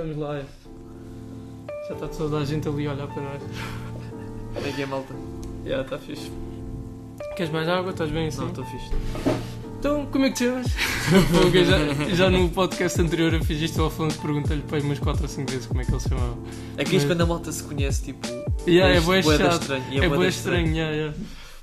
Estamos 0.00 0.16
lá. 0.16 0.42
Já 1.86 1.94
está 1.94 2.08
toda 2.08 2.38
a 2.38 2.44
gente 2.46 2.66
ali 2.66 2.86
a 2.86 2.92
olhar 2.92 3.06
para 3.06 3.22
nós. 3.22 3.42
Como 4.54 4.66
é 4.66 4.72
que 4.72 4.80
é, 4.82 4.86
malta? 4.86 5.14
Já, 5.66 5.82
está 5.82 5.98
fixe. 5.98 6.32
Queres 7.36 7.52
mais 7.52 7.68
água? 7.68 7.90
Estás 7.90 8.10
bem 8.10 8.28
assim? 8.28 8.38
Não, 8.38 8.48
estou 8.48 8.64
fixe. 8.64 8.90
Então, 9.78 10.06
como 10.06 10.24
é 10.24 10.30
que 10.30 10.36
te 10.36 10.44
chamas? 10.46 10.68
Já, 12.08 12.14
já 12.14 12.30
no 12.30 12.48
podcast 12.48 12.98
anterior 12.98 13.34
eu 13.34 13.44
fiz 13.44 13.60
isto 13.60 13.80
ao 13.82 13.88
Afonso, 13.88 14.18
perguntei-lhe 14.20 14.62
para 14.62 14.78
aí 14.78 14.82
umas 14.82 14.98
4 14.98 15.22
ou 15.22 15.28
5 15.28 15.50
vezes 15.50 15.66
como 15.66 15.82
é 15.82 15.84
que 15.84 15.90
ele 15.90 16.00
se 16.00 16.08
chamava. 16.08 16.38
É 16.78 16.84
que 16.84 16.96
isto 16.96 17.06
quando 17.06 17.20
a 17.20 17.26
malta 17.26 17.52
se 17.52 17.62
conhece, 17.62 18.04
tipo. 18.04 18.26
Yeah, 18.66 18.94
é 18.94 19.22
chato. 19.22 19.60
estranho. 19.60 20.04
É 20.04 20.08
da 20.08 20.28
estranho, 20.28 20.74
yeah, 20.74 20.96
yeah. 20.96 21.16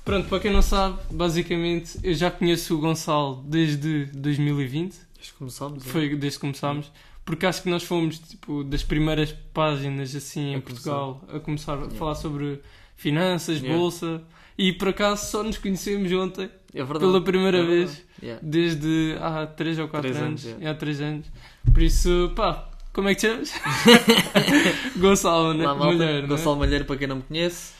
Pronto, 0.04 0.28
para 0.28 0.38
quem 0.38 0.52
não 0.52 0.62
sabe, 0.62 0.98
basicamente 1.10 1.98
eu 2.04 2.14
já 2.14 2.30
conheço 2.30 2.76
o 2.76 2.78
Gonçalo 2.78 3.42
desde 3.46 4.06
2020, 4.06 4.94
Desde 5.14 5.32
que 5.32 5.38
começámos. 5.38 5.84
é? 5.84 5.88
foi 5.88 6.08
desde 6.16 6.38
que 6.38 6.40
começámos, 6.40 6.92
porque 7.28 7.44
acho 7.44 7.62
que 7.62 7.68
nós 7.68 7.82
fomos 7.82 8.18
tipo, 8.18 8.64
das 8.64 8.82
primeiras 8.82 9.30
páginas 9.52 10.14
assim 10.16 10.52
em 10.52 10.56
A 10.56 10.60
Portugal 10.62 11.22
a 11.30 11.38
começar 11.38 11.74
a 11.74 11.76
Yeah. 11.76 11.96
falar 11.96 12.14
sobre 12.14 12.60
finanças, 12.96 13.58
Yeah. 13.58 13.78
bolsa, 13.78 14.22
e 14.56 14.72
por 14.72 14.88
acaso 14.88 15.30
só 15.30 15.42
nos 15.42 15.58
conhecemos 15.58 16.10
ontem, 16.12 16.48
É 16.72 16.78
verdade. 16.82 17.00
pela 17.00 17.20
primeira 17.22 17.58
É 17.58 17.62
vez. 17.66 18.02
Yeah. 18.22 18.40
desde 18.42 19.14
há 19.20 19.46
3 19.46 19.78
ou 19.78 19.88
4 19.88 20.10
Três 20.10 20.16
anos. 20.24 20.46
anos, 20.46 20.62
é. 20.62 20.68
Há 20.70 20.74
3 20.74 21.00
anos. 21.02 21.26
Por 21.70 21.82
isso, 21.82 22.32
pá, 22.34 22.70
como 22.94 23.08
é 23.10 23.14
que 23.14 23.20
te 23.20 23.26
chamas? 23.28 23.52
Gonçalo, 24.96 25.52
né? 25.54 25.64
Malta. 25.66 25.84
Mulher, 25.84 26.22
né? 26.22 26.28
Gonçalo 26.28 26.56
Malheiro, 26.56 26.84
para 26.86 26.96
quem 26.96 27.06
não 27.06 27.16
me 27.16 27.22
conhece. 27.22 27.74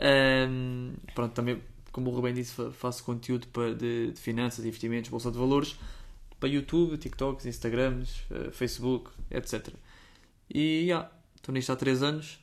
Ahm, 0.00 0.92
pronto, 1.14 1.32
também, 1.32 1.58
como 1.92 2.10
o 2.10 2.14
Rubem 2.14 2.34
disse, 2.34 2.52
fa- 2.54 2.70
faço 2.70 3.04
conteúdo 3.04 3.46
para, 3.48 3.74
de, 3.74 4.12
de 4.12 4.20
finanças, 4.20 4.64
investimentos, 4.64 5.10
bolsa 5.10 5.30
de 5.30 5.38
valores 5.38 5.76
para 6.38 6.48
YouTube, 6.48 6.96
TikToks, 6.98 7.46
Instagrams, 7.46 8.22
eh, 8.30 8.50
Facebook, 8.52 9.10
etc. 9.30 9.68
E 10.52 10.86
já, 10.88 11.10
estou 11.36 11.52
nisto 11.54 11.70
há 11.72 11.76
3 11.76 12.02
anos. 12.02 12.38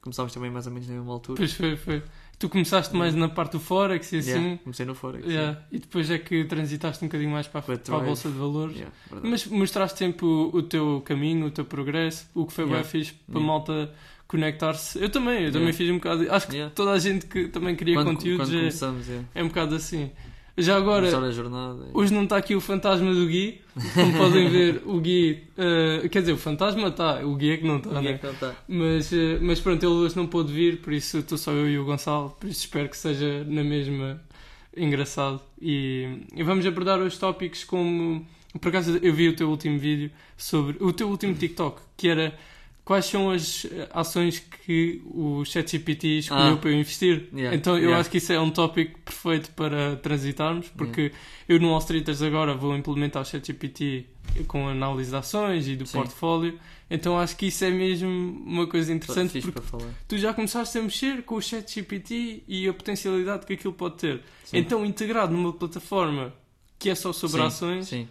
Começámos 0.00 0.32
também 0.32 0.50
mais 0.50 0.66
ou 0.66 0.72
menos 0.72 0.88
na 0.88 0.94
mesma 0.94 1.12
altura. 1.12 1.36
Pois 1.36 1.52
foi, 1.52 1.76
foi. 1.76 2.02
Tu 2.38 2.48
começaste 2.48 2.96
mais 2.96 3.14
na 3.14 3.28
parte 3.28 3.52
do 3.52 3.60
Forex 3.60 4.12
e 4.12 4.16
assim. 4.16 4.30
Yeah, 4.30 4.58
comecei 4.64 4.86
no 4.86 4.94
Forex. 4.94 5.26
Yeah, 5.26 5.62
E 5.70 5.78
depois 5.78 6.10
é 6.10 6.18
que 6.18 6.44
transitaste 6.44 7.04
um 7.04 7.08
bocadinho 7.08 7.30
mais 7.30 7.46
para 7.46 7.60
a, 7.60 7.62
para 7.78 7.96
a. 7.96 8.00
Bolsa 8.00 8.30
de 8.30 8.38
Valores. 8.38 8.76
Yeah. 8.76 8.94
Mas 9.22 9.46
mostraste 9.46 9.98
sempre 9.98 10.24
o, 10.24 10.50
o 10.54 10.62
teu 10.62 11.02
caminho, 11.04 11.46
o 11.46 11.50
teu 11.50 11.66
progresso, 11.66 12.26
o 12.34 12.46
que 12.46 12.52
foi 12.54 12.64
Yeah. 12.64 12.82
bem 12.82 12.90
fixe 12.90 13.12
para 13.12 13.34
a 13.34 13.42
Yeah. 13.42 13.46
malta 13.46 13.94
conectar-se. 14.26 14.98
Eu 15.02 15.10
também, 15.10 15.42
eu 15.44 15.52
também 15.52 15.68
Yeah. 15.68 15.76
fiz 15.76 15.90
um 15.90 15.96
bocado. 15.96 16.32
Acho 16.32 16.46
que 16.46 16.54
Yeah. 16.54 16.74
toda 16.74 16.92
a 16.92 16.98
gente 16.98 17.26
que 17.26 17.48
também 17.48 17.76
cria 17.76 17.94
quando, 17.96 18.06
conteúdos 18.14 18.48
quando 18.48 18.58
começamos, 18.58 19.10
é. 19.10 19.22
é 19.34 19.44
um 19.44 19.48
bocado 19.48 19.74
assim. 19.74 20.10
Já 20.60 20.76
agora, 20.76 21.06
é. 21.08 21.10
hoje 21.92 22.12
não 22.12 22.24
está 22.24 22.36
aqui 22.36 22.54
o 22.54 22.60
fantasma 22.60 23.12
do 23.12 23.26
Gui. 23.26 23.60
Como 23.94 24.16
podem 24.16 24.48
ver, 24.48 24.82
o 24.84 25.00
Gui. 25.00 25.44
eh, 25.56 26.08
quer 26.08 26.20
dizer, 26.20 26.32
o 26.32 26.36
fantasma 26.36 26.88
está, 26.88 27.24
o 27.24 27.34
Gui 27.34 27.52
é 27.52 27.56
que 27.56 27.66
não 27.66 27.78
está, 27.78 27.98
é 27.98 28.02
né? 28.02 28.20
não 28.22 28.30
está? 28.30 28.54
Mas, 28.68 29.12
eh, 29.12 29.38
mas 29.40 29.60
pronto, 29.60 29.84
ele 29.84 29.92
hoje 29.92 30.16
não 30.16 30.26
pôde 30.26 30.52
vir, 30.52 30.78
por 30.78 30.92
isso 30.92 31.18
estou 31.18 31.38
só 31.38 31.52
eu 31.52 31.68
e 31.68 31.78
o 31.78 31.84
Gonçalo, 31.84 32.30
por 32.38 32.48
isso 32.48 32.60
espero 32.60 32.88
que 32.88 32.96
seja 32.96 33.44
na 33.44 33.64
mesma 33.64 34.20
engraçado. 34.76 35.40
E, 35.60 36.26
e 36.34 36.42
vamos 36.42 36.66
abordar 36.66 37.00
os 37.00 37.16
tópicos 37.18 37.64
como. 37.64 38.26
Por 38.60 38.68
acaso 38.68 38.98
eu 39.02 39.14
vi 39.14 39.28
o 39.28 39.36
teu 39.36 39.48
último 39.48 39.78
vídeo 39.78 40.10
sobre. 40.36 40.76
O 40.82 40.92
teu 40.92 41.08
último 41.08 41.34
TikTok, 41.34 41.80
que 41.96 42.08
era 42.08 42.36
quais 42.90 43.04
são 43.06 43.30
as 43.30 43.66
eh, 43.66 43.88
ações 43.94 44.40
que 44.40 45.00
o 45.06 45.44
ChatGPT 45.44 46.18
escolheu 46.18 46.54
Ah. 46.54 46.56
para 46.56 46.70
eu 46.70 46.74
investir. 46.74 47.28
Yeah, 47.32 47.56
Então 47.56 47.74
eu 47.74 47.82
yeah. 47.84 48.00
acho 48.00 48.10
que 48.10 48.16
isso 48.18 48.32
é 48.32 48.40
um 48.40 48.50
tópico 48.50 48.98
perfeito 49.04 49.52
para 49.52 49.94
transitarmos, 49.94 50.68
porque 50.70 51.12
eu 51.48 51.60
no 51.60 51.68
Wall 51.68 51.78
Streeters 51.78 52.20
agora 52.20 52.52
vou 52.52 52.76
implementar 52.76 53.22
o 53.22 53.24
ChatGPT 53.24 54.06
com 54.48 54.66
análise 54.66 55.08
de 55.08 55.16
ações 55.16 55.68
e 55.68 55.76
do 55.76 55.86
Sim. 55.86 55.98
portfólio. 55.98 56.58
Então 56.90 57.16
acho 57.16 57.36
que 57.36 57.46
isso 57.46 57.64
é 57.64 57.70
mesmo 57.70 58.08
uma 58.44 58.66
coisa 58.66 58.92
interessante 58.92 59.40
porque 59.40 59.60
tu 60.08 60.18
já 60.18 60.34
começaste 60.34 60.76
a 60.76 60.82
mexer 60.82 61.22
com 61.22 61.36
o 61.36 61.40
ChatGPT 61.40 62.42
e 62.48 62.66
a 62.66 62.74
potencialidade 62.74 63.46
que 63.46 63.52
aquilo 63.52 63.72
pode 63.72 63.98
ter. 63.98 64.20
Sim. 64.42 64.56
Então 64.58 64.84
integrado 64.84 65.32
numa 65.32 65.52
plataforma 65.52 66.34
que 66.76 66.90
é 66.90 66.96
só 66.96 67.12
sobre 67.12 67.40
Sim, 67.40 67.46
ações, 67.46 67.86
Sim. 67.86 68.08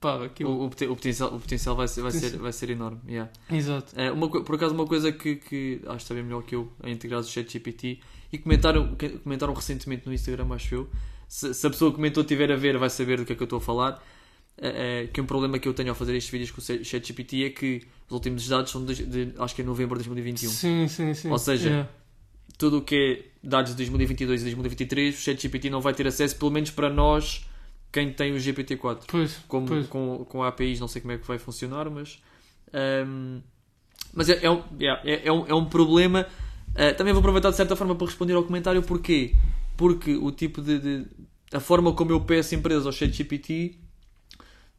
Pá, 0.00 0.24
aquilo. 0.24 0.50
O, 0.50 0.62
o 0.62 0.66
o 0.66 0.70
potencial, 0.70 1.34
o 1.34 1.38
potencial 1.40 1.76
vai 1.76 1.86
ser, 1.86 2.00
vai 2.02 2.10
ser, 2.10 2.36
vai 2.38 2.52
ser 2.52 2.70
enorme. 2.70 2.98
yeah. 3.06 3.30
Exato. 3.50 3.92
É, 3.94 4.10
uma, 4.10 4.28
por 4.28 4.54
acaso, 4.54 4.74
uma 4.74 4.86
coisa 4.86 5.12
que, 5.12 5.36
que 5.36 5.80
acho 5.86 5.98
que 5.98 6.04
saber 6.08 6.22
melhor 6.24 6.42
que 6.42 6.54
eu 6.54 6.72
a 6.82 6.88
integrar 6.90 7.20
o 7.20 7.24
ChatGPT 7.24 8.00
e 8.32 8.38
comentaram, 8.38 8.96
comentaram 9.22 9.52
recentemente 9.52 10.06
no 10.06 10.12
Instagram, 10.12 10.48
acho 10.54 10.74
eu. 10.74 10.90
Se, 11.28 11.52
se 11.54 11.66
a 11.66 11.70
pessoa 11.70 11.90
que 11.90 11.96
comentou 11.96 12.22
estiver 12.22 12.50
a 12.50 12.56
ver, 12.56 12.76
vai 12.78 12.90
saber 12.90 13.18
do 13.18 13.24
que 13.24 13.32
é 13.32 13.36
que 13.36 13.42
eu 13.42 13.44
estou 13.44 13.58
a 13.58 13.62
falar. 13.62 14.02
É, 14.62 15.04
é, 15.04 15.06
que 15.06 15.20
um 15.20 15.24
problema 15.26 15.58
que 15.58 15.66
eu 15.66 15.72
tenho 15.72 15.88
ao 15.88 15.94
fazer 15.94 16.14
estes 16.14 16.30
vídeos 16.30 16.50
com 16.50 16.60
o 16.60 16.84
ChatGPT 16.84 17.44
é 17.44 17.50
que 17.50 17.82
os 18.08 18.12
últimos 18.12 18.46
dados 18.46 18.70
são 18.70 18.84
de, 18.84 18.94
de- 19.06 19.32
acho 19.38 19.54
que 19.54 19.62
é 19.62 19.64
novembro 19.64 19.96
de 19.98 20.04
2021. 20.04 20.50
Sim, 20.50 20.86
sim, 20.88 21.14
sim. 21.14 21.30
Ou 21.30 21.38
seja, 21.38 21.68
Yeah. 21.68 21.88
Tudo 22.58 22.78
o 22.78 22.82
que 22.82 23.24
é 23.42 23.46
dados 23.48 23.70
de 23.70 23.76
2022 23.78 24.40
e 24.42 24.44
2023, 24.44 25.14
o 25.14 25.18
ChatGPT 25.18 25.70
não 25.70 25.80
vai 25.80 25.94
ter 25.94 26.06
acesso, 26.06 26.36
pelo 26.36 26.50
menos 26.50 26.70
para 26.70 26.90
nós, 26.90 27.46
quem 27.92 28.12
tem 28.12 28.32
o 28.32 28.36
GPT-4 28.36 29.04
Pois, 29.08 29.36
como, 29.48 29.66
pois. 29.66 29.86
com, 29.88 30.24
com 30.28 30.42
APIs, 30.42 30.78
não 30.80 30.88
sei 30.88 31.00
como 31.02 31.12
é 31.12 31.18
que 31.18 31.26
vai 31.26 31.38
funcionar, 31.38 31.90
mas. 31.90 32.18
ehm, 32.72 33.40
mas 34.12 34.28
é, 34.28 34.44
é, 34.44 34.50
um, 34.50 34.62
é, 34.80 35.26
é 35.28 35.32
um, 35.32 35.46
é 35.46 35.54
um 35.54 35.64
problema. 35.64 36.26
Eh, 36.74 36.92
também 36.92 37.12
vou 37.12 37.20
aproveitar 37.20 37.50
de 37.50 37.56
certa 37.56 37.74
forma 37.76 37.94
para 37.94 38.06
responder 38.06 38.34
ao 38.34 38.42
comentário, 38.44 38.82
porquê? 38.82 39.34
Porque 39.76 40.14
o 40.16 40.30
tipo 40.30 40.60
de. 40.62 40.78
de- 40.78 41.06
a 41.52 41.58
forma 41.58 41.92
como 41.92 42.12
eu 42.12 42.20
peço 42.20 42.54
empresas 42.54 42.86
ao 42.86 42.92
ChatGPT 42.92 43.76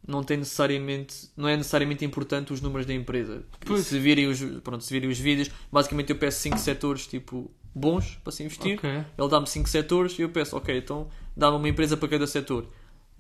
não 0.08 0.24
tem 0.24 0.38
necessariamente. 0.38 1.30
não 1.38 1.48
é 1.48 1.56
necessariamente 1.58 2.04
importante 2.06 2.52
os 2.54 2.62
números 2.62 2.86
da 2.88 2.94
empresa. 2.94 3.44
Pois. 3.66 3.86
Se 3.88 4.00
virem, 4.00 4.28
os, 4.28 4.40
pronto, 4.62 4.84
se 4.84 4.92
virem 4.94 5.10
os 5.10 5.20
vídeos, 5.20 5.50
basicamente 5.72 6.10
eu 6.12 6.16
peço 6.18 6.40
5 6.42 6.58
setores 6.58 7.08
tipo 7.08 7.52
bons 7.74 8.18
para 8.24 8.32
se 8.32 8.44
investir. 8.44 8.78
Ok. 8.78 8.90
Ele 8.90 9.30
dá-me 9.30 9.48
5 9.48 9.70
setores 9.70 10.18
e 10.18 10.22
eu 10.24 10.30
peço, 10.30 10.56
ok, 10.58 10.78
então 10.78 11.08
dá-me 11.36 11.58
uma 11.58 11.70
empresa 11.70 11.96
para 11.96 12.08
cada 12.10 12.26
setor. 12.26 12.68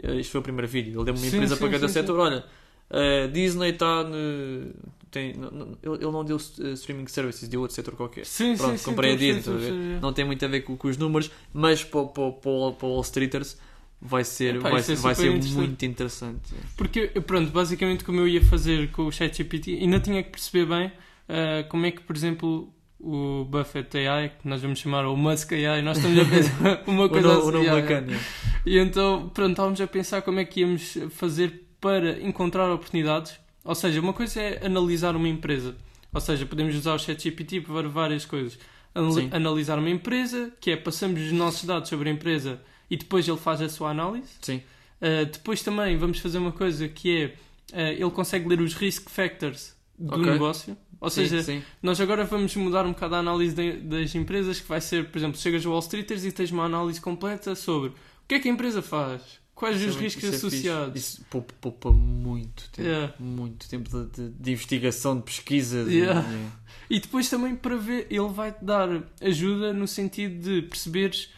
Eh, 0.04 0.16
Isto 0.16 0.32
foi 0.32 0.40
o 0.42 0.44
primeiro 0.44 0.68
vídeo. 0.68 0.90
Ele 1.00 1.06
deu-me 1.06 1.20
uma 1.20 1.26
Sim, 1.28 1.36
empresa 1.38 1.56
sim, 1.56 1.62
para 1.62 1.70
cada 1.72 1.88
sim, 1.88 1.94
setor. 1.94 2.20
Olha, 2.20 2.44
a 2.90 3.28
Disney 3.28 3.70
está 3.70 4.04
no. 4.04 4.72
Tem, 5.12 5.34
não- 5.34 5.52
não- 5.52 5.78
ele 5.84 6.06
não 6.12 6.24
deu 6.24 6.38
eh, 6.38 6.72
streaming 6.74 7.08
services, 7.08 7.48
deu 7.50 7.60
outro 7.62 7.76
setor 7.76 7.96
qualquer. 7.96 8.26
Sim, 8.26 8.56
Pronto, 8.56 8.72
sim, 8.72 8.78
sim. 8.78 8.86
comprei 8.86 9.12
a 9.14 9.16
Disney. 9.16 9.40
estás 9.40 9.58
a 9.58 9.60
perceber. 9.60 10.02
Não 10.02 10.14
tem 10.14 10.26
muito 10.26 10.46
a 10.46 10.48
ver 10.48 10.62
com, 10.62 10.78
com 10.78 10.88
os 10.88 10.98
números, 10.98 11.30
mas 11.54 11.84
para, 11.84 12.06
para, 12.06 12.32
para, 12.32 12.50
o- 12.52 12.74
para 12.74 12.88
Wall 12.88 13.02
Streeters 13.02 13.58
vai 14.02 14.24
ser, 14.24 14.56
Epá, 14.56 14.70
vai, 14.72 14.80
é 14.80 14.84
vai 14.84 14.96
super 14.96 15.16
ser 15.16 15.28
interessante. 15.28 15.54
muito 15.56 15.86
interessante. 15.86 16.54
Porque, 16.78 17.08
pronto, 17.28 17.52
basicamente 17.52 18.04
como 18.06 18.20
eu 18.22 18.28
ia 18.28 18.42
fazer 18.44 18.90
com 18.92 19.04
o 19.06 19.12
ChatGPT, 19.12 19.78
ainda 19.82 20.00
tinha 20.00 20.24
que 20.24 20.30
perceber 20.32 20.66
bem 20.66 20.92
ah, 21.30 21.64
como 21.70 21.86
é 21.86 21.92
que, 21.92 22.02
por 22.02 22.16
exemplo, 22.16 22.74
o 23.04 23.46
Buffett 23.46 23.98
AI, 23.98 24.30
que 24.30 24.48
nós 24.48 24.62
vamos 24.62 24.80
chamar 24.80 25.06
o 25.06 25.16
Musk 25.18 25.52
AI, 25.54 25.82
nós 25.82 25.98
estamos 25.98 26.20
a 26.20 26.26
pensar 26.26 26.84
uma 26.88 27.10
coisa 27.10 27.34
assim. 27.38 27.48
o 27.48 27.52
nome 27.52 27.66
yeah, 27.66 27.82
bacana. 27.82 28.20
E 28.66 28.78
então, 28.78 29.30
pronto, 29.34 29.52
estávamos 29.52 29.82
a 29.82 29.88
pensar 29.88 30.22
como 30.22 30.40
é 30.40 30.46
que 30.46 30.62
íamos 30.62 30.98
fazer 31.12 31.68
para 31.80 32.22
encontrar 32.22 32.72
oportunidades. 32.72 33.40
Ou 33.64 33.76
seja, 33.76 34.00
uma 34.00 34.14
coisa 34.14 34.40
é 34.42 34.66
analisar 34.66 35.16
uma 35.16 35.28
empresa. 35.28 35.76
Ou 36.14 36.22
seja, 36.22 36.46
podemos 36.46 36.76
usar 36.76 36.94
o 36.94 37.00
ChatGPT 37.00 37.62
para 37.62 37.88
várias 37.90 38.26
coisas. 38.26 38.58
Anal- 38.94 39.14
Sim. 39.14 39.30
Analisar 39.32 39.80
uma 39.80 39.90
empresa, 39.90 40.52
que 40.60 40.72
é 40.72 40.76
passamos 40.76 41.22
os 41.22 41.32
nossos 41.32 41.64
dados 41.64 41.90
sobre 41.90 42.10
a 42.10 42.14
empresa 42.14 42.62
e 42.90 42.98
depois 42.98 43.28
ele 43.28 43.38
faz 43.38 43.62
a 43.62 43.70
sua 43.70 43.90
análise. 43.92 44.30
Sim, 44.42 44.62
Uh, 45.02 45.26
depois 45.26 45.64
também 45.64 45.98
vamos 45.98 46.20
fazer 46.20 46.38
uma 46.38 46.52
coisa 46.52 46.88
que 46.88 47.34
é 47.74 47.76
uh, 47.76 47.92
ele 48.04 48.12
consegue 48.12 48.48
ler 48.48 48.62
os 48.62 48.76
risk 48.76 49.10
factors 49.10 49.76
do 49.98 50.14
Ok. 50.14 50.32
negócio. 50.32 50.78
Ou 51.02 51.10
sim, 51.10 51.28
seja, 51.28 51.42
sim. 51.44 51.64
nós 51.82 52.00
agora 52.00 52.24
vamos 52.24 52.56
mudar 52.56 52.86
um 52.86 52.92
bocado 52.94 53.16
a 53.16 53.18
análise 53.18 53.56
de- 53.56 53.78
das 53.82 54.14
empresas, 54.14 54.60
que 54.62 54.68
vai 54.70 54.80
ser, 54.80 55.10
por 55.10 55.18
exemplo, 55.18 55.38
chegas 55.40 55.66
ao 55.66 55.72
Wall 55.72 55.82
Streeters 55.82 56.24
e 56.24 56.32
tens 56.32 56.52
uma 56.52 56.64
análise 56.64 57.02
completa 57.02 57.56
sobre 57.56 57.90
o 57.90 57.94
que 58.28 58.36
é 58.36 58.40
que 58.40 58.48
a 58.48 58.52
empresa 58.52 58.84
faz, 58.84 59.22
quais 59.56 59.78
Isso 59.82 59.90
os 59.90 59.96
é- 59.98 60.00
riscos 60.00 60.24
isso 60.24 60.34
é 60.34 60.38
associados. 60.38 61.02
Isso 61.02 61.26
poupa, 61.30 61.54
poupa 61.60 61.92
muito 61.92 62.70
tempo. 62.70 62.88
Yeah. 62.88 63.14
Muito 63.20 63.68
tempo 63.68 63.90
de, 63.90 64.06
de- 64.16 64.30
de 64.30 64.52
investigação, 64.52 65.18
de 65.18 65.24
pesquisa. 65.24 65.84
de- 65.86 65.92
Yeah. 65.96 66.22
yeah. 66.30 66.52
E 66.88 67.00
depois 67.00 67.28
também 67.30 67.56
para 67.56 67.76
ver, 67.78 68.06
ele 68.10 68.30
vai-te 68.30 68.64
dar 68.64 68.88
ajuda 69.22 69.74
no 69.74 69.88
sentido 69.88 70.40
de 70.44 70.62
perceberes 70.68 71.30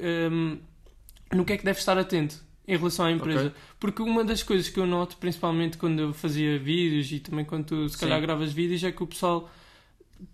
um, 0.00 0.58
no 1.32 1.44
que 1.44 1.52
é 1.52 1.56
que 1.56 1.64
deves 1.64 1.80
estar 1.80 1.96
atento 1.96 2.42
em 2.66 2.76
relação 2.76 3.06
à 3.06 3.10
empresa. 3.12 3.46
Ok. 3.48 3.52
Porque 3.80 4.02
uma 4.02 4.24
das 4.24 4.42
coisas 4.42 4.68
que 4.68 4.78
eu 4.78 4.86
noto, 4.86 5.16
principalmente 5.16 5.76
quando 5.76 5.98
eu 6.00 6.12
fazia 6.12 6.58
vídeos 6.58 7.10
e 7.12 7.18
também 7.18 7.44
quando 7.44 7.64
tu 7.66 7.88
se 7.88 7.98
calhar 7.98 8.18
Sim. 8.18 8.22
gravas 8.26 8.52
vídeos, 8.52 8.82
é 8.84 8.92
que 8.92 9.02
o 9.02 9.06
pessoal 9.06 9.50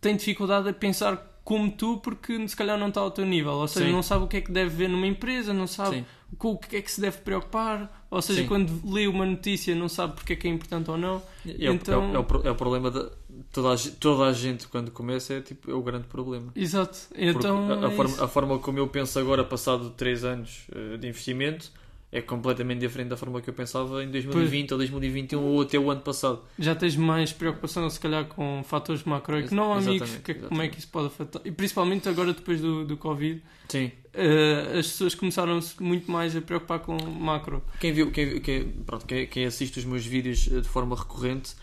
tem 0.01 0.17
dificuldade 0.17 0.69
a 0.69 0.73
pensar 0.73 1.41
como 1.45 1.71
tu 1.71 1.97
porque 1.99 2.47
se 2.47 2.55
calhar 2.55 2.79
não 2.79 2.89
está 2.89 3.01
ao 3.01 3.11
teu 3.11 3.25
nível. 3.25 3.53
Ou 3.53 3.67
seja, 3.69 3.87
Sim. 3.87 3.93
não 3.93 4.03
sabe 4.03 4.25
o 4.25 4.29
que 4.29 4.37
é 4.37 4.41
que 4.43 4.53
deve 4.53 4.69
ver 4.71 4.89
numa 4.89 5.07
empresa, 5.07 5.55
não 5.55 5.67
sabe 5.67 5.97
Sim. 6.01 6.05
com 6.37 6.51
o 6.53 6.59
que 6.59 6.77
é 6.77 6.83
que 6.83 6.93
se 6.93 7.01
deve 7.01 7.19
preocupar. 7.19 8.07
Ou 8.11 8.21
seja, 8.21 8.43
Sim. 8.43 8.47
quando 8.49 8.81
lê 8.93 9.07
uma 9.07 9.25
notícia 9.25 9.75
não 9.75 9.89
sabe 9.89 10.15
porque 10.15 10.35
é 10.35 10.37
que 10.37 10.47
é 10.47 10.51
importante 10.51 10.91
ou 10.91 10.99
não. 10.99 11.23
É, 11.47 11.71
Então- 11.73 12.05
é 12.05 12.13
o, 12.13 12.17
é 12.17 12.19
o 12.19 12.25
pro- 12.25 12.47
é 12.47 12.51
o 12.51 12.55
problema 12.55 12.91
de 12.91 13.09
toda 13.51 13.73
a, 13.73 13.79
toda 13.99 14.25
a 14.25 14.33
gente 14.35 14.69
quando 14.69 14.91
começa 14.91 15.33
é 15.35 15.41
tipo 15.41 15.71
é 15.71 15.75
o 15.75 15.81
grande 15.83 16.07
problema. 16.07 16.53
Exato. 16.55 16.99
Então, 17.17 17.73
a, 17.73 17.87
a 17.87 17.91
é 17.93 17.97
forma, 17.97 18.25
a 18.25 18.29
forma 18.29 18.59
como 18.59 18.79
eu 18.79 18.87
penso 18.89 19.19
agora, 19.19 19.43
passado 19.43 19.89
3 19.97 20.25
anos 20.25 20.67
eh, 20.75 20.99
de 20.99 21.09
investimento, 21.09 21.73
é 22.11 22.23
completamente 22.23 22.81
diferente 22.81 23.09
da 23.09 23.17
forma 23.19 23.41
que 23.43 23.51
eu 23.51 23.55
pensava 23.55 24.03
em 24.03 24.11
2020 24.11 24.73
ou 24.73 24.79
2021 24.79 25.41
ou 25.43 25.61
até 25.61 25.79
o 25.79 25.91
ano 25.91 26.01
passado. 26.01 26.41
Já 26.59 26.75
tens 26.75 26.97
mais 26.97 27.33
preocupação, 27.33 27.89
se 27.91 28.01
calhar, 28.01 28.25
com 28.27 28.63
fatores 28.65 29.05
macroeconómicos, 29.05 30.17
que- 30.25 30.35
como 30.35 30.63
é 30.63 30.69
que 30.69 30.79
isso 30.79 30.89
pode 30.89 31.09
afetar. 31.09 31.43
E 31.45 31.51
principalmente 31.51 32.09
agora, 32.09 32.33
depois 32.33 32.61
do, 32.63 32.85
do 32.87 32.97
Covid, 32.97 33.43
Sim. 33.69 33.93
eh, 34.15 34.77
as 34.79 34.87
pessoas 34.87 35.15
começaram-se 35.15 35.83
muito 35.83 36.11
mais 36.11 36.35
a 36.35 36.41
preocupar 36.41 36.79
com 36.81 36.97
macro. 37.11 37.63
Quem 37.79 37.93
viu, 37.93 38.11
quem, 38.11 38.41
quem, 38.41 38.65
pronto, 38.87 39.05
quem, 39.05 39.27
quem 39.27 39.45
assiste 39.45 39.79
os 39.79 39.85
meus 39.85 40.07
vídeos 40.07 40.49
eh, 40.51 40.61
de 40.63 40.69
forma 40.69 40.97
recorrente, 40.97 41.55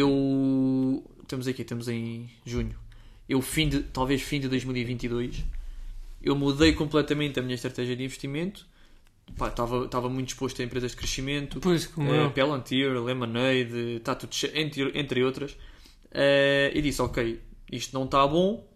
eu. 0.00 1.04
Estamos 1.22 1.48
aqui, 1.48 1.62
estamos 1.62 1.88
em 1.88 2.28
junho. 2.44 2.74
Eu, 3.28 3.40
fim 3.42 3.68
de, 3.68 3.80
talvez 3.82 4.22
fim 4.22 4.38
de 4.40 4.48
2022, 4.48 5.44
eu 6.22 6.36
mudei 6.36 6.72
completamente 6.72 7.38
a 7.40 7.42
minha 7.42 7.54
estratégia 7.54 7.96
de 7.96 8.04
investimento. 8.04 8.66
Estava 9.28 10.08
muito 10.08 10.28
exposto 10.28 10.62
a 10.62 10.64
empresas 10.64 10.92
de 10.92 10.96
crescimento, 10.96 11.54
Depois, 11.56 11.86
como 11.86 12.12
eh, 12.14 12.24
eu. 12.24 12.30
Palantir, 12.30 12.90
Lemonade, 13.02 14.00
tá 14.02 14.14
tudo 14.14 14.34
entre, 14.54 14.98
entre 14.98 15.22
outras. 15.22 15.56
Eh, 16.12 16.72
e 16.74 16.80
disse: 16.80 17.02
Ok, 17.02 17.40
isto 17.70 17.92
não 17.92 18.04
está 18.04 18.26
bom. 18.26 18.66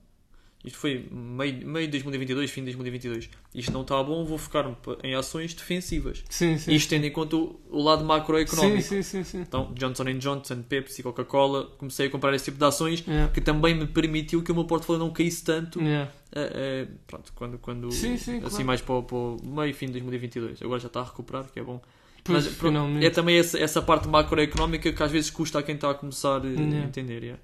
Isto 0.63 0.79
foi 0.79 1.09
meio, 1.11 1.67
meio 1.67 1.87
de 1.87 1.93
2022, 1.93 2.51
fim 2.51 2.61
de 2.61 2.67
2022. 2.67 3.31
Isto 3.55 3.73
não 3.73 3.81
está 3.81 4.03
bom, 4.03 4.25
vou 4.27 4.37
focar-me 4.37 4.77
em 5.03 5.15
ações 5.15 5.55
defensivas. 5.55 6.23
Sim, 6.29 6.59
sim. 6.59 6.75
Isto 6.75 6.91
tendo 6.91 7.07
em 7.07 7.11
conta 7.11 7.35
o, 7.37 7.59
o 7.71 7.83
lado 7.83 8.05
macroeconómico. 8.05 8.83
Sim, 8.83 9.03
sim, 9.03 9.25
sim. 9.25 9.39
Então, 9.41 9.73
Johnson 9.75 10.05
Johnson, 10.19 10.61
Pepsi, 10.63 11.03
Coca-Cola, 11.03 11.65
comecei 11.79 12.09
a 12.09 12.11
comprar 12.11 12.35
esse 12.35 12.45
tipo 12.45 12.59
de 12.59 12.65
ações 12.67 13.03
Yeah. 13.07 13.33
que 13.33 13.41
também 13.41 13.75
me 13.75 13.87
permitiu 13.87 14.43
que 14.43 14.53
o 14.53 14.55
meu 14.55 14.65
portfólio 14.65 14.99
não 15.03 15.11
caísse 15.11 15.43
tanto. 15.43 15.81
Yeah. 15.81 16.13
eh, 16.33 16.53
eh, 16.55 16.89
pronto, 17.07 17.33
quando, 17.35 17.59
quando 17.59 17.91
Sim, 17.91 18.19
sim, 18.19 18.37
assim 18.37 18.49
claro. 18.49 18.65
mais 18.67 18.81
para, 18.83 18.95
o- 18.97 19.03
para 19.03 19.17
o 19.17 19.37
meio 19.43 19.73
fim 19.75 19.87
de 19.87 19.93
2022. 19.93 20.61
Agora 20.63 20.79
já 20.79 20.89
está 20.89 21.01
a 21.01 21.05
recuperar, 21.05 21.45
que 21.51 21.59
é 21.59 21.63
bom. 21.63 21.81
Pois, 22.23 22.45
Mas, 22.45 22.55
pronto, 22.55 22.77
é 23.03 23.09
também 23.09 23.39
essa, 23.39 23.59
essa 23.59 23.81
parte 23.81 24.07
macroeconómica 24.07 24.93
que 24.93 25.03
às 25.03 25.11
vezes 25.11 25.31
custa 25.31 25.59
a 25.59 25.63
quem 25.63 25.75
está 25.77 25.91
a 25.91 25.95
começar 25.95 26.45
eh, 26.45 26.49
a 26.49 26.51
Yeah. 26.51 26.85
entender. 26.87 27.23
yeah. 27.23 27.43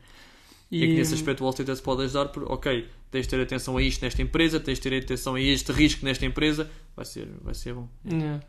E, 0.71 0.83
é 0.83 0.87
que 0.87 0.95
nesse 0.95 1.15
aspecto 1.15 1.41
o 1.41 1.45
Wall 1.45 1.55
Street 1.55 1.81
pode 1.81 2.03
ajudar 2.03 2.27
por, 2.27 2.51
ok, 2.51 2.87
tens 3.11 3.23
de 3.23 3.29
ter 3.29 3.41
atenção 3.41 3.77
a 3.77 3.83
isto 3.83 4.03
nesta 4.03 4.21
empresa, 4.21 4.59
tens 4.59 4.79
de 4.79 4.89
ter 4.91 5.03
atenção 5.03 5.35
a 5.37 5.41
este 5.41 5.71
risco 5.73 6.05
nesta 6.05 6.27
empresa, 6.27 6.69
vai 6.97 7.05
ser, 7.05 7.29
vai 7.43 7.55
ser 7.55 7.75
bom. 7.75 7.89
Yeah. 8.11 8.41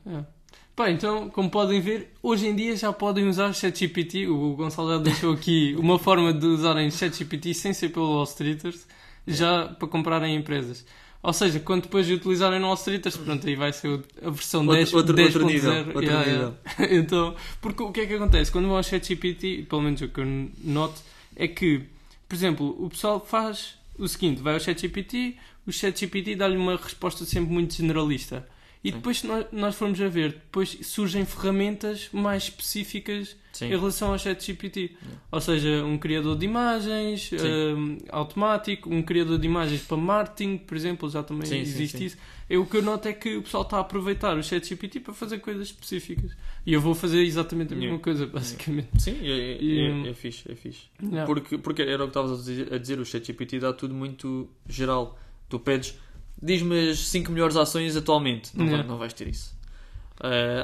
Pá, 0.76 0.90
então, 0.92 1.30
como 1.30 1.50
podem 1.50 1.80
ver, 1.82 2.14
hoje 2.22 2.48
em 2.48 2.56
dia 2.56 2.76
já 2.76 2.94
podem 2.94 3.28
usar 3.28 3.52
ChatGPT. 3.54 4.28
O 4.28 4.56
Gonçalo 4.56 4.92
já 4.92 4.98
deixou 5.00 5.34
aqui 5.34 5.76
uma 5.80 5.98
forma 5.98 6.32
de 6.34 6.46
usarem 6.46 6.90
ChatGPT 6.92 7.54
sem 7.54 7.74
ser 7.74 7.90
pelo 7.90 8.08
Wall 8.14 8.24
Streeters, 8.26 8.88
já 9.26 9.68
para 9.68 9.88
comprarem 9.88 10.36
empresas. 10.36 10.86
Ou 11.24 11.34
seja, 11.34 11.60
quando 11.60 11.84
depois 11.84 12.06
de 12.06 12.14
utilizarem 12.14 12.60
no 12.60 12.68
Wall 12.68 12.76
Streeters, 12.76 13.18
pronto, 13.18 13.46
aí 13.48 13.56
vai 13.56 13.74
ser 13.74 14.00
a 14.24 14.30
versão 14.30 14.62
Outro- 14.62 14.76
10, 14.76 14.94
outro- 14.94 15.16
10.0. 15.16 15.24
outro 15.26 15.46
nível, 15.46 15.74
outro 15.88 16.04
Yeah, 16.04 16.32
nível. 16.32 16.54
yeah. 16.80 16.96
então, 16.98 17.36
porque 17.60 17.82
o 17.84 17.92
que 17.92 18.02
é 18.02 18.06
que 18.06 18.14
acontece? 18.14 18.52
Quando 18.52 18.68
vão 18.68 18.78
ao 18.78 18.84
ChatGPT, 18.84 19.66
pelo 19.68 19.82
menos 19.82 20.00
o 20.02 20.08
que 20.08 20.20
eu 20.20 20.50
noto, 20.64 21.02
é 21.36 21.48
que, 21.48 21.82
por 22.28 22.36
exemplo, 22.36 22.76
o 22.84 22.90
pessoal 22.90 23.24
faz 23.26 23.76
o 23.98 24.08
seguinte: 24.08 24.42
vai 24.42 24.54
ao 24.54 24.60
ChatGPT, 24.60 25.38
o 25.66 25.72
ChatGPT 25.72 26.36
dá-lhe 26.36 26.58
uma 26.58 26.76
resposta 26.76 27.26
sempre 27.26 27.52
muito 27.52 27.74
generalista. 27.74 28.48
E 28.84 28.92
depois, 28.92 29.20
se 29.20 29.28
nós, 29.28 29.46
nós 29.52 29.76
formos 29.76 30.00
a 30.00 30.08
ver, 30.08 30.34
depois 30.34 30.78
surgem 30.84 31.26
ferramentas 31.26 32.10
mais 32.14 32.44
específicas 32.44 33.36
Sim. 33.52 33.66
em 33.66 33.70
relação 33.70 34.12
ao 34.12 34.20
ChatGPT. 34.20 34.92
Ou 35.32 35.42
seja, 35.42 35.84
um 35.84 35.98
criador 35.98 36.38
de 36.38 36.46
imagens 36.46 37.32
hum, 37.34 37.98
automático, 38.10 38.90
um 38.94 39.02
criador 39.02 39.40
de 39.40 39.46
imagens 39.48 39.82
para 39.82 39.98
marketing, 39.98 40.58
por 40.60 40.78
exemplo, 40.78 41.10
já 41.10 41.24
também 41.24 41.48
Sim, 41.48 41.58
existe 41.60 41.98
sim. 41.98 42.06
isso. 42.06 42.18
É, 42.50 42.58
o 42.58 42.66
que 42.66 42.78
eu 42.78 42.82
noto 42.82 43.08
é 43.08 43.14
que 43.14 43.36
o 43.36 43.42
pessoal 43.42 43.64
está 43.64 43.78
a 43.78 43.80
aproveitar 43.82 44.38
o 44.38 44.44
ChatGPT 44.44 45.00
para 45.02 45.14
fazer 45.14 45.40
coisas 45.40 45.68
específicas. 45.68 46.32
E 46.66 46.72
eu 46.72 46.80
vou 46.80 46.94
fazer 46.96 47.22
exatamente 47.24 47.74
a 47.74 47.76
mesma 47.76 47.88
Yeah. 47.96 48.04
coisa, 48.04 48.26
basicamente. 48.28 48.90
Sim, 49.02 49.18
é, 49.22 49.58
E, 49.62 49.80
é, 50.06 50.10
é 50.10 50.14
fixe, 50.14 50.50
é 50.50 50.56
fixe. 50.56 50.84
Yeah. 51.02 51.26
Porque, 51.26 51.58
porque 51.58 51.82
era 51.82 52.04
o 52.04 52.08
que 52.08 52.12
estavas 52.12 52.32
a 52.32 52.36
dizer, 52.44 52.74
a 52.74 52.78
dizer, 52.78 53.00
o 53.00 53.06
ChatGPT 53.06 53.60
dá 53.60 53.74
tudo 53.74 53.94
muito 53.94 54.48
geral. 54.70 55.20
Tu 55.50 55.60
pedes, 55.60 55.98
diz-me 56.42 56.90
as 56.92 57.00
5 57.00 57.32
melhores 57.32 57.56
ações 57.56 57.96
atualmente. 57.96 58.52
Não, 58.56 58.70
vai- 58.70 58.84
não 58.84 58.98
vais 58.98 59.14
ter 59.14 59.28
isso. 59.28 59.56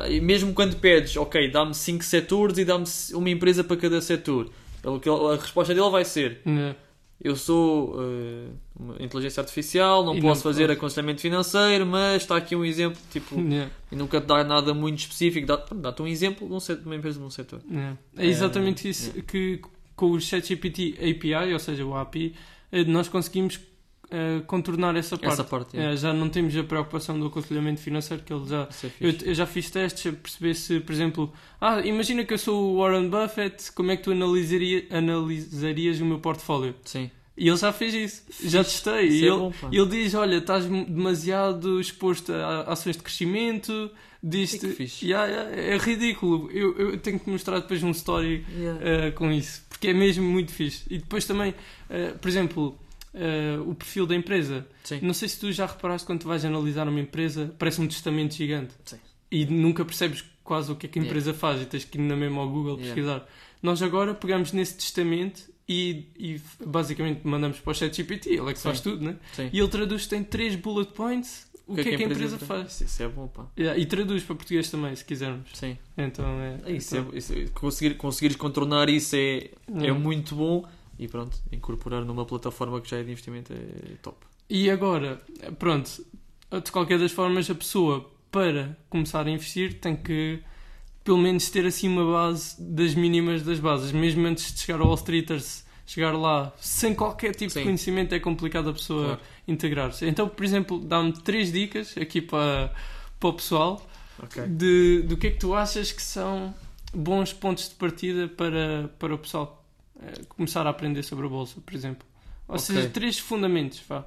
E 0.09 0.19
mesmo 0.19 0.53
quando 0.53 0.75
pedes, 0.77 1.15
ok, 1.15 1.49
dá-me 1.51 1.73
5 1.73 2.03
setores 2.03 2.57
e 2.57 2.65
dá-me 2.65 2.85
uma 3.13 3.29
empresa 3.29 3.63
para 3.63 3.77
cada 3.77 4.01
setor. 4.01 4.49
Ele- 4.83 4.99
que 4.99 5.09
A 5.09 5.35
resposta 5.35 5.73
dele 5.73 5.89
vai 5.89 6.03
ser: 6.05 6.41
Yeah. 6.45 6.75
Eu 7.23 7.37
sou 7.37 7.95
uma 8.77 8.95
inteligência 8.99 9.39
artificial, 9.39 10.03
não 10.03 10.13
E 10.17 10.21
posso 10.21 10.39
não 10.45 10.51
fazer 10.51 10.67
posso. 10.67 10.77
aconselhamento 10.77 11.21
financeiro, 11.21 11.85
mas 11.85 12.23
está 12.23 12.35
aqui 12.35 12.53
um 12.55 12.65
exemplo. 12.65 12.99
Tipo, 13.11 13.39
Yeah. 13.39 13.71
e 13.91 13.95
nunca 13.95 14.19
te 14.19 14.25
dá 14.27 14.43
nada 14.43 14.73
muito 14.73 14.99
específico, 14.99 15.47
dá- 15.47 15.63
dá-te 15.73 16.01
um 16.01 16.07
exemplo 16.07 16.47
de 16.47 16.53
um 16.53 16.59
setor- 16.59 16.81
de 16.81 16.85
uma 16.87 16.95
empresa 16.97 17.19
de 17.19 17.25
um 17.25 17.29
setor. 17.29 17.61
Yeah. 17.69 17.97
É 18.17 18.25
exatamente 18.25 18.87
Eh, 18.87 18.91
isso 18.91 19.13
que 19.23 19.61
com 19.95 20.07
o 20.11 20.19
ChatGPT 20.19 20.95
API, 20.99 21.53
ou 21.53 21.59
seja, 21.59 21.85
o 21.85 21.95
API, 21.95 22.33
eh, 22.71 22.83
nós 22.83 23.07
conseguimos 23.07 23.57
eh, 24.11 24.41
contornar 24.45 24.95
essa 24.95 25.17
parte. 25.17 25.33
Essa 25.33 25.43
parte, 25.43 25.77
é. 25.77 25.95
Já 25.95 26.13
não 26.13 26.29
temos 26.29 26.55
a 26.55 26.63
preocupação 26.63 27.19
do 27.19 27.27
aconselhamento 27.27 27.81
financeiro 27.81 28.23
que 28.23 28.31
ele 28.33 28.47
já. 28.47 28.67
É 28.83 28.87
Eu, 28.99 29.13
eu 29.23 29.33
já 29.33 29.45
fiz 29.45 29.69
testes 29.69 30.13
a 30.13 30.15
perceber 30.15 30.53
se, 30.53 30.79
por 30.79 30.91
exemplo, 30.91 31.33
ah, 31.59 31.79
imagina 31.81 32.23
que 32.23 32.33
eu 32.33 32.37
sou 32.37 32.73
o 32.73 32.77
Warren 32.79 33.09
Buffett, 33.09 33.71
como 33.71 33.91
é 33.91 33.97
que 33.97 34.03
tu 34.03 34.11
analisaria, 34.11 34.85
analisarias 34.91 35.99
o 35.99 36.05
meu 36.05 36.19
portfólio? 36.19 36.75
Sim. 36.85 37.09
E 37.35 37.47
ele 37.47 37.57
já 37.57 37.71
fez 37.71 37.93
isso, 37.95 38.23
já 38.47 38.63
testei. 38.63 39.07
Isso 39.07 39.15
E 39.15 39.27
é 39.27 39.27
ele, 39.29 39.37
bom, 39.37 39.53
ele 39.71 39.85
diz: 39.87 40.13
Olha, 40.13 40.37
estás 40.37 40.65
demasiado 40.65 41.79
exposto 41.79 42.31
a 42.31 42.61
ações 42.71 42.95
de 42.95 43.01
crescimento. 43.03 43.89
Diz-te, 44.25 44.69
fixe. 44.69 45.05
Yeah, 45.05 45.27
yeah, 45.27 45.61
é 45.73 45.77
ridículo. 45.77 46.49
Eu, 46.51 46.77
eu 46.77 46.97
tenho 46.97 47.19
que 47.19 47.29
mostrar 47.29 47.59
depois 47.59 47.83
um 47.83 47.91
story 47.91 48.45
Yeah. 48.55 49.09
uh, 49.09 49.11
com 49.13 49.29
isso, 49.31 49.65
porque 49.67 49.89
é 49.89 49.93
mesmo 49.93 50.23
muito 50.23 50.51
fixe. 50.53 50.83
E 50.89 50.99
depois 50.99 51.25
também, 51.25 51.51
uh, 51.51 52.17
por 52.19 52.29
exemplo, 52.29 52.77
uh, 53.13 53.69
o 53.69 53.75
perfil 53.75 54.05
da 54.05 54.15
empresa. 54.15 54.65
Sim. 54.83 54.99
Não 55.01 55.13
sei 55.13 55.27
se 55.29 55.39
tu 55.39 55.51
já 55.51 55.65
reparaste 55.65 56.05
quando 56.05 56.21
tu 56.21 56.27
vais 56.27 56.43
analisar 56.45 56.87
uma 56.87 56.99
empresa, 56.99 57.53
parece 57.57 57.81
um 57.81 57.87
testamento 57.87 58.33
gigante. 58.35 58.73
Sim. 58.85 58.97
E 59.31 59.45
nunca 59.45 59.83
percebes 59.83 60.23
quase 60.43 60.71
o 60.71 60.75
que 60.75 60.85
é 60.85 60.89
que 60.89 60.99
a 60.99 61.01
Yeah. 61.01 61.09
empresa 61.19 61.33
faz 61.33 61.61
e 61.61 61.65
tens 61.65 61.85
que 61.85 61.97
ir 61.97 62.01
na 62.01 62.15
mesma 62.15 62.41
ao 62.41 62.49
Google 62.49 62.73
Yeah. 62.77 62.85
pesquisar. 62.93 63.27
Nós 63.61 63.81
agora 63.81 64.13
pegamos 64.13 64.51
nesse 64.51 64.75
testamento 64.75 65.41
e, 65.67 66.07
e 66.17 66.41
basicamente 66.65 67.21
mandamos 67.25 67.59
para 67.59 67.71
o 67.71 67.73
ChatGPT, 67.73 68.29
ele 68.31 68.49
é 68.49 68.53
que 68.53 68.59
Sim. 68.59 68.63
faz 68.63 68.81
tudo, 68.81 69.03
né? 69.05 69.15
Sim. 69.33 69.49
E 69.53 69.59
ele 69.59 69.67
traduz, 69.69 70.05
tem 70.05 70.21
três 70.23 70.55
bullet 70.57 70.91
points, 70.91 71.47
o 71.65 71.75
que, 71.75 71.79
é 71.81 71.83
que 71.97 72.03
a 72.03 72.07
empresa, 72.07 72.37
faz. 72.37 72.73
Isso, 72.73 72.83
isso 72.83 73.03
é 73.03 73.07
bom, 73.07 73.25
pá. 73.29 73.45
Yeah, 73.57 73.79
e 73.79 73.85
traduz 73.85 74.21
para 74.21 74.35
português 74.35 74.69
também, 74.69 74.93
se 74.97 75.05
quisermos. 75.05 75.49
Sim. 75.53 75.77
Então 75.97 76.25
é. 76.41 76.59
É 76.65 76.71
Isso 76.73 76.97
então, 76.97 77.13
é, 77.13 77.17
isso 77.17 77.33
é- 77.33 77.45
conseguir, 77.53 77.93
conseguires 77.95 78.35
contornar 78.35 78.89
isso 78.89 79.15
é, 79.15 79.19
é 79.37 79.51
Yeah. 79.69 79.97
muito 79.97 80.35
bom 80.35 80.67
e 80.99 81.07
pronto, 81.07 81.37
incorporar 81.51 82.03
numa 82.05 82.25
plataforma 82.25 82.79
que 82.81 82.89
já 82.89 82.97
é 82.97 83.03
de 83.03 83.11
investimento 83.11 83.51
é 83.53 83.95
top. 84.01 84.17
E 84.49 84.69
agora, 84.69 85.21
pronto, 85.57 86.05
de 86.63 86.71
qualquer 86.71 86.99
das 86.99 87.11
formas, 87.11 87.49
a 87.49 87.55
pessoa 87.55 88.09
para 88.31 88.77
começar 88.89 89.25
a 89.25 89.29
investir 89.29 89.79
tem 89.79 89.95
que 89.95 90.39
pelo 91.03 91.17
menos 91.17 91.49
ter 91.49 91.65
assim 91.65 91.87
uma 91.89 92.05
base 92.11 92.61
das 92.61 92.95
mínimas 92.95 93.43
das 93.43 93.59
bases, 93.59 93.91
mesmo 93.91 94.25
antes 94.25 94.53
de 94.53 94.59
chegar 94.61 94.79
ao 94.79 94.87
Wall 94.87 94.95
Streeters, 94.95 95.65
chegar 95.85 96.11
lá 96.13 96.53
sem 96.59 96.95
qualquer 96.95 97.35
tipo 97.35 97.51
Sim. 97.51 97.59
de 97.59 97.65
conhecimento, 97.65 98.15
é 98.15 98.19
complicado 98.19 98.69
a 98.69 98.73
pessoa 98.73 99.05
Claro. 99.05 99.21
integrar-se. 99.47 100.05
Então, 100.05 100.29
por 100.29 100.45
exemplo, 100.45 100.79
dá-me 100.79 101.11
três 101.11 101.51
dicas 101.51 101.95
aqui 101.97 102.21
para, 102.21 102.73
para 103.19 103.29
o 103.29 103.33
pessoal 103.33 103.85
Ok. 104.21 104.43
de, 104.47 105.01
do 105.01 105.17
que 105.17 105.27
é 105.27 105.31
que 105.31 105.39
tu 105.39 105.53
achas 105.53 105.91
que 105.91 106.01
são 106.01 106.53
bons 106.93 107.33
pontos 107.33 107.67
de 107.67 107.75
partida 107.75 108.27
para, 108.29 108.89
para 108.97 109.13
o 109.13 109.17
pessoal 109.17 109.62
começar 110.29 110.65
a 110.65 110.69
aprender 110.69 111.03
sobre 111.03 111.25
a 111.25 111.29
bolsa, 111.29 111.59
por 111.61 111.73
exemplo. 111.73 112.07
Ou 112.47 112.55
Ok. 112.55 112.65
seja, 112.65 112.89
três 112.89 113.17
fundamentos, 113.19 113.81
vá. 113.87 114.05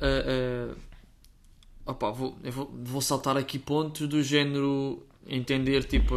Ah, 0.00 0.74
opá, 1.86 2.10
vou, 2.10 2.36
vou, 2.50 2.70
vou 2.82 3.00
saltar 3.02 3.36
aqui 3.36 3.58
pontos 3.58 4.08
do 4.08 4.22
género 4.22 5.06
entender 5.28 5.84
tipo 5.84 6.14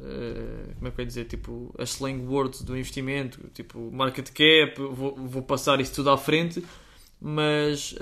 ah, 0.00 0.74
como 0.78 0.88
é 0.88 0.90
que 0.90 1.00
eu 1.00 1.02
ia 1.02 1.06
dizer 1.06 1.24
tipo 1.26 1.74
as 1.78 1.90
slang 1.90 2.22
words 2.26 2.62
do 2.62 2.76
investimento 2.76 3.40
tipo 3.54 3.90
market 3.92 4.28
cap 4.30 4.74
vou, 4.80 5.14
vou 5.16 5.42
passar 5.42 5.80
isso 5.80 5.94
tudo 5.94 6.10
à 6.10 6.18
frente 6.18 6.64
mas 7.20 7.94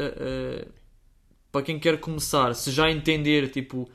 para 1.53 1.63
quem 1.63 1.79
quer 1.79 1.99
começar 1.99 2.55
se 2.55 2.71
já 2.71 2.91
entender 2.91 3.49
tipo 3.51 3.89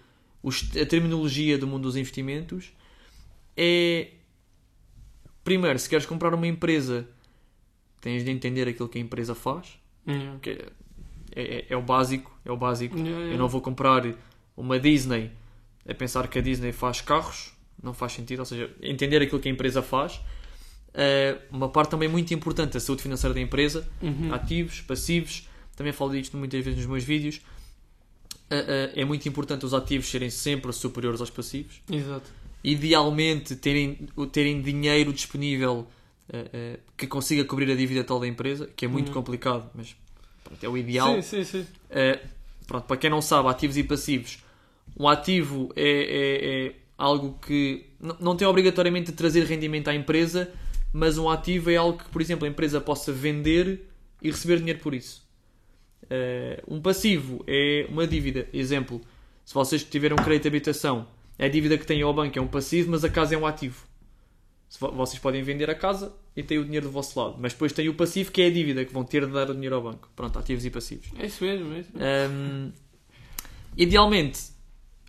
os- 0.43 0.69
a 0.79 0.85
terminologia 0.85 1.57
do 1.57 1.65
mundo 1.67 1.83
dos 1.83 1.95
investimentos 1.95 2.71
é 3.57 4.09
primeiro 5.45 5.79
se 5.79 5.87
queres 5.87 6.05
comprar 6.05 6.33
uma 6.33 6.45
empresa 6.47 7.07
tens 8.01 8.23
de 8.25 8.31
entender 8.31 8.67
aquilo 8.67 8.89
que 8.89 8.97
a 8.97 9.01
empresa 9.01 9.33
faz 9.33 9.79
Yeah. 10.07 10.37
que 10.39 10.49
é, 10.51 10.65
é, 11.35 11.65
é 11.69 11.75
o 11.77 11.81
básico, 11.81 12.31
é 12.45 12.51
o 12.51 12.55
básico. 12.57 12.95
Yeah, 12.95 13.11
yeah. 13.17 13.33
Eu 13.33 13.39
não 13.39 13.47
vou 13.47 13.59
comprar 13.59 14.03
uma 14.55 14.79
Disney 14.79 15.31
a 15.89 15.93
pensar 15.95 16.27
que 16.27 16.37
a 16.37 16.41
Disney 16.43 16.71
faz 16.71 17.01
carros, 17.01 17.53
não 17.81 17.91
faz 17.93 18.11
sentido, 18.13 18.39
ou 18.41 18.45
seja, 18.45 18.69
entender 18.83 19.19
aquilo 19.23 19.39
que 19.39 19.49
a 19.49 19.51
empresa 19.51 19.81
faz. 19.81 20.21
Eh, 20.93 21.37
uma 21.49 21.69
parte 21.69 21.89
também 21.89 22.07
muito 22.07 22.31
importante, 22.35 22.77
a 22.77 22.79
saúde 22.79 23.01
financeira 23.01 23.33
da 23.33 23.41
empresa, 23.41 23.87
Uhum. 24.01 24.31
ativos, 24.33 24.79
passivos, 24.81 25.49
também 25.75 25.91
falo 25.91 26.11
disto 26.11 26.37
muitas 26.37 26.63
vezes 26.63 26.77
nos 26.79 26.87
meus 26.87 27.03
vídeos. 27.03 27.41
eh, 28.51 28.91
eh, 28.95 29.01
é 29.01 29.05
muito 29.05 29.27
importante 29.27 29.65
os 29.65 29.73
ativos 29.73 30.07
serem 30.07 30.29
sempre 30.29 30.71
superiores 30.71 31.19
aos 31.19 31.31
passivos. 31.31 31.81
Exato. 31.91 32.29
Idealmente, 32.69 33.55
terem, 33.55 34.07
terem 34.31 34.59
dinheiro 34.59 35.13
disponível 35.13 35.87
eh, 36.33 36.49
eh, 36.51 36.79
que 36.97 37.05
consiga 37.05 37.45
cobrir 37.45 37.69
a 37.71 37.75
dívida 37.75 38.01
total 38.03 38.21
da 38.21 38.27
empresa, 38.27 38.67
que 38.75 38.85
é 38.85 38.87
muito 38.87 39.09
Uhum. 39.09 39.13
complicado, 39.13 39.69
mas 39.75 39.95
pronto, 40.43 40.63
é 40.63 40.67
o 40.67 40.75
ideal. 40.75 41.13
Sim, 41.15 41.21
sim, 41.21 41.43
sim. 41.43 41.59
Uh, 41.91 42.27
pronto, 42.65 42.85
para 42.87 42.97
quem 42.97 43.09
não 43.09 43.21
sabe, 43.21 43.47
ativos 43.49 43.77
e 43.77 43.83
passivos, 43.83 44.39
um 44.99 45.07
ativo 45.07 45.71
é, 45.75 45.83
é- 45.83 46.65
é 46.67 46.75
algo 46.97 47.37
que 47.45 47.85
não 48.19 48.35
tem 48.35 48.47
obrigatoriamente 48.47 49.11
de 49.11 49.17
trazer 49.17 49.43
rendimento 49.45 49.89
à 49.89 49.93
empresa, 49.93 50.51
mas 50.91 51.17
um 51.19 51.29
ativo 51.29 51.69
é 51.69 51.75
algo 51.75 51.99
que, 51.99 52.09
por 52.09 52.19
exemplo, 52.21 52.45
a 52.47 52.49
empresa 52.49 52.81
possa 52.81 53.11
vender 53.11 53.81
e 54.21 54.31
receber 54.31 54.57
dinheiro 54.57 54.79
por 54.79 54.95
isso. 54.95 55.23
Uh, 56.05 56.75
um 56.75 56.81
passivo 56.81 57.43
é 57.47 57.85
uma 57.89 58.07
dívida. 58.07 58.47
Exemplo, 58.53 59.01
se 59.43 59.53
vocês 59.53 59.83
tiverem 59.83 60.17
um 60.19 60.23
crédito 60.23 60.43
de 60.43 60.47
habitação, 60.47 61.07
a 61.37 61.47
dívida 61.47 61.77
que 61.77 61.85
têm 61.85 62.01
ao 62.01 62.13
banco 62.13 62.37
é 62.37 62.41
um 62.41 62.47
passivo, 62.47 62.91
mas 62.91 63.03
a 63.03 63.09
casa 63.09 63.35
é 63.35 63.37
um 63.37 63.45
ativo. 63.45 63.83
Vocês 64.79 65.19
podem 65.19 65.41
vender 65.43 65.69
a 65.69 65.75
casa 65.75 66.13
e 66.35 66.43
têm 66.43 66.57
o 66.57 66.65
dinheiro 66.65 66.87
do 66.87 66.91
vosso 66.91 67.17
lado, 67.19 67.35
mas 67.39 67.53
depois 67.53 67.71
tem 67.71 67.87
o 67.87 67.93
passivo 67.93 68.31
que 68.31 68.41
é 68.41 68.47
a 68.47 68.49
dívida 68.49 68.83
que 68.83 68.91
vão 68.93 69.03
ter 69.03 69.25
de 69.25 69.31
dar 69.31 69.49
o 69.49 69.53
dinheiro 69.53 69.75
ao 69.75 69.81
banco. 69.81 70.09
Pronto, 70.15 70.37
ativos 70.37 70.65
e 70.65 70.69
passivos. 70.69 71.07
É 71.17 71.25
isso 71.27 71.43
mesmo, 71.43 71.73
é 71.73 71.79
isso 71.79 71.89
mesmo. 71.93 72.33
Um, 72.33 72.71
idealmente, 73.77 74.39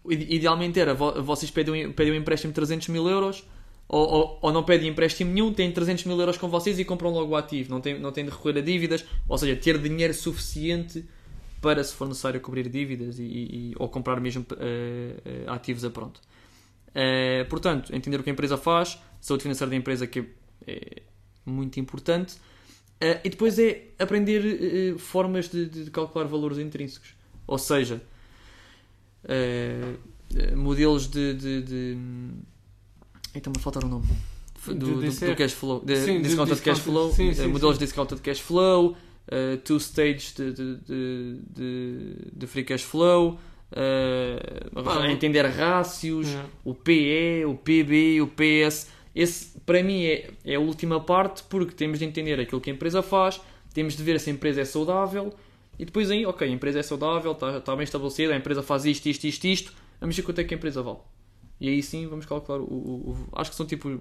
ide- 0.08 0.34
idealmente 0.34 0.78
era 0.78 0.94
vo- 0.94 1.22
vocês 1.22 1.50
pedem, 1.50 1.86
um- 1.88 1.92
pedem 1.92 2.12
um 2.12 2.16
empréstimo 2.16 2.52
de 2.52 2.54
300 2.54 2.88
mil 2.88 3.08
euros 3.08 3.44
ou, 3.88 4.06
ou, 4.08 4.38
ou 4.42 4.52
não 4.52 4.62
pedem 4.64 4.88
empréstimo 4.90 5.32
nenhum, 5.32 5.52
têm 5.52 5.70
300 5.72 6.04
mil 6.04 6.18
euros 6.20 6.36
com 6.36 6.48
vocês 6.48 6.78
e 6.78 6.84
compram 6.84 7.10
logo 7.10 7.32
o 7.32 7.36
ativo. 7.36 7.70
Não 7.70 7.80
têm, 7.80 7.98
não 7.98 8.12
têm 8.12 8.24
de 8.24 8.30
recorrer 8.30 8.58
a 8.58 8.62
dívidas, 8.62 9.04
ou 9.28 9.38
seja, 9.38 9.56
ter 9.56 9.78
dinheiro 9.78 10.12
suficiente 10.14 11.04
para, 11.60 11.82
se 11.82 11.94
for 11.94 12.06
necessário, 12.08 12.40
cobrir 12.40 12.68
dívidas 12.68 13.18
e, 13.18 13.22
e- 13.24 13.74
ou 13.78 13.88
comprar 13.88 14.20
mesmo 14.20 14.44
eh, 14.58 15.44
ativos 15.48 15.84
a 15.84 15.90
pronto. 15.90 16.20
Eh, 16.94 17.44
portanto, 17.50 17.94
entender 17.94 18.18
o 18.20 18.22
que 18.22 18.30
a 18.30 18.32
empresa 18.32 18.56
faz, 18.56 18.98
saúde 19.20 19.42
financeira 19.42 19.70
da 19.70 19.76
empresa 19.76 20.06
que 20.06 20.20
é, 20.20 20.72
é 20.72 21.02
muito 21.44 21.78
importante. 21.80 22.36
Eh, 23.00 23.20
e 23.24 23.28
depois 23.30 23.58
é 23.58 23.88
aprender 23.98 24.96
formas 24.98 25.48
de, 25.48 25.66
de 25.66 25.90
calcular 25.90 26.26
valores 26.26 26.58
intrínsecos. 26.58 27.14
Ou 27.46 27.58
seja, 27.58 28.00
modelos 30.56 31.06
de. 31.08 31.34
de, 31.34 31.62
de... 31.62 31.98
Está-me 33.34 33.56
a 33.58 33.60
faltar 33.60 33.84
o 33.84 33.88
nome. 33.88 34.06
Do, 34.66 34.74
do, 34.74 35.00
do 35.00 35.36
cash 35.36 35.52
flow. 35.52 35.84
De, 35.84 35.96
Sim, 35.96 36.16
de 36.16 36.22
discounted 36.28 36.60
cash 36.60 36.76
discounted. 36.76 36.82
flow. 36.82 37.12
Sim, 37.12 37.32
sim, 37.34 37.46
modelos 37.48 37.78
de 37.78 37.84
discounted 37.84 38.20
cash 38.20 38.40
flow. 38.40 38.96
Eh, 39.28 39.56
two 39.64 39.76
stage 39.78 40.34
de, 40.36 40.52
de, 40.52 40.76
de, 41.50 42.16
de, 42.32 42.46
free 42.46 42.64
cash 42.64 42.82
flow. 42.82 43.38
eh, 43.72 44.68
Pá, 44.84 45.08
entender 45.10 45.42
rácios 45.46 46.26
Yeah. 46.28 46.48
o 46.64 46.74
PE, 46.74 47.44
o 47.46 47.54
PB, 47.56 48.20
o 48.22 48.26
PS. 48.28 48.88
Esse, 49.14 49.58
para 49.60 49.82
mim, 49.82 50.04
é, 50.04 50.30
é 50.44 50.54
a 50.56 50.60
última 50.60 51.00
parte 51.00 51.42
porque 51.44 51.74
temos 51.74 51.98
de 51.98 52.04
entender 52.04 52.38
aquilo 52.38 52.60
que 52.60 52.70
a 52.70 52.72
empresa 52.72 53.02
faz, 53.02 53.40
temos 53.72 53.96
de 53.96 54.02
ver 54.02 54.20
se 54.20 54.28
a 54.30 54.32
empresa 54.32 54.60
é 54.60 54.64
saudável 54.64 55.32
e 55.78 55.84
depois 55.86 56.10
aí, 56.10 56.24
ok, 56.26 56.46
a 56.46 56.50
empresa 56.50 56.80
é 56.80 56.82
saudável, 56.82 57.32
está, 57.32 57.56
está 57.58 57.74
bem 57.74 57.84
estabelecida, 57.84 58.34
a 58.34 58.36
empresa 58.36 58.62
faz 58.62 58.84
isto, 58.84 59.06
isto, 59.06 59.24
isto, 59.26 59.44
isto, 59.46 59.72
vamos 60.00 60.14
ver 60.16 60.22
quanto 60.22 60.40
é 60.40 60.44
que 60.44 60.52
a 60.54 60.56
empresa 60.56 60.82
vale. 60.82 60.98
E 61.58 61.68
aí 61.70 61.82
sim 61.82 62.06
vamos 62.06 62.26
calcular 62.26 62.60
o, 62.60 62.64
o- 62.64 63.10
o- 63.10 63.28
acho 63.40 63.50
que 63.50 63.56
são 63.56 63.64
tipo 63.66 63.98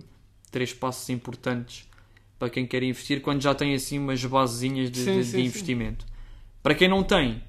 três 0.51 0.73
passos 0.73 1.09
importantes 1.09 1.87
para 2.37 2.49
quem 2.49 2.65
quer 2.65 2.83
investir 2.83 3.21
quando 3.21 3.41
já 3.41 3.53
tem 3.55 3.73
assim 3.73 3.97
umas 3.99 4.23
basezinhas 4.23 4.91
de, 4.91 4.99
Sim, 4.99 5.05
de- 5.05 5.11
sim, 5.11 5.19
de 5.23 5.25
sim. 5.41 5.45
investimento. 5.45 6.05
Para 6.61 6.75
quem 6.75 6.87
não 6.87 7.03
tem, 7.03 7.41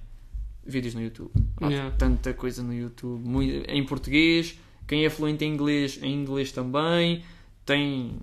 vídeos 0.65 0.95
no 0.95 1.03
YouTube. 1.03 1.31
Há 1.61 1.69
Yeah. 1.69 1.95
tanta 1.97 2.33
coisa 2.35 2.63
no 2.63 2.73
YouTube, 2.75 3.27
mui- 3.27 3.63
em 3.69 3.85
português, 3.85 4.59
quem 4.87 5.05
é 5.05 5.11
fluente 5.11 5.45
em 5.45 5.53
inglês, 5.53 5.99
em 6.03 6.13
inglês 6.15 6.53
também, 6.53 7.23
tem 7.65 8.19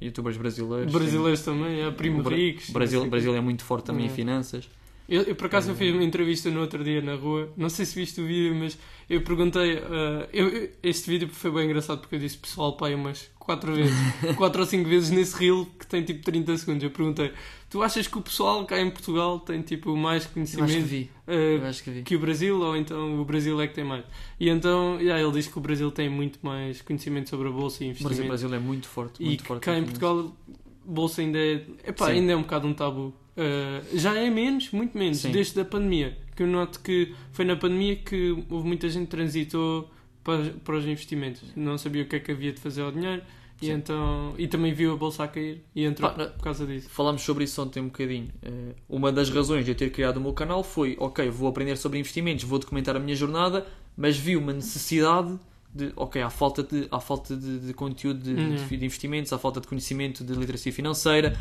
youtubers 0.00 0.36
brasileiros. 0.36 0.92
Brasileiros 0.92 1.42
também, 1.42 1.80
é 1.82 1.90
Primo 1.90 2.22
Bra- 2.22 2.34
Ricos. 2.36 2.64
tem- 2.66 2.72
Brasil, 2.74 3.06
Brasil 3.08 3.34
é 3.34 3.40
muito 3.40 3.64
forte 3.64 3.84
também 3.86 4.02
em 4.02 4.08
Yeah. 4.08 4.16
finanças. 4.16 4.68
Eu, 5.10 5.22
eu, 5.22 5.34
por 5.34 5.46
acaso 5.46 5.72
eu 5.72 5.74
fiz 5.74 5.92
uma 5.92 6.04
entrevista 6.04 6.48
no 6.50 6.60
outro 6.60 6.84
dia 6.84 7.02
na 7.02 7.16
rua, 7.16 7.52
não 7.56 7.68
sei 7.68 7.84
se 7.84 7.98
viste 7.98 8.20
o 8.20 8.26
vídeo, 8.26 8.54
mas 8.54 8.78
eu 9.08 9.20
perguntei. 9.22 9.78
ah, 9.78 10.28
eu- 10.32 10.70
este 10.82 11.10
vídeo 11.10 11.28
foi 11.28 11.50
bem 11.50 11.64
engraçado 11.64 11.98
porque 12.00 12.14
eu 12.14 12.20
disse 12.20 12.38
pessoal 12.38 12.76
pai 12.76 12.94
umas 12.94 13.28
4 13.38 13.74
vezes, 13.74 13.92
4 14.38 14.60
ou 14.60 14.66
5 14.66 14.88
vezes 14.88 15.10
nesse 15.10 15.36
reel 15.36 15.66
que 15.78 15.84
tem 15.86 16.04
tipo 16.04 16.22
30 16.24 16.56
segundos. 16.56 16.84
Eu 16.84 16.90
perguntei: 16.90 17.32
Tu 17.68 17.82
achas 17.82 18.06
que 18.06 18.16
o 18.16 18.22
pessoal 18.22 18.64
cá 18.64 18.80
em 18.80 18.88
Portugal 18.88 19.40
tem 19.40 19.60
tipo 19.62 19.96
mais 19.96 20.06
Eu 20.06 20.14
acho 20.16 20.28
que 20.28 20.34
conhecimento 20.34 20.86
vi. 20.86 21.10
ah, 21.26 21.32
Eu 21.32 21.64
acho 21.66 21.82
que 21.82 21.90
vi. 21.90 22.02
que 22.02 22.14
o 22.14 22.18
Brasil 22.20 22.60
ou 22.60 22.76
então 22.76 23.20
o 23.20 23.24
Brasil 23.24 23.60
é 23.60 23.66
que 23.66 23.74
tem 23.74 23.82
mais? 23.84 24.04
E 24.38 24.48
então 24.48 25.00
yeah, 25.00 25.20
ele 25.20 25.32
diz 25.32 25.48
que 25.48 25.58
o 25.58 25.60
Brasil 25.60 25.90
tem 25.90 26.08
muito 26.08 26.38
mais 26.42 26.80
conhecimento 26.82 27.28
sobre 27.30 27.48
a 27.48 27.50
bolsa 27.50 27.82
e 27.82 27.88
O 27.88 27.90
investimento. 27.90 28.14
Brasil, 28.28 28.48
Brasil 28.48 28.54
é 28.54 28.58
muito 28.60 28.86
forte. 28.88 29.20
E 29.20 29.26
Muito 29.26 29.42
que 29.42 29.48
forte 29.48 29.62
cá 29.64 29.76
em. 29.76 29.82
Portugal, 29.82 30.36
bolsa 30.84 31.20
ainda 31.20 31.38
é, 31.38 31.64
epá, 31.86 32.06
Sim. 32.06 32.12
ainda 32.12 32.32
é 32.32 32.36
um 32.36 32.42
bocado 32.42 32.66
um 32.68 32.74
tabu. 32.74 33.12
Uh, 33.36 33.96
já 33.98 34.14
é 34.16 34.28
menos, 34.28 34.70
muito 34.70 34.96
menos, 34.98 35.18
Sim. 35.18 35.30
desde 35.32 35.60
a 35.60 35.64
pandemia. 35.64 36.16
Que 36.36 36.42
eu 36.42 36.46
noto 36.46 36.80
que 36.80 37.14
foi 37.32 37.44
na 37.44 37.56
pandemia 37.56 37.96
que 37.96 38.44
houve 38.50 38.66
muita 38.66 38.88
gente 38.88 39.04
que 39.04 39.10
transitou 39.10 39.90
para, 40.24 40.42
para 40.64 40.76
os 40.76 40.84
investimentos. 40.86 41.42
Não 41.56 41.78
sabia 41.78 42.02
o 42.02 42.06
que 42.06 42.16
é 42.16 42.20
que 42.20 42.32
havia 42.32 42.52
de 42.52 42.60
fazer 42.60 42.82
ao 42.82 42.90
dinheiro 42.92 43.22
e, 43.62 43.70
então, 43.70 44.34
e 44.38 44.48
também 44.48 44.72
viu 44.72 44.92
a 44.92 44.96
bolsa 44.96 45.24
a 45.24 45.28
cair 45.28 45.62
e 45.74 45.84
entrou 45.84 46.10
Pá, 46.10 46.26
por 46.26 46.42
causa 46.42 46.66
disso. 46.66 46.88
Falámos 46.90 47.22
sobre 47.22 47.44
isso 47.44 47.60
ontem 47.62 47.80
um 47.80 47.86
bocadinho. 47.86 48.28
Eh, 48.42 48.74
Uma 48.88 49.12
das 49.12 49.28
razões 49.30 49.64
de 49.64 49.70
eu 49.70 49.74
ter 49.74 49.90
criado 49.90 50.16
o 50.16 50.20
meu 50.20 50.32
canal 50.32 50.62
foi: 50.64 50.96
ok, 50.98 51.28
vou 51.30 51.48
aprender 51.48 51.76
sobre 51.76 51.98
investimentos, 51.98 52.44
vou 52.44 52.58
documentar 52.58 52.96
a 52.96 52.98
minha 52.98 53.14
jornada, 53.16 53.66
mas 53.96 54.16
vi 54.16 54.34
uma 54.36 54.52
necessidade 54.52 55.38
de, 55.74 55.92
ok, 55.94 56.20
há 56.22 56.30
falta 56.30 56.62
de, 56.62 56.88
há 56.90 56.98
falta 57.00 57.36
de, 57.36 57.58
de 57.60 57.74
conteúdo 57.74 58.20
de, 58.20 58.30
Uhum. 58.32 58.54
de- 58.56 58.76
de 58.78 58.84
investimentos, 58.86 59.32
há 59.32 59.38
falta 59.38 59.60
de 59.60 59.68
conhecimento 59.68 60.24
de 60.24 60.32
literacia 60.34 60.72
financeira. 60.72 61.36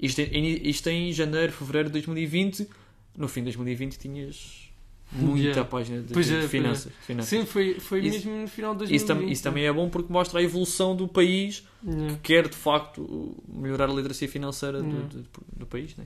Isto, 0.00 0.20
em- 0.20 0.68
isto 0.68 0.88
em 0.88 1.12
janeiro, 1.12 1.52
fevereiro 1.52 1.88
de 1.88 1.92
2020. 1.94 2.68
No 3.16 3.28
fim 3.28 3.40
de 3.40 3.44
2020 3.46 3.98
tinhas 3.98 4.70
muita 5.12 5.40
Yeah. 5.48 5.64
página 5.64 6.00
de, 6.02 6.12
de 6.14 6.34
é, 6.34 6.44
é. 6.44 6.48
finanças. 6.48 6.92
finanças. 7.06 7.28
Sim, 7.28 7.44
foi, 7.44 7.74
foi 7.80 8.00
Isso- 8.00 8.28
mesmo 8.28 8.42
no 8.42 8.48
final 8.48 8.74
de 8.74 8.84
Isso, 8.84 9.04
2020. 9.06 9.26
tam- 9.26 9.32
isso 9.32 9.42
também 9.42 9.64
é 9.66 9.72
bom 9.72 9.88
porque 9.90 10.12
mostra 10.12 10.38
a 10.38 10.42
evolução 10.42 10.94
do 10.96 11.06
país 11.08 11.64
Yeah. 11.84 12.14
que 12.14 12.20
quer 12.34 12.48
de 12.48 12.56
facto 12.56 13.36
melhorar 13.52 13.90
a 13.90 13.92
literacia 13.92 14.28
financeira 14.28 14.80
do, 14.80 14.86
Yeah. 14.88 15.08
do- 15.12 15.26
do 15.58 15.66
país. 15.66 15.94
Né? 15.96 16.04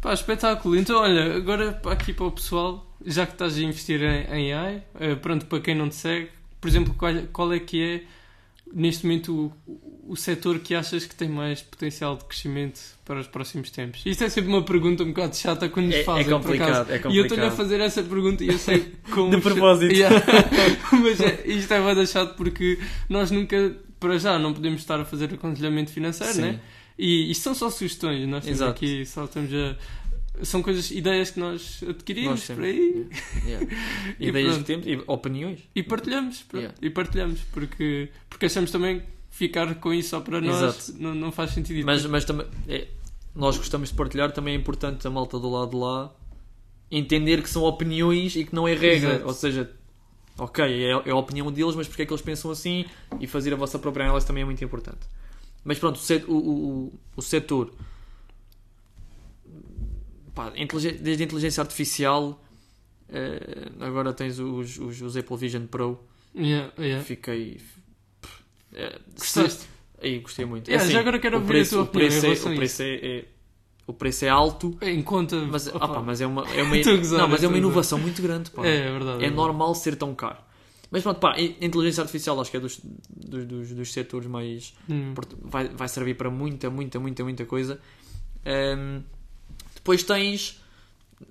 Pá, 0.00 0.12
espetáculo. 0.12 0.76
Então, 0.76 1.00
olha, 1.00 1.34
agora 1.34 1.80
aqui 1.86 2.12
para 2.12 2.26
o 2.26 2.30
pessoal, 2.30 2.86
já 3.04 3.26
que 3.26 3.32
estás 3.32 3.56
a 3.56 3.60
investir 3.62 4.00
em, 4.02 4.26
em 4.30 4.52
AI, 4.52 4.82
eh, 5.00 5.14
pronto, 5.14 5.46
para 5.46 5.58
quem 5.60 5.74
não 5.74 5.88
te 5.88 5.94
segue, 5.96 6.28
por 6.60 6.68
exemplo, 6.68 6.94
qual, 6.94 7.12
qual 7.32 7.52
é 7.52 7.58
que 7.58 7.82
é 7.82 8.04
neste 8.72 9.06
momento 9.06 9.52
o, 9.66 10.12
o 10.12 10.16
setor 10.16 10.58
que 10.58 10.74
achas 10.74 11.04
que 11.06 11.14
tem 11.14 11.28
mais 11.28 11.62
potencial 11.62 12.16
de 12.16 12.24
crescimento 12.24 12.80
para 13.04 13.20
os 13.20 13.26
próximos 13.26 13.70
tempos? 13.70 14.02
Isto 14.04 14.24
é 14.24 14.28
sempre 14.28 14.50
uma 14.50 14.62
pergunta 14.64 15.02
um 15.02 15.08
bocado 15.08 15.36
chata 15.36 15.68
quando 15.68 15.86
nos 15.86 15.94
É, 15.96 16.00
é 16.00 16.04
fazem, 16.04 16.24
por 16.24 16.42
complicado, 16.42 16.92
acaso. 16.92 17.08
é 17.08 17.12
E 17.12 17.16
eu 17.16 17.22
estou-lhe 17.24 17.42
a 17.42 17.50
complicado. 17.50 17.56
fazer 17.56 17.80
essa 17.80 18.02
pergunta 18.02 18.44
e 18.44 18.48
eu 18.48 18.58
sei 18.58 18.92
como... 19.12 19.30
De 19.30 19.40
propósito. 19.40 19.92
Yeah. 19.92 20.24
Mas 20.92 21.20
é, 21.20 21.42
isto 21.46 21.72
é 21.72 21.94
bem 21.94 22.06
chato 22.06 22.34
porque 22.36 22.78
nós 23.08 23.30
nunca, 23.30 23.76
para 24.00 24.18
já, 24.18 24.38
não 24.38 24.52
podemos 24.52 24.80
estar 24.80 25.00
a 25.00 25.04
fazer 25.04 25.32
aconselhamento 25.32 25.90
financeiro, 25.90 26.34
Sim. 26.34 26.42
né? 26.42 26.60
E 26.98 27.30
isto 27.30 27.42
são 27.42 27.54
só 27.54 27.68
sugestões, 27.68 28.26
nós 28.26 28.38
estamos 28.38 28.60
Exato. 28.60 28.70
aqui, 28.72 29.04
só 29.04 29.24
estamos 29.24 29.52
a. 29.52 29.76
São 30.42 30.62
coisas, 30.62 30.90
ideias 30.90 31.30
que 31.30 31.40
nós 31.40 31.82
adquirimos 31.88 32.48
Nós 32.48 32.56
por 32.56 32.64
aí 32.64 33.08
Yeah. 33.44 33.66
E 34.20 34.28
Ideias 34.28 34.58
que 34.58 34.64
temos 34.64 34.86
e 34.86 35.02
opiniões. 35.06 35.60
e 35.74 35.82
partilhamos. 35.82 36.44
Yeah. 36.52 36.74
E 36.80 36.90
partilhamos, 36.90 37.40
porque, 37.52 38.10
porque 38.28 38.46
achamos 38.46 38.70
também 38.70 39.00
que 39.00 39.06
ficar 39.30 39.74
com 39.76 39.92
isso 39.92 40.10
só 40.10 40.20
para 40.20 40.40
nós 40.40 40.94
não, 40.98 41.14
não 41.14 41.32
faz 41.32 41.52
sentido. 41.52 41.84
Mas, 41.84 42.04
mas 42.06 42.24
também 42.24 42.46
é, 42.68 42.88
nós 43.34 43.56
gostamos 43.56 43.90
de 43.90 43.94
partilhar, 43.94 44.32
também 44.32 44.54
é 44.54 44.56
importante 44.56 45.06
a 45.06 45.10
malta 45.10 45.38
do 45.38 45.48
lado 45.50 45.70
de 45.70 45.76
lá 45.76 46.14
entender 46.90 47.42
que 47.42 47.50
são 47.50 47.62
opiniões 47.64 48.36
e 48.36 48.44
que 48.44 48.54
não 48.54 48.66
é 48.66 48.74
regra. 48.74 49.10
Exato. 49.10 49.26
Ou 49.26 49.34
seja, 49.34 49.70
ok, 50.38 50.64
é, 50.64 50.90
é 50.90 51.10
a 51.10 51.16
opinião 51.16 51.50
deles, 51.52 51.74
mas 51.74 51.86
porque 51.86 52.02
é 52.02 52.06
que 52.06 52.12
eles 52.12 52.22
pensam 52.22 52.50
assim 52.50 52.84
e 53.20 53.26
fazer 53.26 53.52
a 53.52 53.56
vossa 53.56 53.78
própria 53.78 54.04
análise 54.04 54.26
também 54.26 54.42
é 54.42 54.46
muito 54.46 54.64
importante. 54.64 55.06
Mas 55.64 55.78
pronto, 55.78 55.98
o, 56.28 56.32
o, 56.32 56.36
o, 56.36 57.00
o 57.16 57.22
setor 57.22 57.72
pá, 60.36 60.50
desde 61.00 61.22
a 61.22 61.26
inteligência 61.26 61.60
artificial 61.62 62.40
eh, 63.08 63.70
agora 63.80 64.12
tens 64.12 64.38
os, 64.38 64.78
os, 64.78 65.00
os 65.00 65.16
Apple 65.16 65.36
Vision 65.36 65.66
Pro 65.66 65.98
Yeah, 66.36 66.70
yeah. 66.78 67.02
fiquei 67.02 67.58
eh, 68.74 68.98
Gostaste? 69.18 69.66
Aí 70.02 70.18
gostei 70.18 70.44
muito. 70.44 70.68
É 70.68 70.72
Yeah, 70.72 70.84
assim, 70.84 70.92
já 70.92 71.00
agora 71.00 71.18
quero 71.18 71.36
ouvir 71.36 71.48
preço, 71.48 71.74
a 71.74 71.78
tua 71.78 71.80
o 71.80 71.88
opinião 71.88 72.20
preço, 72.20 72.48
é, 72.48 72.52
o 72.52 72.56
preço 72.56 72.82
é, 72.82 72.94
é- 72.94 73.24
o 73.86 73.92
preço 73.92 74.24
é 74.24 74.28
alto, 74.28 74.76
Em 74.82 75.00
conta. 75.02 75.36
mas, 75.36 75.68
opa, 75.68 76.02
mas 76.02 76.20
é 76.20 76.26
uma, 76.26 76.42
é 76.52 76.62
uma, 76.62 76.76
não, 77.16 77.28
mas 77.28 77.42
é 77.42 77.48
uma 77.48 77.56
inovação 77.56 77.98
muito 77.98 78.20
grande. 78.20 78.50
Pá. 78.50 78.66
É, 78.66 78.88
é 78.88 78.90
verdade. 78.92 79.24
É 79.24 79.28
é 79.28 79.30
normal 79.30 79.74
ser 79.74 79.96
tão 79.96 80.14
caro. 80.14 80.38
Mas 80.90 81.02
pronto, 81.02 81.18
pá, 81.18 81.34
a 81.34 81.40
inteligência 81.40 82.02
artificial 82.02 82.38
acho 82.40 82.50
que 82.50 82.56
é 82.58 82.60
dos, 82.60 82.78
dos, 83.08 83.46
dos, 83.46 83.72
dos 83.72 83.92
setores 83.92 84.28
mais. 84.28 84.74
Hum. 84.90 85.14
Vai, 85.40 85.68
vai 85.68 85.88
servir 85.88 86.14
para 86.14 86.30
muita, 86.30 86.68
muita, 86.68 86.98
muita, 87.00 87.24
muita 87.24 87.44
coisa. 87.46 87.80
Ahm, 88.44 89.02
depois 89.86 90.02
tens 90.02 90.60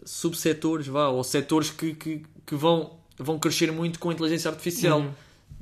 subsetores, 0.05 0.87
vá, 0.87 1.09
ou 1.09 1.21
setores 1.25 1.69
que, 1.69 1.93
que, 1.93 2.23
que 2.45 2.55
vão, 2.55 2.97
vão 3.17 3.37
crescer 3.37 3.69
muito 3.69 3.99
com 3.99 4.09
a 4.09 4.13
inteligência 4.13 4.49
artificial. 4.49 5.01
Uhum. 5.01 5.11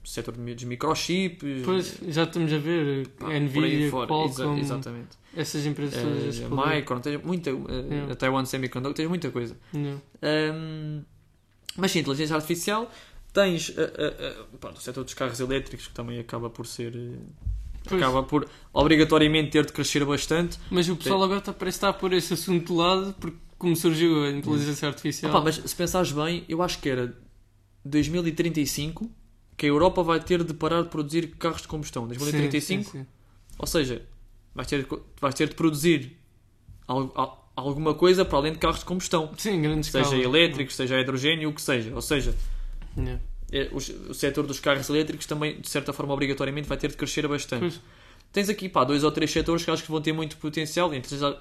O 0.04 0.08
setor 0.08 0.36
dos 0.36 0.64
microchips, 0.66 1.62
Pois, 1.64 1.98
já 2.10 2.24
estamos 2.24 2.52
a 2.54 2.58
ver 2.58 3.08
pá, 3.08 3.26
por 3.26 3.32
aí 3.34 3.40
Nvidia, 3.40 3.90
fora. 3.90 4.08
Qualcomm, 4.08 4.58
Exa- 4.58 4.60
exatamente. 4.76 5.18
essas 5.36 5.66
empresas 5.66 6.00
todas 6.04 6.24
Eh, 6.24 6.30
explodir. 6.42 6.76
Micron, 6.76 7.00
tens 7.00 7.24
muita, 7.24 7.50
eh, 7.50 7.54
Yeah. 7.90 8.12
a 8.12 8.16
Taiwan 8.16 8.46
Semiconductor, 8.46 8.94
tens 8.96 9.08
muita 9.10 9.32
coisa. 9.32 9.56
Yeah. 9.74 10.02
Ahm, 10.22 11.02
mas 11.78 11.92
sim, 11.92 12.00
inteligência 12.00 12.36
artificial, 12.36 12.92
tens 13.34 13.70
eh, 13.78 13.94
eh, 13.98 14.16
eh, 14.20 14.58
pá, 14.60 14.70
o 14.72 14.76
setor 14.80 15.04
dos 15.06 15.14
carros 15.14 15.40
elétricos 15.40 15.88
que 15.88 15.94
também 15.94 16.20
acaba 16.20 16.50
por 16.50 16.68
ser. 16.68 16.94
Pois. 17.88 18.02
acaba 18.02 18.24
por 18.24 18.48
obrigatoriamente 18.72 19.52
ter 19.52 19.66
de 19.66 19.74
crescer 19.74 20.04
bastante. 20.06 20.58
Mas 20.72 20.88
o 20.90 20.96
pessoal 20.96 21.24
agora 21.24 21.40
está, 21.40 21.52
parece 21.54 21.78
estar 21.78 21.90
a 21.90 21.94
pôr 21.94 22.13
esse 22.13 22.34
assunto 22.34 22.74
de 22.74 22.80
lado 22.80 23.16
porque 23.20 23.38
como 23.58 23.75
surgiu 23.75 24.24
a 24.25 24.30
inteligência 24.32 24.88
artificial. 24.88 25.32
Opa, 25.32 25.42
mas 25.42 25.56
se 25.56 25.75
pensares 25.75 26.12
bem, 26.12 26.44
eu 26.50 26.62
acho 26.62 26.80
que 26.80 26.90
era 26.90 27.16
2035 27.86 29.10
que 29.56 29.66
a 29.66 29.70
Europa 29.70 30.02
vai 30.04 30.20
ter 30.20 30.44
de 30.44 30.54
parar 30.54 30.82
de 30.84 30.90
produzir 30.90 31.28
carros 31.38 31.62
de 31.62 31.68
combustão. 31.68 32.08
2035, 32.08 32.84
Sim, 32.84 32.90
sim, 32.92 33.00
sim. 33.00 33.06
ou 33.58 33.68
seja, 33.68 34.02
vais 34.54 34.68
ter, 34.68 34.86
vais 35.22 35.36
ter 35.36 35.48
de 35.50 35.56
produzir 35.56 36.18
al- 36.88 37.12
al- 37.16 37.52
alguma 37.56 37.94
coisa 37.94 38.25
para 38.25 38.38
além 38.40 38.54
de 38.54 38.58
carros 38.60 38.80
de 38.80 38.86
combustão. 38.86 39.32
Sim, 39.38 39.62
grande 39.62 39.86
Seja 39.86 40.04
escala. 40.06 40.22
elétricos, 40.24 40.75
seja 40.75 41.00
hidrogênio, 41.00 41.50
o 41.50 41.54
que 41.54 41.62
seja. 41.62 41.94
Ou 41.94 42.02
seja, 42.02 42.36
Yeah. 42.96 43.20
É, 43.53 43.69
o, 43.72 43.77
o 43.77 44.13
setor 44.13 44.45
dos 44.48 44.60
carros 44.60 44.89
elétricos 44.89 45.25
também, 45.25 45.62
de 45.62 45.69
certa 45.69 45.93
forma, 45.93 46.13
obrigatoriamente 46.13 46.67
vai 46.67 46.77
ter 46.77 46.89
de 46.89 46.98
crescer 46.98 47.27
bastante. 47.27 47.62
Pois. 47.62 47.79
Tens 48.31 48.50
aqui 48.50 48.67
pá, 48.67 48.83
dois 48.83 49.03
ou 49.03 49.12
três 49.12 49.29
setores 49.29 49.63
que 49.63 49.69
acho 49.69 49.83
que 49.83 49.91
vão 49.91 50.01
ter 50.01 50.12
muito 50.12 50.38
potencial: 50.38 50.91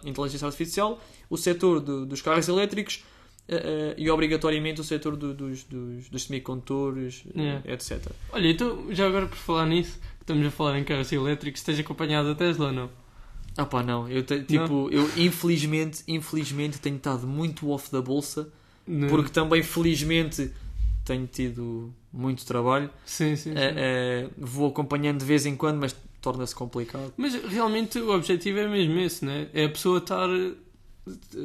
inteligência 0.04 0.46
artificial, 0.46 1.00
o 1.30 1.36
setor 1.38 1.80
do- 1.80 2.04
dos 2.04 2.20
carros 2.20 2.46
elétricos 2.48 3.02
eh, 3.48 3.56
eh, 3.56 3.94
e, 3.96 4.10
obrigatoriamente, 4.10 4.80
o 4.80 4.84
setor 4.84 5.16
do- 5.16 5.32
dos, 5.34 5.64
dos, 5.64 6.08
dos 6.10 6.22
semicondutores, 6.24 7.24
eh, 7.34 7.40
Yeah. 7.40 7.72
etc. 7.72 8.12
Olha, 8.30 8.48
então, 8.48 8.86
já 8.90 9.06
agora 9.06 9.26
por 9.26 9.36
falar 9.38 9.66
nisso, 9.66 9.98
que 10.18 10.22
estamos 10.24 10.46
a 10.46 10.50
falar 10.50 10.78
em 10.78 10.84
carros 10.84 11.10
elétricos, 11.10 11.62
tens 11.62 11.78
acompanhado 11.80 12.30
a 12.30 12.34
Tesla 12.34 12.66
ou 12.66 12.72
não? 12.72 12.90
Ah 13.56 13.66
pá, 13.66 13.82
não. 13.82 14.08
Eu, 14.08 14.22
te- 14.22 14.42
tipo, 14.44 14.88
eu 14.90 15.10
infelizmente, 15.16 16.02
infelizmente 16.06 16.78
tenho 16.78 16.96
estado 16.96 17.26
muito 17.26 17.68
off 17.70 17.90
da 17.90 18.00
bolsa 18.00 18.48
No- 18.86 19.08
porque 19.08 19.30
também, 19.30 19.62
felizmente, 19.62 20.50
tenho 21.04 21.26
tido 21.26 21.92
muito 22.12 22.44
trabalho. 22.44 22.90
Sim, 23.06 23.36
sim. 23.36 23.52
sim. 23.52 23.56
Eh, 23.56 23.74
eh, 23.76 24.30
vou 24.36 24.68
acompanhando 24.68 25.18
de 25.20 25.24
vez 25.24 25.46
em 25.46 25.56
quando, 25.56 25.78
mas 25.78 25.94
torna-se 26.20 26.54
complicado. 26.54 27.12
Mas 27.16 27.34
realmente 27.34 27.98
o 27.98 28.14
objetivo 28.14 28.58
é 28.58 28.68
mesmo 28.68 28.98
esse, 29.00 29.24
né? 29.24 29.48
É 29.52 29.64
a 29.64 29.68
pessoa 29.68 29.98
estar 29.98 30.28
eh, 30.30 30.52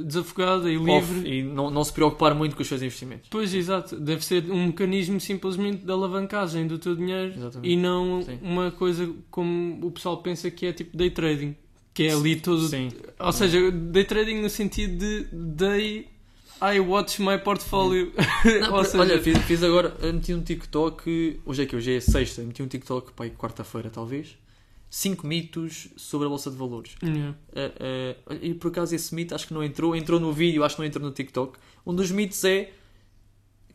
desafogada 0.05 0.69
e 0.69 0.77
Off, 0.77 1.13
livre. 1.13 1.29
e 1.39 1.43
não, 1.43 1.69
não 1.71 1.83
se 1.83 1.91
preocupar 1.91 2.35
muito 2.35 2.55
com 2.55 2.61
os 2.61 2.67
seus 2.67 2.81
investimentos. 2.81 3.27
Pois, 3.29 3.53
exato. 3.53 3.99
Deve 3.99 4.23
ser 4.23 4.49
um 4.51 4.67
mecanismo 4.67 5.19
simplesmente 5.19 5.83
de 5.83 5.91
alavancagem 5.91 6.67
do 6.67 6.77
teu 6.77 6.95
dinheiro 6.95 7.33
Exatamente. 7.35 7.71
e 7.71 7.75
não 7.75 8.21
Sim. 8.21 8.39
uma 8.41 8.69
coisa 8.71 9.09
como 9.31 9.87
o 9.87 9.91
pessoal 9.91 10.17
pensa 10.17 10.51
que 10.51 10.65
é 10.65 10.73
tipo 10.73 10.95
day 10.95 11.09
trading. 11.09 11.55
Que 11.93 12.03
é 12.03 12.13
ali 12.13 12.35
todo. 12.35 12.67
Sim. 12.67 12.89
Ou 13.19 13.31
seja, 13.31 13.71
day 13.71 14.03
trading 14.03 14.41
no 14.41 14.49
sentido 14.51 14.99
de 14.99 15.23
day 15.33 16.07
I 16.61 16.79
watch 16.79 17.19
my 17.21 17.37
portfolio. 17.37 18.11
Não, 18.61 18.69
Ou 18.69 18.75
por- 18.77 18.85
seja, 18.85 18.99
Olha, 18.99 19.21
fiz, 19.21 19.37
fiz 19.39 19.63
agora, 19.63 19.95
meti 20.11 20.33
um 20.33 20.41
TikTok, 20.41 21.39
hoje 21.45 21.63
é 21.63 21.65
que 21.65 21.75
hoje 21.75 21.95
é 21.95 21.99
sexta, 21.99 22.41
meti 22.41 22.63
um 22.63 22.67
TikTok, 22.67 23.11
aí 23.19 23.29
quarta-feira 23.31 23.89
talvez, 23.89 24.37
5 24.89 25.27
mitos 25.27 25.89
sobre 25.95 26.25
a 26.25 26.29
Bolsa 26.29 26.49
de 26.49 26.57
Valores. 26.57 26.95
Yeah. 27.03 27.35
Eh, 27.53 28.15
olha, 28.25 28.39
e 28.41 28.53
por 28.53 28.69
acaso 28.69 28.95
esse 28.95 29.13
mito 29.13 29.35
acho 29.35 29.47
que 29.47 29.53
não 29.53 29.63
entrou, 29.63 29.95
entrou 29.95 30.19
no 30.19 30.31
vídeo, 30.33 30.63
acho 30.63 30.75
que 30.75 30.81
não 30.81 30.87
entrou 30.87 31.05
no 31.05 31.11
TikTok. 31.11 31.57
Um 31.85 31.93
dos 31.93 32.09
mitos 32.09 32.43
é 32.43 32.71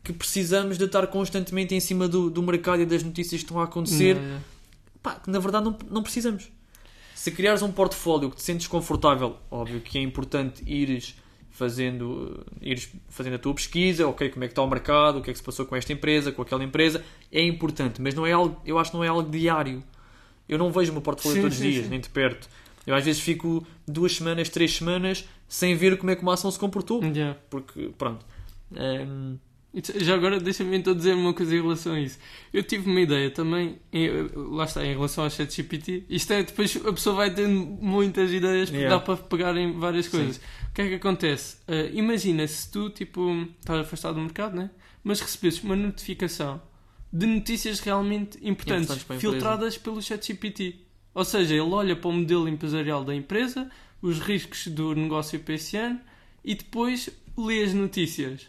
que 0.02 0.12
precisamos 0.12 0.76
de 0.76 0.84
estar 0.84 1.06
constantemente 1.06 1.74
em 1.74 1.80
cima 1.80 2.08
do, 2.08 2.28
do 2.28 2.42
mercado 2.42 2.82
e 2.82 2.86
das 2.86 3.02
notícias 3.04 3.40
que 3.42 3.44
estão 3.44 3.60
a 3.60 3.64
acontecer. 3.64 4.16
Yeah. 4.16 4.40
Pá, 5.02 5.14
que 5.16 5.30
na 5.30 5.38
verdade 5.38 5.64
não, 5.66 5.78
não 5.90 6.02
precisamos. 6.02 6.50
Se 7.14 7.30
criares 7.30 7.62
um 7.62 7.70
portfólio 7.70 8.30
que 8.30 8.36
te 8.36 8.42
sentes 8.42 8.66
confortável, 8.66 9.36
óbvio 9.48 9.80
que 9.80 9.98
é 9.98 10.00
importante 10.02 10.64
ires 10.66 11.14
fazendo, 11.52 12.44
eh, 12.62 12.70
ires 12.70 12.88
fazendo 13.08 13.34
a 13.34 13.38
tua 13.38 13.54
pesquisa, 13.54 14.06
ok, 14.08 14.30
como 14.30 14.42
é 14.44 14.48
que 14.48 14.52
está 14.52 14.62
o 14.62 14.68
mercado, 14.68 15.18
o 15.18 15.22
que 15.22 15.30
é 15.30 15.32
que 15.32 15.38
se 15.38 15.44
passou 15.44 15.64
com 15.66 15.76
esta 15.76 15.92
empresa, 15.92 16.32
com 16.32 16.42
aquela 16.42 16.64
empresa, 16.64 17.04
é 17.30 17.42
importante, 17.42 18.00
mas 18.02 18.14
não 18.14 18.26
é 18.26 18.32
algo, 18.32 18.60
eu 18.66 18.78
acho 18.78 18.90
que 18.90 18.96
não 18.96 19.04
é 19.04 19.08
algo 19.08 19.30
diário. 19.30 19.82
Eu 20.48 20.58
não 20.58 20.72
vejo 20.72 20.90
o 20.90 20.94
meu 20.94 21.02
portfólio 21.02 21.36
Sim, 21.36 21.42
todos 21.42 21.56
os 21.58 21.62
dias, 21.62 21.84
sim. 21.84 21.90
nem 21.90 22.00
de 22.00 22.08
perto. 22.08 22.48
Eu 22.86 22.94
às 22.96 23.04
vezes 23.04 23.20
fico 23.22 23.64
duas 23.86 24.16
semanas, 24.16 24.48
três 24.48 24.72
semanas 24.76 25.24
sem 25.46 25.76
ver 25.76 25.96
como 25.98 26.10
é 26.10 26.16
que 26.16 26.22
uma 26.22 26.34
ação 26.34 26.50
se 26.50 26.58
comportou, 26.58 27.00
Yeah. 27.04 27.38
porque 27.48 27.90
pronto. 27.96 28.24
Ehm, 28.74 29.34
E 29.34 29.36
t- 29.36 29.51
Já 29.96 30.14
agora 30.14 30.38
deixa-me 30.38 30.76
então 30.76 30.94
dizer 30.94 31.14
uma 31.14 31.32
coisa 31.32 31.56
em 31.56 31.62
relação 31.62 31.94
a 31.94 32.00
isso. 32.00 32.18
Eu 32.52 32.62
tive 32.62 32.90
uma 32.90 33.00
ideia 33.00 33.30
também, 33.30 33.78
em- 33.90 34.28
lá 34.34 34.64
está, 34.64 34.84
em 34.84 34.92
relação 34.92 35.24
ao 35.24 35.30
ChatGPT. 35.30 36.04
Isto 36.10 36.32
é, 36.34 36.42
depois 36.42 36.76
a 36.84 36.92
pessoa 36.92 37.16
vai 37.16 37.32
tendo 37.32 37.58
muitas 37.80 38.30
ideias 38.30 38.68
porque 38.68 38.82
Yeah. 38.82 38.98
dá 38.98 39.02
para 39.02 39.16
pegar 39.16 39.56
em 39.56 39.72
várias 39.72 40.06
Sim. 40.06 40.10
coisas. 40.18 40.36
O 40.36 40.74
que 40.74 40.82
é 40.82 40.88
que 40.88 40.94
acontece? 40.96 41.56
Ah, 41.66 41.88
imagina 41.92 42.46
se 42.46 42.70
tu, 42.70 42.90
tipo, 42.90 43.46
estás 43.60 43.80
afastado 43.80 44.16
do 44.16 44.20
mercado, 44.20 44.56
né? 44.56 44.70
mas 45.04 45.20
recebesses 45.20 45.62
uma 45.64 45.74
notificação 45.74 46.62
de 47.12 47.26
notícias 47.26 47.80
realmente 47.80 48.38
importantes, 48.42 48.90
Importantes 48.90 49.20
filtradas 49.20 49.76
pelo 49.78 50.00
ChatGPT. 50.02 50.76
Ou 51.14 51.24
seja, 51.24 51.52
ele 51.54 51.60
olha 51.62 51.96
para 51.96 52.08
o 52.08 52.12
modelo 52.12 52.48
empresarial 52.48 53.02
da 53.04 53.14
empresa, 53.14 53.70
os 54.00 54.18
riscos 54.20 54.66
do 54.68 54.94
negócio 54.94 55.40
para 55.40 55.54
esse 55.54 55.76
ano 55.76 55.98
e 56.44 56.54
depois 56.54 57.10
lê 57.36 57.62
as 57.64 57.74
notícias. 57.74 58.46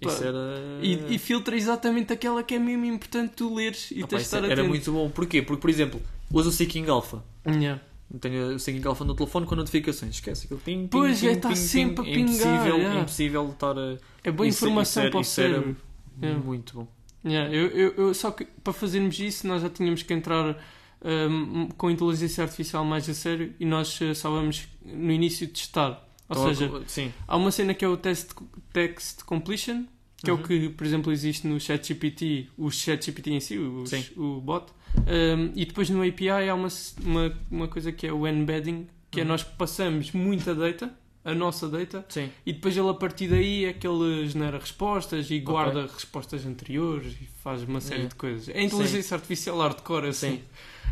Isso 0.00 0.24
era... 0.24 0.38
E, 0.82 1.14
e 1.14 1.18
filtra 1.18 1.56
exatamente 1.56 2.12
aquela 2.12 2.42
que 2.42 2.54
é 2.54 2.58
mesmo 2.58 2.84
importante 2.84 3.32
tu 3.36 3.54
leres 3.54 3.90
e 3.90 3.98
Opa, 4.00 4.08
tens 4.08 4.18
de 4.18 4.24
estar 4.24 4.38
era 4.44 4.52
atento. 4.54 4.68
muito 4.68 4.92
bom. 4.92 5.10
Porquê? 5.10 5.42
Porque, 5.42 5.60
por 5.60 5.70
exemplo, 5.70 6.00
uso 6.32 6.48
o 6.48 6.52
Seeking 6.52 6.86
Alpha. 6.88 7.22
Yeah. 7.46 7.80
Tenho 8.20 8.54
o 8.54 8.58
Seeking 8.58 8.86
Alpha 8.86 9.04
no 9.04 9.14
telefone 9.14 9.46
com 9.46 9.54
notificações. 9.56 10.14
Esquece 10.14 10.46
aquilo. 10.46 10.60
Ping, 10.60 10.80
ping, 10.82 10.88
Pois, 10.88 11.20
ping, 11.20 11.26
é, 11.28 11.36
tá 11.36 11.48
ping, 11.48 11.56
sempre 11.56 12.04
ping. 12.04 12.10
a 12.10 12.14
pingar, 12.14 12.46
É 12.46 12.50
impossível, 12.56 12.76
yeah. 12.76 12.98
é 12.98 13.00
impossível 13.02 13.50
estar 13.50 13.78
a... 13.78 13.96
É 14.24 14.30
boa 14.30 14.46
Isso- 14.48 14.64
informação 14.64 14.82
isso 14.82 15.00
era- 15.00 15.10
para 15.10 15.20
o 15.20 15.24
cérebro. 15.24 15.76
Yeah. 16.22 16.40
Muito 16.44 16.74
bom. 16.74 16.88
Yeah, 17.24 17.54
eu, 17.54 17.66
eu, 17.68 17.94
eu- 17.96 18.14
só 18.14 18.30
que 18.30 18.44
para 18.64 18.72
fazermos 18.72 19.18
isso 19.20 19.46
nós 19.46 19.60
já 19.62 19.68
tínhamos 19.68 20.02
que 20.02 20.12
entrar 20.14 20.56
hum, 21.04 21.68
com 21.76 21.90
inteligência 21.90 22.42
artificial 22.44 22.84
mais 22.84 23.08
a 23.08 23.14
sério 23.14 23.52
e 23.60 23.64
nós 23.64 23.98
eh, 24.00 24.14
só 24.14 24.30
vamos 24.30 24.66
no 24.84 25.12
início 25.12 25.46
testar. 25.48 26.02
Ou 26.30 26.36
Então, 26.36 26.54
seja, 26.54 26.82
Sim. 26.86 27.12
há 27.26 27.36
uma 27.36 27.50
cena 27.50 27.74
que 27.74 27.84
é 27.84 27.88
o 27.88 27.96
test, 27.96 28.30
text 28.72 29.24
completion, 29.24 29.84
que 30.16 30.30
é 30.30 30.32
Uhum. 30.32 30.40
o 30.40 30.42
que, 30.42 30.68
por 30.70 30.86
exemplo, 30.86 31.12
existe 31.12 31.46
no 31.46 31.58
ChatGPT, 31.58 32.48
o 32.56 32.70
ChatGPT 32.70 33.30
em 33.32 33.40
si, 33.40 33.58
o, 33.58 33.84
Sim. 33.86 34.04
o 34.16 34.40
bot. 34.40 34.66
Um, 34.98 35.52
e 35.54 35.64
depois 35.64 35.88
no 35.90 36.02
API 36.06 36.28
há 36.48 36.54
uma, 36.54 36.68
uma, 37.04 37.38
uma 37.50 37.68
coisa 37.68 37.90
que 37.92 38.06
é 38.06 38.12
o 38.12 38.26
embedding, 38.26 38.86
que 39.10 39.20
é 39.20 39.22
Uhum. 39.22 39.28
nós 39.30 39.42
passamos 39.42 40.12
muita 40.12 40.54
data, 40.54 40.92
a 41.24 41.34
nossa 41.34 41.68
data, 41.68 42.04
Sim. 42.08 42.30
e 42.46 42.52
depois 42.52 42.76
ele 42.76 42.88
a 42.88 42.94
partir 42.94 43.28
daí 43.28 43.64
é 43.66 43.72
que 43.72 43.86
ele 43.86 44.26
genera 44.28 44.58
respostas 44.58 45.30
e 45.30 45.38
guarda 45.40 45.82
respostas 45.82 46.46
anteriores 46.46 47.12
e 47.20 47.28
faz 47.42 47.62
uma 47.62 47.80
série 47.80 47.96
Yeah. 48.02 48.08
de 48.08 48.14
coisas. 48.14 48.48
É 48.48 48.62
inteligência 48.62 49.14
artificial 49.16 49.58
hardcore, 49.58 50.06
assim. 50.08 50.30
Sim. 50.36 50.42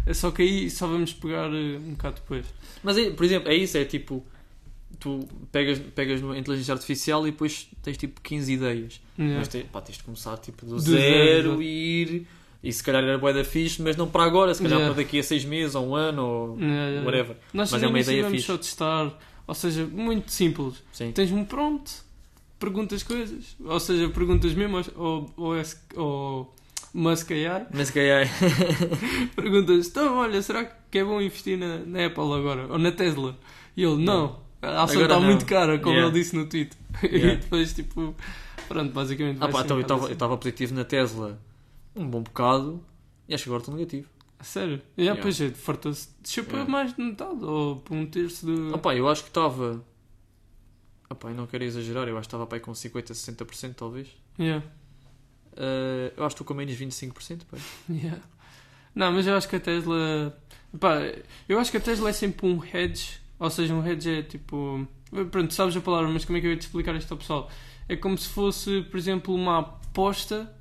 É 0.07 0.15
Só 0.15 0.31
que 0.31 0.43
aí 0.43 0.71
só 0.71 0.87
vamos 0.87 1.13
pegar 1.13 1.49
eh, 1.53 1.77
um 1.79 1.93
bocado 1.93 2.17
depois. 2.17 2.47
Mas, 2.83 2.97
é, 2.99 3.11
por 3.11 3.25
exemplo, 3.25 3.49
é 3.51 3.55
isso. 3.55 3.77
É 3.79 3.85
tipo... 3.85 4.25
Tu 5.01 5.29
pegas, 5.53 5.79
pegas 5.95 6.21
no 6.21 6.37
inteligência 6.37 6.73
artificial 6.75 7.27
e 7.27 7.31
depois 7.31 7.69
tens 7.83 7.97
tipo 7.97 8.21
15 8.21 8.53
ideias. 8.53 9.01
Yeah. 9.19 9.39
Mas 9.39 9.49
te- 9.49 9.65
pá, 9.71 9.81
tens 9.81 9.99
de 9.99 10.05
começar 10.05 10.37
tipo 10.39 10.67
do, 10.67 10.75
Do 10.75 10.81
zero, 10.81 11.51
zero, 11.51 11.63
e 11.63 12.03
ir... 12.03 12.27
E 12.61 12.73
se 12.73 12.83
calhar 12.83 13.05
era 13.05 13.17
bué 13.17 13.33
da 13.33 13.45
fixe, 13.45 13.81
mas 13.81 13.97
não 13.97 14.09
para 14.09 14.25
agora. 14.25 14.53
Se 14.53 14.61
calhar 14.61 14.79
Yeah. 14.81 14.93
para 14.95 15.05
daqui 15.05 15.21
a 15.21 15.23
seis 15.23 15.45
meses 15.45 15.77
ou 15.77 15.87
um 15.91 15.95
ano 15.95 16.23
ou 16.27 16.59
Yeah, 16.59 17.05
whatever. 17.07 17.37
Nós 17.55 17.71
Mas 17.71 17.81
é 17.83 17.87
uma 17.87 18.01
ideia 18.01 18.23
vamos 18.25 18.39
fixe. 18.39 18.47
só 18.49 18.59
testar, 18.59 19.17
ou 19.47 19.55
seja, 19.55 19.87
muito 19.87 20.33
simples. 20.33 20.75
Sim. 20.93 21.13
Tens 21.13 21.31
um 21.31 21.45
prompt, 21.45 21.93
perguntas 22.59 23.05
coisas, 23.05 23.55
ou 23.65 23.79
seja, 23.79 24.09
perguntas 24.09 24.53
mesmo 24.55 24.79
ao, 24.97 25.05
ao, 25.05 25.33
ao, 25.47 25.57
S- 25.57 25.77
ao 25.97 26.53
Musk 26.93 27.31
AI, 27.31 27.67
Mas 27.73 27.95
é... 27.97 28.29
perguntas, 29.37 29.87
então 29.87 30.17
olha, 30.17 30.43
será 30.43 30.65
que 30.91 30.99
é 30.99 31.05
bom 31.05 31.21
investir 31.21 31.57
na, 31.59 31.79
na 31.79 32.07
Apple 32.07 32.33
agora? 32.33 32.67
Ou 32.69 32.79
na 32.79 32.91
Tesla? 32.93 33.39
E 33.77 33.85
ele, 33.85 34.03
não, 34.03 34.37
a 34.63 34.83
ação 34.83 34.97
Agora 35.03 35.15
está 35.15 35.21
muito 35.27 35.47
cara, 35.47 35.79
como 35.79 35.95
Yeah. 35.95 36.11
ele 36.13 36.21
disse 36.23 36.35
no 36.37 36.47
tweet. 36.47 36.77
Yeah. 37.03 37.35
E 37.35 37.37
depois, 37.37 37.73
tipo, 37.73 38.15
pronto, 38.67 38.93
basicamente 38.93 39.39
Ah 39.41 39.49
pá, 39.49 39.61
então 39.63 39.77
eu 39.77 39.83
estava- 39.83 40.11
estava 40.13 40.37
positivo 40.37 40.75
na 40.75 40.85
Tesla 40.85 41.41
um 41.95 42.09
bom 42.09 42.23
bocado 42.23 42.83
e 43.29 43.35
acho 43.35 43.45
que 43.45 43.49
agora 43.51 43.63
estou 43.63 43.75
negativo. 43.75 44.09
assim. 44.39 44.51
Sério? 44.53 44.73
Yeah, 44.99 45.19
Yeah. 45.19 45.23
Pois 45.23 45.41
é, 45.41 45.51
fartou-se, 45.51 46.09
desceu 46.23 46.45
para 46.45 46.55
Yeah. 46.59 46.73
mais 46.73 46.95
de 46.95 47.03
metade, 47.03 47.45
ou 47.45 47.77
para 47.77 47.95
um 47.95 48.07
terço 48.07 48.47
do... 48.47 48.75
Ah 48.75 48.79
pá, 48.79 48.95
eu 48.97 49.09
acho 49.09 49.23
que 49.23 49.31
estava. 49.31 49.85
Ah 51.11 51.15
pá, 51.15 51.31
eu 51.31 51.35
não 51.35 51.47
quero 51.47 51.65
exagerar, 51.65 52.07
eu 52.09 52.17
acho 52.19 52.29
que 52.29 52.35
estava 52.35 52.47
pá, 52.47 52.59
com 52.61 52.75
50, 52.75 53.13
60% 53.15 53.75
talvez. 53.75 54.09
Yeah. 54.39 54.65
Ah, 55.57 56.13
eu 56.17 56.25
acho 56.25 56.35
que 56.37 56.43
estou 56.43 56.47
com 56.47 56.55
menos 56.55 56.75
25%. 56.75 57.43
Pá. 57.51 57.57
Yeah. 57.91 58.21
Não, 58.95 59.13
mas 59.13 59.27
eu 59.27 59.37
acho 59.37 59.49
que 59.49 59.57
a 59.57 59.61
Tesla. 59.61 60.37
Pá, 60.81 60.97
eu 61.49 61.59
acho 61.59 61.71
que 61.71 61.77
a 61.77 61.81
Tesla 61.81 62.11
é 62.11 62.13
sempre 62.13 62.47
um 62.47 62.61
hedge. 62.65 63.21
Ou 63.39 63.51
seja, 63.51 63.75
um 63.75 63.87
hedge 63.87 64.11
é 64.11 64.23
tipo. 64.23 64.87
Pronto, 65.31 65.55
sabes 65.55 65.77
a 65.77 65.81
palavra, 65.81 66.11
mas 66.11 66.25
como 66.25 66.37
é 66.39 66.41
que 66.41 66.47
eu 66.47 66.51
ia 66.51 66.57
te 66.57 66.63
explicar 66.63 66.95
isto 66.97 67.11
ao 67.13 67.19
pessoal? 67.19 67.51
É 67.89 67.97
como 67.97 68.19
se 68.19 68.29
fosse, 68.29 68.83
por 68.83 68.99
exemplo, 68.99 69.35
uma 69.35 69.59
aposta 69.59 70.53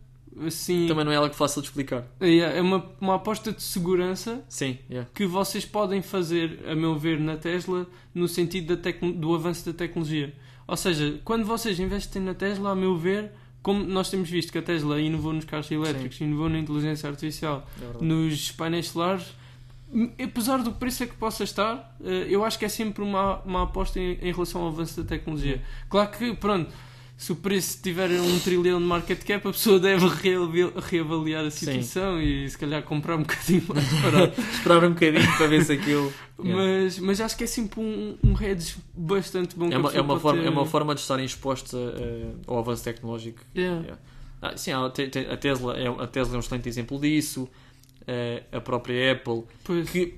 assim. 0.45 0.87
Também 0.87 1.03
não 1.03 1.11
é 1.11 1.15
algo 1.15 1.33
fácil 1.33 1.61
de 1.61 1.67
explicar. 1.67 2.05
É 2.19 2.61
uma, 2.61 2.85
uma 2.99 3.15
aposta 3.15 3.51
de 3.51 3.61
segurança 3.61 4.43
Sim, 4.47 4.77
yeah. 4.89 5.09
que 5.13 5.25
vocês 5.25 5.65
podem 5.65 6.01
fazer, 6.01 6.59
a 6.67 6.75
meu 6.75 6.97
ver, 6.97 7.19
na 7.19 7.35
Tesla, 7.35 7.87
no 8.13 8.27
sentido 8.27 8.75
da 8.75 8.91
do 8.91 9.35
avanço 9.35 9.65
da 9.65 9.73
tecnologia. 9.73 10.33
Ou 10.67 10.75
seja, 10.75 11.19
quando 11.23 11.45
vocês 11.45 11.79
investem 11.79 12.21
na 12.21 12.33
Tesla, 12.33 12.71
a 12.71 12.75
meu 12.75 12.95
ver, 12.97 13.31
como 13.61 13.83
nós 13.83 14.09
temos 14.09 14.29
visto 14.29 14.51
que 14.51 14.57
a 14.57 14.61
Tesla 14.61 14.99
inovou 14.99 15.33
nos 15.33 15.45
carros 15.45 15.69
elétricos, 15.71 16.19
inovou 16.19 16.49
na 16.49 16.59
inteligência 16.59 17.09
artificial, 17.09 17.67
é 17.81 18.03
nos 18.03 18.51
painéis 18.51 18.89
solares, 18.89 19.25
apesar 20.23 20.57
do 20.63 20.71
preço 20.73 21.03
a 21.03 21.07
que 21.07 21.15
possa 21.15 21.43
estar, 21.43 21.95
eh, 22.03 22.27
eu 22.29 22.43
acho 22.43 22.59
que 22.59 22.65
é 22.65 22.69
sempre 22.69 23.03
uma, 23.03 23.39
uma 23.43 23.63
aposta 23.63 23.99
em, 23.99 24.13
em 24.21 24.31
relação 24.31 24.61
ao 24.61 24.67
avanço 24.67 25.01
da 25.01 25.07
tecnologia. 25.07 25.61
Claro 25.89 26.09
que, 26.11 26.33
pronto, 26.35 26.69
se 27.15 27.31
o 27.31 27.35
preço 27.35 27.81
tiver 27.81 28.11
um 28.11 28.39
trilhão 28.39 28.79
de 28.79 28.85
market 28.85 29.23
cap, 29.23 29.47
a 29.47 29.51
pessoa 29.51 29.79
deve 29.79 30.05
reavaliar 30.89 31.45
a 31.45 31.49
Sim. 31.49 31.65
situação 31.65 32.21
e 32.21 32.47
se 32.49 32.57
calhar 32.57 32.83
comprar 32.83 33.15
um 33.15 33.21
bocadinho 33.23 33.63
mais 33.67 33.91
barato. 34.01 34.39
Esperar 34.39 34.83
um 34.83 34.89
bocadinho 34.93 35.37
para 35.37 35.47
ver 35.47 35.63
se 35.65 35.71
aquilo. 35.73 36.13
Mas, 36.39 36.99
mas 36.99 37.19
acho 37.19 37.35
que 37.35 37.45
é 37.45 37.47
sempre 37.47 37.79
um, 37.79 38.15
um 38.23 38.39
hedge 38.39 38.75
bastante 38.95 39.55
bom 39.55 39.71
É 39.71 39.77
uma, 39.79 39.91
é, 39.91 39.99
uma 39.99 40.19
forma, 40.19 40.41
ter. 40.43 40.47
é 40.47 40.49
uma 40.51 40.67
forma 40.67 40.93
de 40.93 41.01
estarem 41.01 41.25
expostos 41.25 41.73
a- 41.73 41.77
a- 41.79 42.51
ao 42.51 42.59
avanço 42.59 42.83
tecnológico. 42.83 43.39
Yeah. 43.55 43.81
Yeah. 43.81 44.01
Ah, 44.39 44.55
sim, 44.55 44.69
a 44.71 44.87
Tesla, 45.37 45.75
é, 45.75 45.87
a 45.87 46.05
Tesla 46.05 46.35
é 46.35 46.37
um 46.37 46.39
excelente 46.41 46.69
exemplo 46.69 46.99
disso. 47.01 47.49
Eh, 48.07 48.43
a 48.51 48.61
própria 48.61 49.11
Apple, 49.13 49.43
Pois, 49.63 49.89
que 49.89 50.17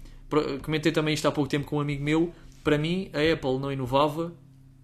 comentei 0.61 0.91
também 0.91 1.13
isto 1.15 1.27
há 1.27 1.31
pouco 1.31 1.49
tempo 1.49 1.65
com 1.65 1.77
um 1.77 1.79
amigo 1.79 2.03
meu. 2.03 2.31
Para 2.63 2.77
mim, 2.77 3.09
a 3.13 3.33
Apple 3.33 3.57
não 3.59 3.71
inovava 3.71 4.31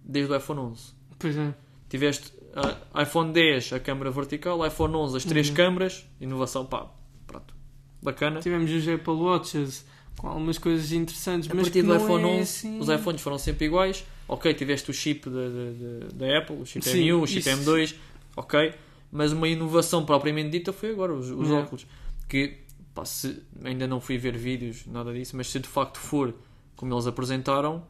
desde 0.04 0.32
o 0.32 0.36
iPhone 0.36 0.60
11. 0.60 0.92
pois 1.18 1.36
é. 1.36 1.54
Tiveste 1.88 2.32
ah, 2.54 3.02
iPhone 3.02 3.32
10, 3.32 3.74
a 3.74 3.78
câmera 3.80 4.10
vertical, 4.10 4.66
iPhone 4.66 4.94
11, 4.96 5.16
as 5.18 5.24
três 5.24 5.48
Uhum. 5.50 5.54
câmaras, 5.54 6.04
inovação, 6.20 6.66
pá, 6.66 6.90
pronto, 7.28 7.54
bacana. 8.02 8.40
Tivemos 8.40 8.70
os 8.72 8.88
Apple 8.88 9.12
Watches 9.14 9.86
com 10.18 10.26
algumas 10.28 10.58
coisas 10.58 10.90
interessantes, 10.90 11.48
A 11.50 11.54
mas 11.54 11.64
partir 11.68 11.82
do 11.82 11.94
iPhone 11.94 12.24
é 12.24 12.26
11, 12.26 12.40
assim... 12.40 12.78
os 12.80 12.88
iPhones 12.88 13.20
foram 13.20 13.38
sempre 13.38 13.66
iguais. 13.66 14.04
Ok, 14.26 14.52
tiveste 14.54 14.90
o 14.90 14.94
chip 14.94 15.28
da- 15.30 16.38
Apple, 16.38 16.56
o 16.56 16.66
chip 16.66 16.84
Sim, 16.84 17.04
M1, 17.04 17.22
o 17.22 17.26
chip 17.26 17.38
isso. 17.48 17.50
M2, 17.50 17.94
ok. 18.36 18.74
Mas 19.12 19.30
uma 19.32 19.46
inovação 19.46 20.04
propriamente 20.04 20.50
dita 20.50 20.72
foi 20.72 20.90
agora, 20.90 21.12
os, 21.14 21.30
os 21.30 21.46
Yeah. 21.46 21.58
óculos. 21.64 21.86
Que, 22.28 22.56
pá, 22.96 23.04
se, 23.04 23.40
ainda 23.62 23.86
não 23.86 24.00
fui 24.00 24.18
ver 24.18 24.36
vídeos, 24.36 24.84
nada 24.86 25.12
disso, 25.12 25.36
mas 25.36 25.48
se 25.50 25.60
de 25.60 25.68
facto 25.68 25.98
for 25.98 26.34
como 26.74 26.92
eles 26.92 27.06
apresentaram, 27.06 27.84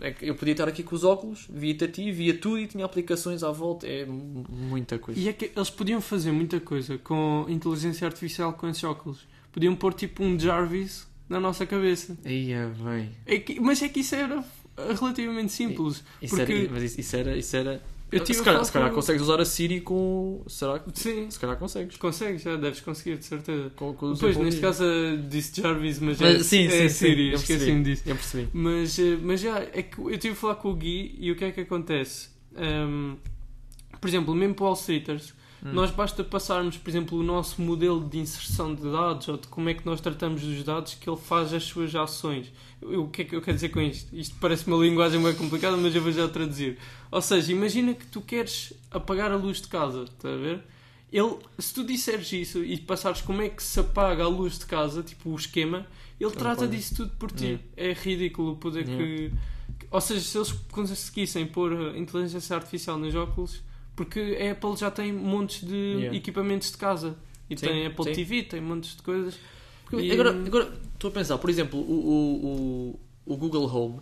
é 0.00 0.14
eu 0.22 0.34
podia 0.36 0.52
estar 0.52 0.68
aqui 0.68 0.82
com 0.84 0.94
os 0.94 1.02
óculos, 1.02 1.46
via-te 1.50 1.84
a 1.84 1.88
ti, 1.88 2.12
via 2.12 2.38
tudo 2.38 2.60
e 2.60 2.66
tinha 2.68 2.84
aplicações 2.84 3.42
à 3.42 3.50
volta. 3.50 3.86
É 3.86 4.06
mu- 4.06 4.44
muita 4.48 4.98
coisa. 4.98 5.18
E 5.18 5.28
é 5.28 5.32
que 5.32 5.50
eles 5.54 5.70
podiam 5.70 6.00
fazer 6.00 6.30
muita 6.30 6.60
coisa 6.60 6.96
com 6.98 7.44
inteligência 7.48 8.06
artificial 8.06 8.52
com 8.52 8.68
esses 8.68 8.84
óculos. 8.84 9.26
Podiam 9.52 9.74
pôr 9.74 9.92
tipo 9.94 10.22
um 10.22 10.38
Jarvis 10.38 11.08
na 11.28 11.40
nossa 11.40 11.66
cabeça. 11.66 12.16
Aí 12.24 12.52
é 12.52 12.66
bem. 12.66 13.10
É 13.26 13.38
que- 13.40 13.58
mas 13.58 13.82
é 13.82 13.88
que 13.88 14.00
isso 14.00 14.14
era 14.14 14.44
relativamente 15.00 15.52
simples. 15.52 16.04
Isso 16.22 16.36
porque 16.36 16.52
era, 16.52 16.70
mas 16.70 16.82
isso, 16.84 17.00
isso 17.00 17.16
era. 17.16 17.36
Isso 17.36 17.56
era 17.56 17.82
eu 18.10 18.20
tive 18.20 18.34
se 18.34 18.40
a 18.40 18.44
calhar, 18.44 18.64
se 18.64 18.72
calhar 18.72 18.90
consegues 18.90 19.22
usar 19.22 19.40
a 19.40 19.44
Siri 19.44 19.80
com. 19.80 20.42
Será 20.46 20.78
que. 20.78 20.90
Sim, 20.98 21.30
Se 21.30 21.38
calhar 21.38 21.56
consegues. 21.56 21.96
consegues, 21.96 22.42
já 22.42 22.56
deves 22.56 22.80
conseguir, 22.80 23.18
de 23.18 23.24
certeza. 23.24 23.70
Com, 23.76 23.92
com 23.94 24.12
Apple 24.12 24.38
neste 24.38 24.60
caso, 24.60 24.84
disse 25.28 25.60
Jarvis, 25.60 25.98
mas, 25.98 26.20
Mas, 26.20 26.40
é, 26.40 26.42
sim, 26.44 26.66
é 26.66 26.70
sim, 26.70 26.78
sim, 26.78 26.88
Siri, 26.88 27.28
eu 27.28 27.34
esqueci-me 27.34 27.82
disso. 27.84 28.02
Eu 28.06 28.14
percebi. 28.14 28.48
Mas, 28.52 28.98
eh, 28.98 29.18
mas 29.22 29.40
já, 29.40 29.58
é 29.58 29.82
que 29.82 29.98
eu 29.98 30.10
estive 30.10 30.32
a 30.32 30.36
falar 30.36 30.54
com 30.56 30.70
o 30.70 30.74
Gui 30.74 31.16
e 31.18 31.30
o 31.30 31.36
que 31.36 31.44
é 31.44 31.50
que 31.52 31.60
acontece? 31.60 32.28
Ahm, 32.56 33.16
por 34.00 34.08
exemplo, 34.08 34.34
mesmo 34.34 34.54
para 34.54 34.64
o 34.64 34.66
Wall 34.68 34.74
Streeters, 34.76 35.34
Hum. 35.64 35.72
nós 35.72 35.90
basta 35.90 36.22
passarmos, 36.22 36.76
por 36.76 36.88
exemplo, 36.88 37.18
o 37.18 37.22
nosso 37.22 37.60
modelo 37.60 38.08
de 38.08 38.18
inserção 38.18 38.74
de 38.74 38.82
dados 38.82 39.26
ou 39.28 39.36
de 39.36 39.48
como 39.48 39.68
é 39.68 39.74
que 39.74 39.84
nós 39.84 40.00
tratamos 40.00 40.42
dos 40.42 40.62
dados 40.62 40.94
que 40.94 41.10
ele 41.10 41.16
faz 41.16 41.52
as 41.52 41.64
suas 41.64 41.94
ações. 41.94 42.52
O 42.80 43.08
que 43.08 43.22
é 43.22 43.24
que 43.24 43.34
eu 43.34 43.42
quero 43.42 43.56
dizer 43.56 43.70
com 43.70 43.80
isto? 43.80 44.14
Isto 44.16 44.36
parece 44.40 44.66
uma 44.68 44.76
linguagem 44.76 45.20
bem 45.20 45.34
complicada, 45.34 45.76
mas 45.76 45.94
eu 45.94 46.00
vou 46.00 46.12
já 46.12 46.28
traduzir. 46.28 46.78
Ou 47.10 47.20
seja, 47.20 47.50
imagina 47.50 47.92
que 47.92 48.06
tu 48.06 48.20
queres 48.20 48.72
apagar 48.90 49.32
a 49.32 49.36
luz 49.36 49.60
de 49.60 49.66
casa, 49.66 50.04
está 50.04 50.28
a 50.32 50.36
ver? 50.36 50.62
Ele, 51.12 51.36
se 51.58 51.74
tu 51.74 51.84
disseres 51.84 52.30
isso 52.32 52.62
e 52.62 52.76
passares 52.78 53.20
como 53.20 53.40
é 53.42 53.48
que 53.48 53.62
se 53.62 53.80
apaga 53.80 54.24
a 54.24 54.28
luz 54.28 54.58
de 54.58 54.66
casa, 54.66 55.02
tipo 55.02 55.30
o 55.30 55.36
esquema, 55.36 55.86
ele 56.20 56.30
trata 56.32 56.68
disso 56.68 56.94
tudo 56.96 57.12
por 57.18 57.30
ti. 57.32 57.44
Yeah. 57.46 57.62
É 57.76 57.92
ridículo 57.94 58.52
o 58.52 58.56
poder 58.56 58.86
Yeah. 58.86 59.04
que. 59.04 59.32
Ou 59.90 60.00
seja, 60.00 60.20
se 60.20 60.36
eles 60.38 60.52
conseguissem 60.70 61.46
pôr 61.46 61.72
a 61.72 61.98
inteligência 61.98 62.54
artificial 62.54 62.98
nos 62.98 63.14
óculos, 63.14 63.62
porque 63.98 64.38
a 64.40 64.52
Apple 64.52 64.76
já 64.76 64.90
tem 64.92 65.12
montes 65.12 65.66
de 65.66 65.74
Yeah. 65.74 66.16
equipamentos 66.16 66.70
de 66.70 66.76
casa. 66.76 67.16
E 67.50 67.58
Sim, 67.58 67.66
tem 67.66 67.86
Apple 67.86 68.04
sim. 68.04 68.12
TV, 68.12 68.42
tem 68.44 68.60
montes 68.60 68.94
de 68.96 69.02
coisas. 69.02 69.34
E- 69.92 70.12
Agora, 70.12 70.30
agora 70.30 70.72
estou 70.94 71.08
a 71.10 71.12
pensar, 71.12 71.36
por 71.38 71.50
exemplo, 71.50 71.80
o, 71.80 71.92
o, 71.92 72.46
o, 73.26 73.32
o 73.34 73.36
Google 73.36 73.64
Home 73.74 74.00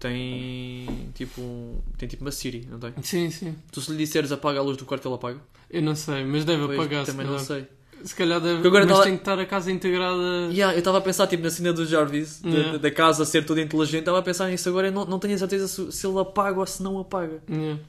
tem 0.00 1.10
tipo 1.14 1.40
um- 1.40 1.80
tem 1.96 2.08
tipo 2.08 2.24
uma 2.24 2.32
Siri, 2.32 2.66
não 2.70 2.78
tem? 2.78 2.92
Sim, 3.02 3.30
sim. 3.30 3.54
Tu 3.70 3.80
se 3.80 3.90
lhe 3.92 3.98
disseres 3.98 4.32
apaga 4.32 4.58
a 4.58 4.62
luz 4.62 4.76
do 4.76 4.84
quarto, 4.84 5.06
ele 5.08 5.14
apaga? 5.14 5.40
Eu 5.70 5.82
não 5.82 5.94
sei, 5.94 6.24
mas 6.24 6.44
deve 6.44 6.66
Pois, 6.66 6.78
apagar. 6.78 7.06
também 7.06 7.26
se 7.26 7.32
não 7.32 7.38
calhar. 7.38 7.46
sei. 7.66 7.66
Se 8.04 8.14
calhar 8.14 8.38
deve. 8.40 8.54
Porque 8.56 8.68
agora 8.68 8.84
mas 8.84 8.92
tava- 8.92 9.04
tem 9.04 9.14
que 9.16 9.20
estar 9.22 9.38
a 9.38 9.46
casa 9.46 9.72
integrada. 9.72 10.22
Yeah, 10.52 10.74
eu 10.74 10.78
estava 10.80 10.98
a 10.98 11.00
pensar 11.00 11.26
tipo, 11.26 11.42
na 11.42 11.50
cena 11.50 11.72
do 11.72 11.86
Jarvis, 11.86 12.40
da- 12.42 12.48
Yeah. 12.50 12.72
da, 12.72 12.78
da 12.78 12.90
casa 12.90 13.24
ser 13.24 13.44
toda 13.46 13.60
inteligente, 13.62 14.00
estava 14.00 14.18
a 14.18 14.22
pensar 14.22 14.48
nisso 14.50 14.68
agora 14.68 14.88
e 14.88 14.90
não, 14.90 15.04
não 15.06 15.18
tenho 15.18 15.34
a 15.34 15.38
certeza 15.38 15.66
se, 15.66 15.90
se 15.90 16.06
ele 16.06 16.18
apaga 16.18 16.60
ou 16.60 16.66
se 16.66 16.82
não 16.82 16.98
apaga. 16.98 17.42
Yeah. 17.50 17.80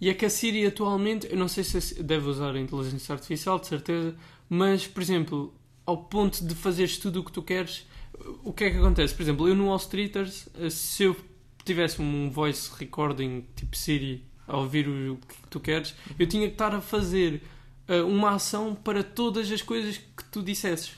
E 0.00 0.08
é 0.08 0.14
que 0.14 0.24
a 0.24 0.30
Siri 0.30 0.64
atualmente, 0.64 1.26
eu 1.30 1.36
não 1.36 1.48
sei 1.48 1.64
se 1.64 2.00
deve 2.02 2.28
usar 2.28 2.54
a 2.54 2.58
inteligência 2.60 3.12
artificial, 3.12 3.58
de 3.58 3.66
certeza, 3.66 4.14
mas, 4.48 4.86
por 4.86 5.02
exemplo, 5.02 5.52
ao 5.84 5.96
ponto 6.04 6.44
de 6.44 6.54
fazeres 6.54 6.96
tudo 6.98 7.20
o 7.20 7.24
que 7.24 7.32
tu 7.32 7.42
queres, 7.42 7.84
o 8.44 8.52
que 8.52 8.64
é 8.64 8.70
que 8.70 8.76
acontece? 8.78 9.12
Por 9.12 9.22
exemplo, 9.22 9.48
eu 9.48 9.56
no 9.56 9.66
Wall 9.66 9.76
Streeters, 9.78 10.48
se 10.70 11.02
eu 11.02 11.16
tivesse 11.64 12.00
um 12.00 12.30
voice 12.30 12.70
recording 12.78 13.44
tipo 13.56 13.76
Siri 13.76 14.24
a 14.46 14.56
ouvir 14.56 14.88
o 14.88 15.16
que 15.16 15.34
tu 15.50 15.58
queres, 15.60 15.94
eu 16.18 16.26
tinha 16.28 16.46
que 16.46 16.54
estar 16.54 16.72
a 16.74 16.80
fazer 16.80 17.42
uma 17.94 18.34
ação 18.34 18.74
para 18.74 19.02
todas 19.02 19.50
as 19.50 19.62
coisas 19.62 19.96
que 19.96 20.24
tu 20.30 20.42
dissesses. 20.42 20.92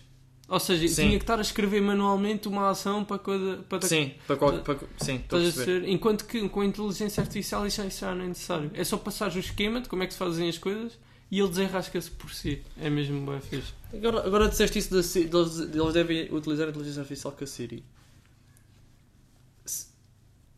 Ou 0.50 0.59
seja, 0.59 0.88
Sim. 0.88 1.03
tinha 1.03 1.18
que 1.18 1.22
estar 1.22 1.38
a 1.38 1.42
escrever 1.42 1.81
manualmente 1.81 2.48
uma 2.48 2.70
ação 2.70 3.05
para 3.05 3.20
cada. 3.20 3.59
Para 3.68 3.87
Sim, 3.87 4.12
para 4.26 4.37
qual, 4.37 4.59
para, 4.59 4.79
sim, 4.98 5.16
estou 5.16 5.38
a 5.38 5.50
ser, 5.53 5.88
enquanto 5.88 6.24
que 6.24 6.48
com 6.48 6.61
a 6.62 6.66
inteligência 6.66 7.20
artificial 7.20 7.64
isso, 7.68 7.81
já 7.88 8.12
não 8.12 8.24
é 8.24 8.29
necessário. 8.29 8.68
É 8.74 8.83
só 8.83 8.96
passar 8.96 9.33
o 9.33 9.38
esquema 9.38 9.81
de 9.81 9.88
como 9.88 10.03
é 10.03 10.09
que 10.09 10.12
se 10.12 10.18
fazem 10.18 10.48
as 10.48 10.59
coisas 10.59 10.98
e 11.31 11.38
ele 11.38 11.48
desenrasca-se 11.48 12.11
por 12.11 12.35
si. 12.35 12.62
É 12.76 12.90
mesmo 12.90 13.24
bem 13.24 13.40
fixe. 13.40 13.72
Agora, 13.94 14.26
agora 14.26 14.48
disseste 14.48 14.81
isso 14.81 14.92
da 14.92 15.05
Siri, 15.05 15.31
eles, 15.33 15.59
eles 15.61 15.92
devem 15.92 16.35
utilizar 16.35 16.66
a 16.66 16.70
inteligência 16.70 17.00
artificial 17.00 17.33
com 17.33 17.44
a 17.44 17.46
Siri. 17.46 17.85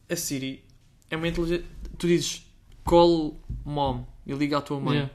A 0.09 0.17
Siri 0.17 0.65
é 1.11 1.17
uma 1.19 1.29
inteligência. 1.29 1.67
Tu 1.99 2.07
dizes 2.07 2.47
call 2.83 3.39
mom 3.63 4.07
e 4.27 4.33
liga 4.33 4.57
à 4.57 4.63
tua 4.63 4.81
mãe. 4.81 4.97
Yeah. 4.97 5.15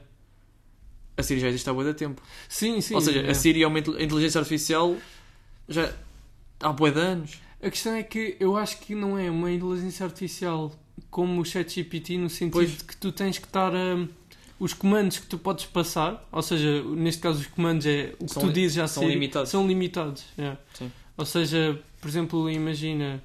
A 1.18 1.22
Siri 1.22 1.40
já 1.40 1.48
existe 1.48 1.68
há 1.68 1.74
muito 1.74 1.92
tempo. 1.94 2.22
Sim, 2.48 2.80
sim. 2.80 2.94
Ou 2.94 3.00
seja, 3.00 3.18
yeah. 3.18 3.32
a 3.32 3.34
Siri 3.34 3.62
é 3.62 3.66
uma 3.66 3.78
intel- 3.80 4.00
inteligência 4.00 4.38
artificial 4.38 4.96
já 5.68 5.92
há 6.60 6.72
bué 6.72 6.90
de 6.92 7.00
anos. 7.00 7.40
A 7.60 7.68
questão 7.70 7.92
é 7.94 8.02
que 8.04 8.36
eu 8.38 8.56
acho 8.56 8.78
que 8.78 8.94
não 8.94 9.18
é 9.18 9.28
uma 9.30 9.50
inteligência 9.50 10.06
artificial 10.06 10.72
como 11.10 11.40
o 11.40 11.44
ChatGPT 11.44 12.16
no 12.18 12.30
sentido 12.30 12.52
Pois. 12.52 12.70
de 12.78 12.84
que 12.84 12.96
tu 12.96 13.10
tens 13.12 13.36
que 13.38 13.46
estar 13.46 13.74
a. 13.74 14.06
Os 14.60 14.72
comandos 14.72 15.18
que 15.18 15.26
tu 15.26 15.38
podes 15.38 15.66
passar, 15.66 16.26
ou 16.32 16.42
seja, 16.42 16.82
neste 16.82 17.20
caso 17.22 17.40
os 17.40 17.46
comandos 17.46 17.86
é 17.86 18.14
o 18.18 18.24
que 18.26 18.32
São 18.32 18.42
tu 18.42 18.52
dizes 18.52 18.76
à 18.78 18.88
são 18.88 19.02
Siri, 19.04 19.14
limitados. 19.14 19.50
São 19.50 19.66
limitados. 19.68 20.24
Sim. 20.74 20.90
Ou 21.16 21.24
seja, 21.24 21.80
por 22.00 22.08
exemplo, 22.08 22.50
imagina. 22.50 23.22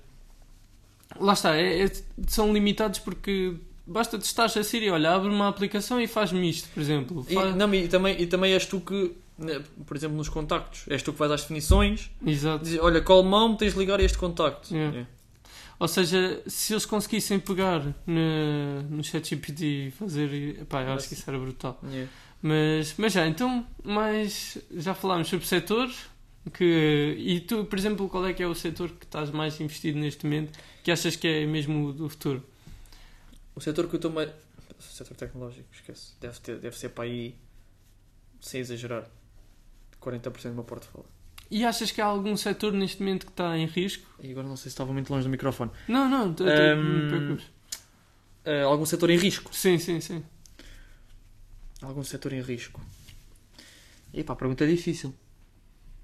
Lá 1.19 1.33
está, 1.33 1.55
é- 1.55 1.83
é- 1.85 1.91
são 2.27 2.51
limitados 2.53 2.99
porque 2.99 3.53
basta 3.85 4.17
te 4.17 4.25
estás 4.25 4.55
a 4.57 4.63
Siri, 4.63 4.89
olha, 4.89 5.11
abre 5.11 5.29
uma 5.29 5.47
aplicação 5.47 5.99
e 6.01 6.07
faz-me 6.07 6.49
isto, 6.49 6.69
por 6.73 6.81
exemplo. 6.81 7.25
E, 7.29 7.33
Faz- 7.35 7.55
não, 7.55 7.73
e, 7.73 7.87
também, 7.87 8.21
e 8.21 8.25
também 8.27 8.53
és 8.53 8.65
tu 8.65 8.79
que, 8.81 9.13
né, 9.37 9.61
por 9.85 9.95
exemplo, 9.97 10.17
nos 10.17 10.29
contactos, 10.29 10.83
és 10.87 11.01
tu 11.03 11.11
que 11.11 11.17
faz 11.17 11.31
as 11.31 11.41
definições. 11.41 12.09
Exato. 12.25 12.63
Dizes, 12.63 12.79
olha, 12.79 13.01
call 13.01 13.23
mom, 13.23 13.55
tens 13.55 13.73
de 13.73 13.79
ligar 13.79 13.99
a 13.99 14.03
este 14.03 14.17
contacto. 14.17 14.73
Yeah. 14.73 14.99
É. 14.99 15.05
Ou 15.79 15.87
seja, 15.87 16.41
se 16.47 16.71
eles 16.73 16.85
conseguissem 16.85 17.39
pegar 17.39 17.83
na- 18.07 18.81
no 18.89 19.03
ChatGPT 19.03 19.65
e 19.87 19.91
fazer. 19.91 20.59
Epá, 20.61 20.81
eu 20.83 20.93
acho 20.93 21.07
que 21.07 21.13
isso 21.15 21.23
era 21.27 21.37
brutal. 21.37 21.79
É. 21.91 22.05
Mas, 22.41 22.93
mas 22.97 23.11
já, 23.13 23.27
então, 23.27 23.65
mais, 23.83 24.57
já 24.75 24.93
falámos 24.93 25.27
sobre 25.27 25.45
setores. 25.45 25.95
Que, 26.53 27.15
e 27.17 27.39
tu, 27.39 27.63
por 27.63 27.79
exemplo, 27.79 28.09
qual 28.09 28.25
é 28.27 28.33
que 28.33 28.43
é 28.43 28.47
o 28.47 28.53
setor 28.53 28.89
que 28.89 29.05
estás 29.05 29.31
mais 29.31 29.59
investido 29.61 29.97
neste 29.97 30.25
momento 30.25 30.51
que 30.83 30.91
achas 30.91 31.15
que 31.15 31.25
é 31.25 31.45
mesmo 31.45 31.87
o 31.87 31.93
do 31.93 32.09
futuro? 32.09 32.43
O 33.55 33.61
setor 33.61 33.87
que 33.87 33.95
eu 33.95 33.97
estou 33.97 34.11
mais. 34.11 34.29
O 34.29 34.81
setor 34.81 35.15
tecnológico, 35.15 35.67
esquece. 35.71 36.13
Deve, 36.19 36.39
ter, 36.39 36.59
deve 36.59 36.77
ser 36.77 36.89
para 36.89 37.05
aí, 37.05 37.35
sem 38.41 38.59
exagerar, 38.59 39.07
40% 40.01 40.49
do 40.49 40.55
meu 40.55 40.63
portfólio. 40.63 41.07
E 41.49 41.63
achas 41.63 41.91
que 41.91 42.01
há 42.01 42.05
algum 42.05 42.35
setor 42.35 42.73
neste 42.73 43.01
momento 43.01 43.27
que 43.27 43.31
está 43.31 43.57
em 43.57 43.65
risco? 43.65 44.09
E 44.21 44.31
agora 44.31 44.47
não 44.47 44.55
sei 44.55 44.63
se 44.63 44.69
estava 44.69 44.91
muito 44.91 45.11
longe 45.11 45.23
do 45.23 45.29
microfone. 45.29 45.71
Não, 45.87 46.09
não, 46.09 46.33
preocupes. 46.33 47.45
Ah, 48.45 48.63
algum 48.63 48.85
setor 48.85 49.09
em 49.09 49.17
risco? 49.17 49.55
Sim, 49.55 49.77
sim, 49.77 50.01
sim. 50.01 50.23
Algum 51.81 52.03
setor 52.03 52.33
em 52.33 52.41
risco? 52.41 52.81
Epá, 54.13 54.33
a 54.33 54.35
pergunta 54.35 54.63
é 54.63 54.67
difícil. 54.67 55.13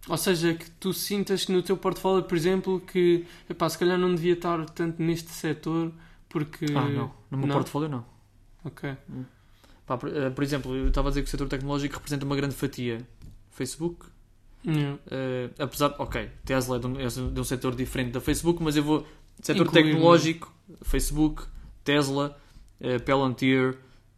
Ou 0.07 0.17
seja, 0.17 0.53
que 0.53 0.69
tu 0.71 0.93
sintas 0.93 1.45
que 1.45 1.51
no 1.51 1.61
teu 1.61 1.77
portfólio, 1.77 2.23
por 2.23 2.37
exemplo, 2.37 2.79
que 2.79 3.25
epá, 3.49 3.69
se 3.69 3.77
calhar 3.77 3.97
não 3.97 4.13
devia 4.13 4.33
estar 4.33 4.65
tanto 4.69 5.01
neste 5.01 5.29
setor 5.31 5.91
porque. 6.29 6.65
Ah, 6.75 6.87
não. 6.87 7.11
No 7.29 7.37
meu 7.37 7.47
não? 7.47 7.55
portfólio, 7.55 7.89
não. 7.89 8.05
Ok. 8.63 8.95
Pá, 9.85 9.97
por, 9.97 10.15
eh, 10.15 10.29
por 10.29 10.43
exemplo, 10.43 10.75
eu 10.75 10.87
estava 10.89 11.09
a 11.09 11.11
dizer 11.11 11.21
que 11.21 11.27
o 11.27 11.31
setor 11.31 11.47
tecnológico 11.47 11.95
representa 11.95 12.25
uma 12.25 12.35
grande 12.35 12.55
fatia. 12.55 13.05
Facebook, 13.51 14.05
Yeah. 14.65 14.99
eh, 15.09 15.49
apesar 15.57 15.95
ok, 15.97 16.29
Tesla 16.43 16.75
é 16.75 16.79
de, 16.79 16.87
um, 16.87 16.99
é 16.99 17.07
de 17.07 17.39
um 17.39 17.43
setor 17.43 17.75
diferente 17.75 18.11
da 18.11 18.19
Facebook, 18.21 18.61
mas 18.61 18.75
eu 18.75 18.83
vou. 18.83 19.07
Setor 19.41 19.67
Incluir, 19.67 19.83
tecnológico, 19.83 20.53
Facebook, 20.81 21.43
Tesla, 21.83 22.37
eh, 22.81 22.99
Palantir, 22.99 23.77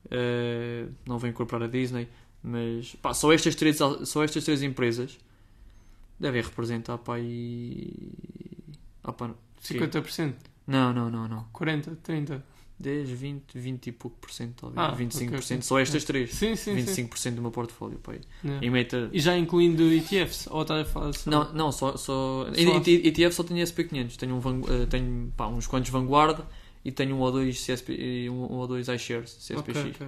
eh, 0.10 0.88
não 1.06 1.19
vou 1.19 1.30
incorporar 1.30 1.67
a 1.67 1.71
Disney, 1.71 2.08
mas 2.41 2.95
pá, 2.95 3.13
só, 3.13 3.32
estas 3.32 3.54
três, 3.54 3.78
só 3.78 4.24
estas 4.24 4.43
três 4.43 4.63
empresas 4.63 5.19
devem 6.19 6.41
representar 6.41 6.97
pá, 6.97 7.15
aí. 7.17 7.93
Ah, 9.04 9.13
pá, 9.13 9.30
sim. 9.60 9.78
50%, 9.78 10.34
Não, 10.72 10.94
não, 10.94 11.10
não, 11.12 11.28
não. 11.28 11.46
40%, 11.54 11.98
30%. 12.08 12.42
10, 12.80 13.10
20, 13.12 13.60
20 13.60 13.88
e 13.88 13.92
pouco 13.92 14.18
por 14.20 14.32
cento, 14.32 14.56
talvez. 14.62 14.82
Ah, 14.84 14.96
25%. 14.98 15.28
ok, 15.28 15.38
ok. 15.38 15.62
Só 15.62 15.78
estas 15.80 16.04
três. 16.04 16.34
Sim, 16.34 16.56
sim, 16.56 16.84
sim. 16.84 17.06
25% 17.06 17.36
do 17.36 17.42
meu 17.44 17.52
portfólio, 17.52 18.00
pá. 18.00 18.14
aí. 18.14 18.22
Yeah. 18.44 18.66
Em 18.66 18.70
meta. 18.72 19.08
E 19.14 19.20
já 19.20 19.38
incluindo 19.38 19.84
ETFs? 19.94 20.48
Ou 20.50 20.64
estás 20.64 20.88
a 20.88 20.90
falar 20.90 21.14
só- 21.14 21.30
Não, 21.30 21.54
não, 21.54 21.72
só. 21.72 21.96
só... 21.96 22.48
Só- 22.52 22.82
ETF 22.88 23.36
só 23.36 23.44
tenho 23.44 23.60
SP500. 23.64 24.16
Tenho, 24.18 24.36
um 24.36 24.62
eh, 24.82 24.88
tenho 24.88 25.32
pá, 25.38 25.46
uns 25.48 25.68
quantos 25.68 25.92
Vanguard 25.92 26.40
e 26.84 26.92
tenho 26.92 27.16
um 27.16 27.20
ou 27.20 27.32
dois, 27.32 27.64
CSP, 27.64 27.94
e 27.94 28.28
um, 28.32 28.34
um 28.52 28.56
ou 28.56 28.68
dois 28.68 28.88
iShares, 28.88 29.30
CSPX. 29.36 29.60
Ok, 29.60 29.92
ok. 29.94 30.08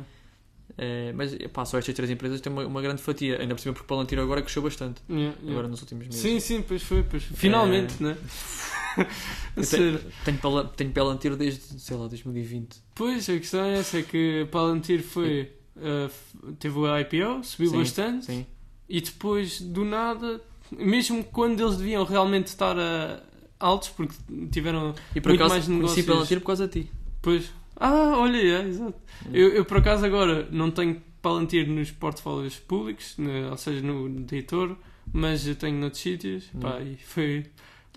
Eh, 0.76 1.13
mas 1.15 1.36
pá, 1.54 1.65
só 1.65 1.78
estas 1.78 1.93
três 1.93 2.10
empresas 2.10 2.41
têm 2.41 2.52
uma, 2.52 2.65
uma 2.65 2.82
grande 2.82 3.04
fatia. 3.04 3.39
Ainda 3.39 3.54
por 3.54 3.62
cima 3.62 3.73
porque 3.76 3.86
Palantir 3.88 4.17
agora 4.17 4.41
cresceu 4.41 4.63
bastante. 4.63 4.99
Yeah, 5.08 5.36
yeah. 5.41 5.52
Agora 5.52 5.67
nos 5.67 5.80
últimos 5.82 6.08
meses. 6.08 6.19
Sim, 6.21 6.39
sim, 6.39 6.63
pois 6.63 6.82
foi. 6.82 7.04
Pois. 7.04 7.21
Finalmente, 7.21 8.02
né? 8.02 8.17
A 9.56 9.60
Eu 9.60 9.63
sério. 9.63 9.99
tenho, 9.99 10.12
tenho, 10.25 10.38
Pala- 10.39 10.67
tenho 10.75 10.91
Palantir 10.91 11.36
desde, 11.36 11.79
sei 11.79 11.97
lá, 11.97 12.08
2020. 12.08 12.77
Pois, 12.95 13.29
a 13.29 13.34
questão 13.38 13.63
é 13.65 13.79
essa: 13.79 13.99
é 13.99 14.03
que 14.03 14.47
Palantir 14.51 15.03
foi. 15.03 15.51
uh, 15.77 16.53
teve 16.60 16.77
o 16.77 16.86
IPO, 16.99 17.43
subiu 17.43 17.71
Sim, 17.71 17.77
bastante. 17.77 18.25
Sim. 18.25 18.45
E 18.89 19.01
depois, 19.01 19.62
do 19.62 19.84
nada, 19.86 20.41
mesmo 20.71 21.23
quando 21.23 21.62
eles 21.63 21.77
deviam 21.77 22.03
realmente 22.03 22.47
estar 22.47 22.77
a 22.77 23.21
altos, 23.60 23.89
porque 23.89 24.13
tiveram. 24.51 24.93
E 25.15 25.21
por 25.21 25.29
Muito 25.29 25.41
acaso 25.41 25.53
mais 25.56 25.67
negócios. 25.67 26.06
Palantir 26.06 26.39
por 26.39 26.47
causa 26.47 26.67
de 26.67 26.84
ti. 26.84 26.91
Pois. 27.21 27.51
Ah, 27.75 28.15
olha, 28.17 28.38
é, 28.38 28.67
exato. 28.67 28.93
Eu, 29.32 29.49
eu, 29.49 29.65
por 29.65 29.77
acaso, 29.77 30.06
agora 30.06 30.47
não 30.51 30.69
tenho 30.69 31.01
Palantir 31.21 31.67
nos 31.67 31.89
portfólios 31.89 32.58
públicos, 32.60 33.15
né, 33.17 33.49
ou 33.49 33.58
seja, 33.58 33.82
no 33.82 34.08
editor, 34.08 34.75
mas 35.12 35.47
eu 35.47 35.56
tenho 35.56 35.77
noutros 35.79 36.01
sítios. 36.01 36.43
Hum. 36.53 36.60
Pá, 36.60 36.82
e 36.82 36.97
foi 36.97 37.45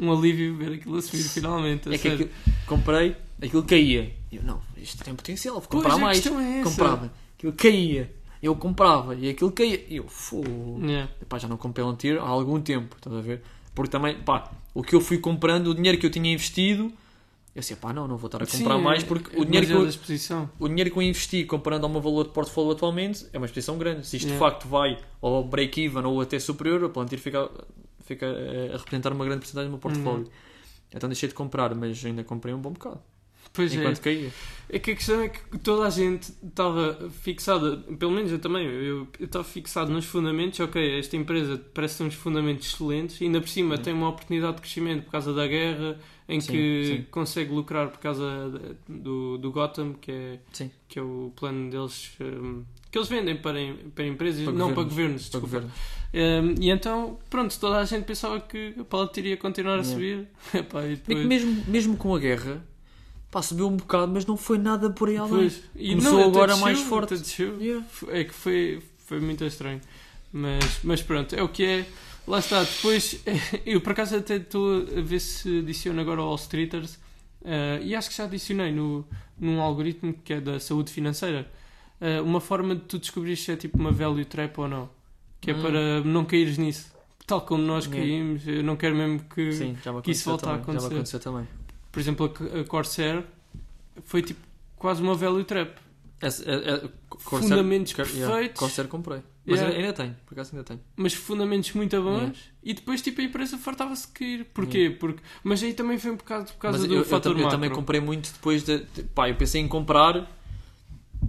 um 0.00 0.12
alívio 0.12 0.56
ver 0.56 0.74
aquilo 0.74 0.96
a 0.96 1.02
subir 1.02 1.22
finalmente. 1.22 1.88
a 1.88 1.92
É 1.94 1.98
que 1.98 2.09
aquilo, 2.09 2.30
comprei, 2.66 3.16
aquilo 3.42 3.62
caía. 3.62 4.12
Eu, 4.30 4.42
não, 4.42 4.61
isto 4.76 5.02
tem 5.02 5.14
potencial, 5.14 5.54
vou 5.54 5.62
Pois, 5.62 5.82
comprar 5.82 5.94
a 5.94 5.98
mais. 5.98 6.24
é. 6.26 6.62
Comprava. 6.62 7.12
Aquilo 7.37 7.52
caía. 7.52 8.12
Eu 8.42 8.54
comprava 8.54 9.14
e 9.14 9.28
aquilo 9.30 9.50
caía. 9.52 9.85
E 9.88 9.96
eu, 9.96 10.06
fogo. 10.09 10.80
Yeah. 10.82 11.11
Pá, 11.28 11.38
já 11.38 11.48
não 11.48 11.56
comprei 11.56 11.85
Palantir 11.85 12.18
há 12.18 12.26
algum 12.28 12.61
tempo, 12.61 12.96
estás 12.96 13.16
a 13.16 13.20
ver? 13.20 13.42
Porque 13.74 13.90
também, 13.90 14.18
pá, 14.20 14.50
o 14.74 14.82
que 14.82 14.94
eu 14.94 15.00
fui 15.00 15.18
comprando, 15.18 15.68
o 15.68 15.74
dinheiro 15.74 15.98
que 15.98 16.06
eu 16.06 16.11
tinha 16.11 16.32
investido, 16.32 16.92
eu 17.54 17.62
sei, 17.62 17.76
pá, 17.76 17.92
não, 17.92 18.06
não 18.06 18.16
vou 18.16 18.26
estar 18.28 18.42
a 18.42 18.46
comprar 18.46 18.76
Sim, 18.76 18.82
mais 18.82 19.02
porque 19.02 19.35
é 19.35 19.40
o, 19.40 19.44
dinheiro 19.44 19.66
que 19.66 19.72
eu, 19.72 20.42
o 20.59 20.68
dinheiro 20.68 20.90
que 20.90 20.98
eu 20.98 21.02
investi 21.02 21.44
comparando 21.44 21.87
ao 21.87 21.92
meu 21.92 22.00
valor 22.00 22.24
de 22.24 22.30
portfólio 22.30 22.72
atualmente 22.72 23.26
é 23.32 23.38
uma 23.38 23.46
exposição 23.46 23.78
grande. 23.78 24.06
Se 24.06 24.16
isto 24.16 24.26
de 24.26 24.32
Yeah. 24.32 24.50
facto 24.50 24.68
vai 24.68 24.98
ao 25.22 25.42
break-even 25.44 26.04
ou 26.04 26.20
até 26.20 26.38
superior, 26.38 26.85
a 26.85 26.88
Palantir 26.90 27.18
fica, 27.18 27.50
fica 28.06 28.26
a 28.26 28.76
representar 28.76 29.12
uma 29.12 29.24
grande 29.24 29.40
porcentagem 29.40 29.68
do 29.68 29.72
meu 29.72 29.80
portfólio. 29.80 30.24
Uhum. 30.26 30.30
Então 30.94 31.08
deixei 31.08 31.28
de 31.28 31.34
comprar, 31.34 31.74
mas 31.74 32.04
ainda 32.04 32.22
comprei 32.24 32.54
um 32.54 32.58
bom 32.60 32.70
bocado. 32.72 33.00
Pois 33.52 33.72
é. 33.72 33.76
enquanto 33.76 34.00
caía. 34.00 34.30
É 34.68 34.78
que 34.78 34.90
a 34.90 34.96
questão 34.96 35.20
é 35.20 35.28
que 35.28 35.58
toda 35.58 35.86
a 35.86 35.90
gente 35.90 36.32
estava 36.46 37.08
fixada, 37.22 37.76
pelo 37.98 38.10
menos 38.12 38.30
eu 38.30 38.38
também, 38.38 38.66
eu 38.66 39.06
estava 39.18 39.44
fixado 39.44 39.90
nos 39.90 40.04
fundamentos. 40.04 40.58
Ok, 40.60 40.98
esta 40.98 41.16
empresa 41.16 41.60
parece 41.72 41.98
ter 41.98 42.04
uns 42.04 42.14
fundamentos 42.14 42.66
excelentes, 42.66 43.20
ainda 43.22 43.40
por 43.40 43.48
cima 43.48 43.78
tem 43.78 43.94
uma 43.94 44.08
oportunidade 44.08 44.56
de 44.56 44.62
crescimento 44.62 45.04
por 45.04 45.12
causa 45.12 45.32
da 45.32 45.46
guerra, 45.46 45.98
em 46.28 46.40
Sim, 46.40 46.52
que 46.52 46.84
sim. 46.84 47.06
consegue 47.10 47.52
lucrar 47.52 47.88
por 47.88 47.98
causa 47.98 48.50
do, 48.88 49.38
do 49.38 49.50
Gotham, 49.52 49.94
que 49.94 50.10
é, 50.10 50.38
Sim. 50.52 50.70
que 50.88 50.98
é 50.98 51.02
o 51.02 51.32
plano 51.36 51.70
deles. 51.70 52.12
hum, 52.20 52.64
que 52.90 52.98
eles 52.98 53.08
vendem 53.08 53.36
para, 53.36 53.58
para 53.94 54.06
empresas, 54.06 54.42
Para 54.44 54.52
não 54.52 54.72
para 54.74 54.82
governos. 54.82 55.28
governos, 55.28 55.28
Para 55.28 55.40
desculpa. 55.40 55.74
Hum, 56.18 56.55
e 56.59 56.70
então, 56.70 57.18
pronto, 57.29 57.59
toda 57.61 57.76
a 57.79 57.85
gente 57.85 58.05
pensava 58.05 58.40
que 58.40 58.74
a 58.81 58.85
Palantir 58.85 59.26
ia 59.26 59.37
continuar 59.37 59.79
a 59.81 59.85
subir. 59.85 60.26
Epá, 60.55 60.83
e 60.87 60.92
É 60.92 60.96
depois, 60.96 61.18
que 61.20 61.26
mesmo, 61.26 61.64
mesmo 61.66 61.96
com 61.98 62.14
a 62.14 62.18
guerra, 62.18 62.64
pá, 63.31 63.42
subiu 63.42 63.68
um 63.68 63.76
bocado, 63.76 64.11
mas 64.12 64.24
não 64.24 64.37
foi 64.37 64.57
nada 64.57 64.88
por 64.90 65.09
aí 65.11 65.16
além. 65.18 65.31
Pois, 65.31 65.62
e 65.74 65.90
Começou 65.90 66.18
até 66.20 66.29
agora 66.29 66.46
desceu, 66.52 66.64
mais 66.64 66.81
forte. 66.81 67.14
Yeah. 67.61 67.85
É 68.09 68.24
que 68.24 68.33
foi, 68.33 68.83
foi 69.05 69.20
muito 69.20 69.44
estranho. 69.44 69.81
Mas, 70.33 70.81
mas 70.83 71.02
pronto, 71.02 71.35
é 71.35 71.42
o 71.42 71.48
que 71.48 71.64
é. 71.64 71.87
Lá 72.26 72.38
está. 72.38 72.62
Depois, 72.62 73.22
eu 73.66 73.81
por 73.83 73.92
acaso 73.92 74.16
até 74.16 74.37
estou 74.37 74.87
a 74.96 75.00
ver 75.02 75.20
se 75.20 75.59
adiciono 75.61 76.00
agora 76.00 76.20
ao 76.22 76.29
All 76.29 76.37
Streeters. 76.37 76.98
eh, 77.44 77.81
e 77.83 77.94
acho 77.94 78.09
que 78.11 78.16
já 78.16 78.24
adicionei 78.24 78.72
no, 78.72 79.07
num 79.38 79.61
algoritmo 79.61 80.14
que 80.24 80.33
é 80.33 80.40
da 80.40 80.59
saúde 80.59 80.90
financeira. 80.90 81.50
eh, 82.00 82.20
uma 82.22 82.40
forma 82.40 82.74
de 82.74 82.83
tu 82.83 82.98
descobrir 82.98 83.37
se 83.37 83.52
é 83.52 83.57
tipo 83.57 83.79
uma 83.79 83.92
value 83.92 84.24
trap 84.24 84.59
ou 84.59 84.68
não. 84.68 84.95
Que 85.40 85.51
é 85.51 85.55
Hum. 85.55 85.62
para 85.62 86.01
não 86.05 86.25
caíres 86.25 86.59
nisso. 86.59 86.94
Tal 87.27 87.40
como 87.42 87.62
nós 87.62 87.87
Yeah. 87.87 88.05
caímos. 88.07 88.46
Eu 88.46 88.62
não 88.62 88.77
quero 88.77 88.94
mesmo 88.96 89.20
que. 89.29 89.53
Sim, 89.53 89.77
que 90.03 90.11
isso 90.12 90.31
aconteceu 90.31 90.31
volta 90.33 90.46
a 90.46 90.49
também. 90.51 90.57
Já 90.57 90.62
acontecer. 90.62 90.94
aconteceu 90.94 91.20
também. 91.20 91.49
Por 91.92 92.01
exemplo, 92.01 92.35
a, 92.61 92.64
Corsair 92.68 93.25
foi 94.05 94.22
tipo 94.22 94.40
quase 94.77 95.03
uma 95.03 95.14
value 95.14 95.44
trap. 95.44 95.77
Essa- 96.20 96.44
é- 96.51 96.55
é- 96.75 96.88
Corsair- 97.09 97.42
Fundamentos 97.51 97.92
yeah, 97.92 98.12
perfeitos. 98.27 98.59
Corsair 98.59 98.88
comprei. 98.88 99.20
Mas 99.44 99.59
Yeah. 99.61 99.77
ainda, 99.77 99.87
ainda 99.88 99.92
tenho, 100.03 100.16
por 100.27 100.35
acaso 100.35 100.51
ainda 100.55 100.64
tenho. 100.64 100.81
mas 100.96 101.14
fundamentos 101.14 101.72
muito 101.72 102.01
bons 102.03 102.16
Yeah. 102.16 102.37
e 102.64 102.75
depois 102.75 103.01
tipo 103.03 103.20
a 103.20 103.25
empresa 103.25 103.57
fartava-se 103.59 104.07
de 104.09 104.12
cair. 104.14 104.44
Porquê? 104.46 104.90
Porque... 104.99 105.22
Mas 105.44 105.62
aí 105.62 105.72
também 105.75 105.99
foi 105.99 106.11
um 106.11 106.16
bocado 106.16 106.46
por 106.53 106.59
causa 106.59 106.79
Mas 106.79 106.88
do 106.88 106.94
eu, 106.94 106.99
eu, 107.01 107.05
fator 107.05 107.33
tam- 107.33 107.38
eu 107.40 107.44
macro. 107.44 107.51
também 107.59 107.70
comprei 107.70 108.01
muito 108.01 108.33
depois 108.33 108.62
de, 108.64 108.79
de- 108.87 109.03
Pá, 109.05 109.29
eu 109.29 109.37
pensei 109.37 109.61
em 109.61 109.68
comprar. 109.68 110.29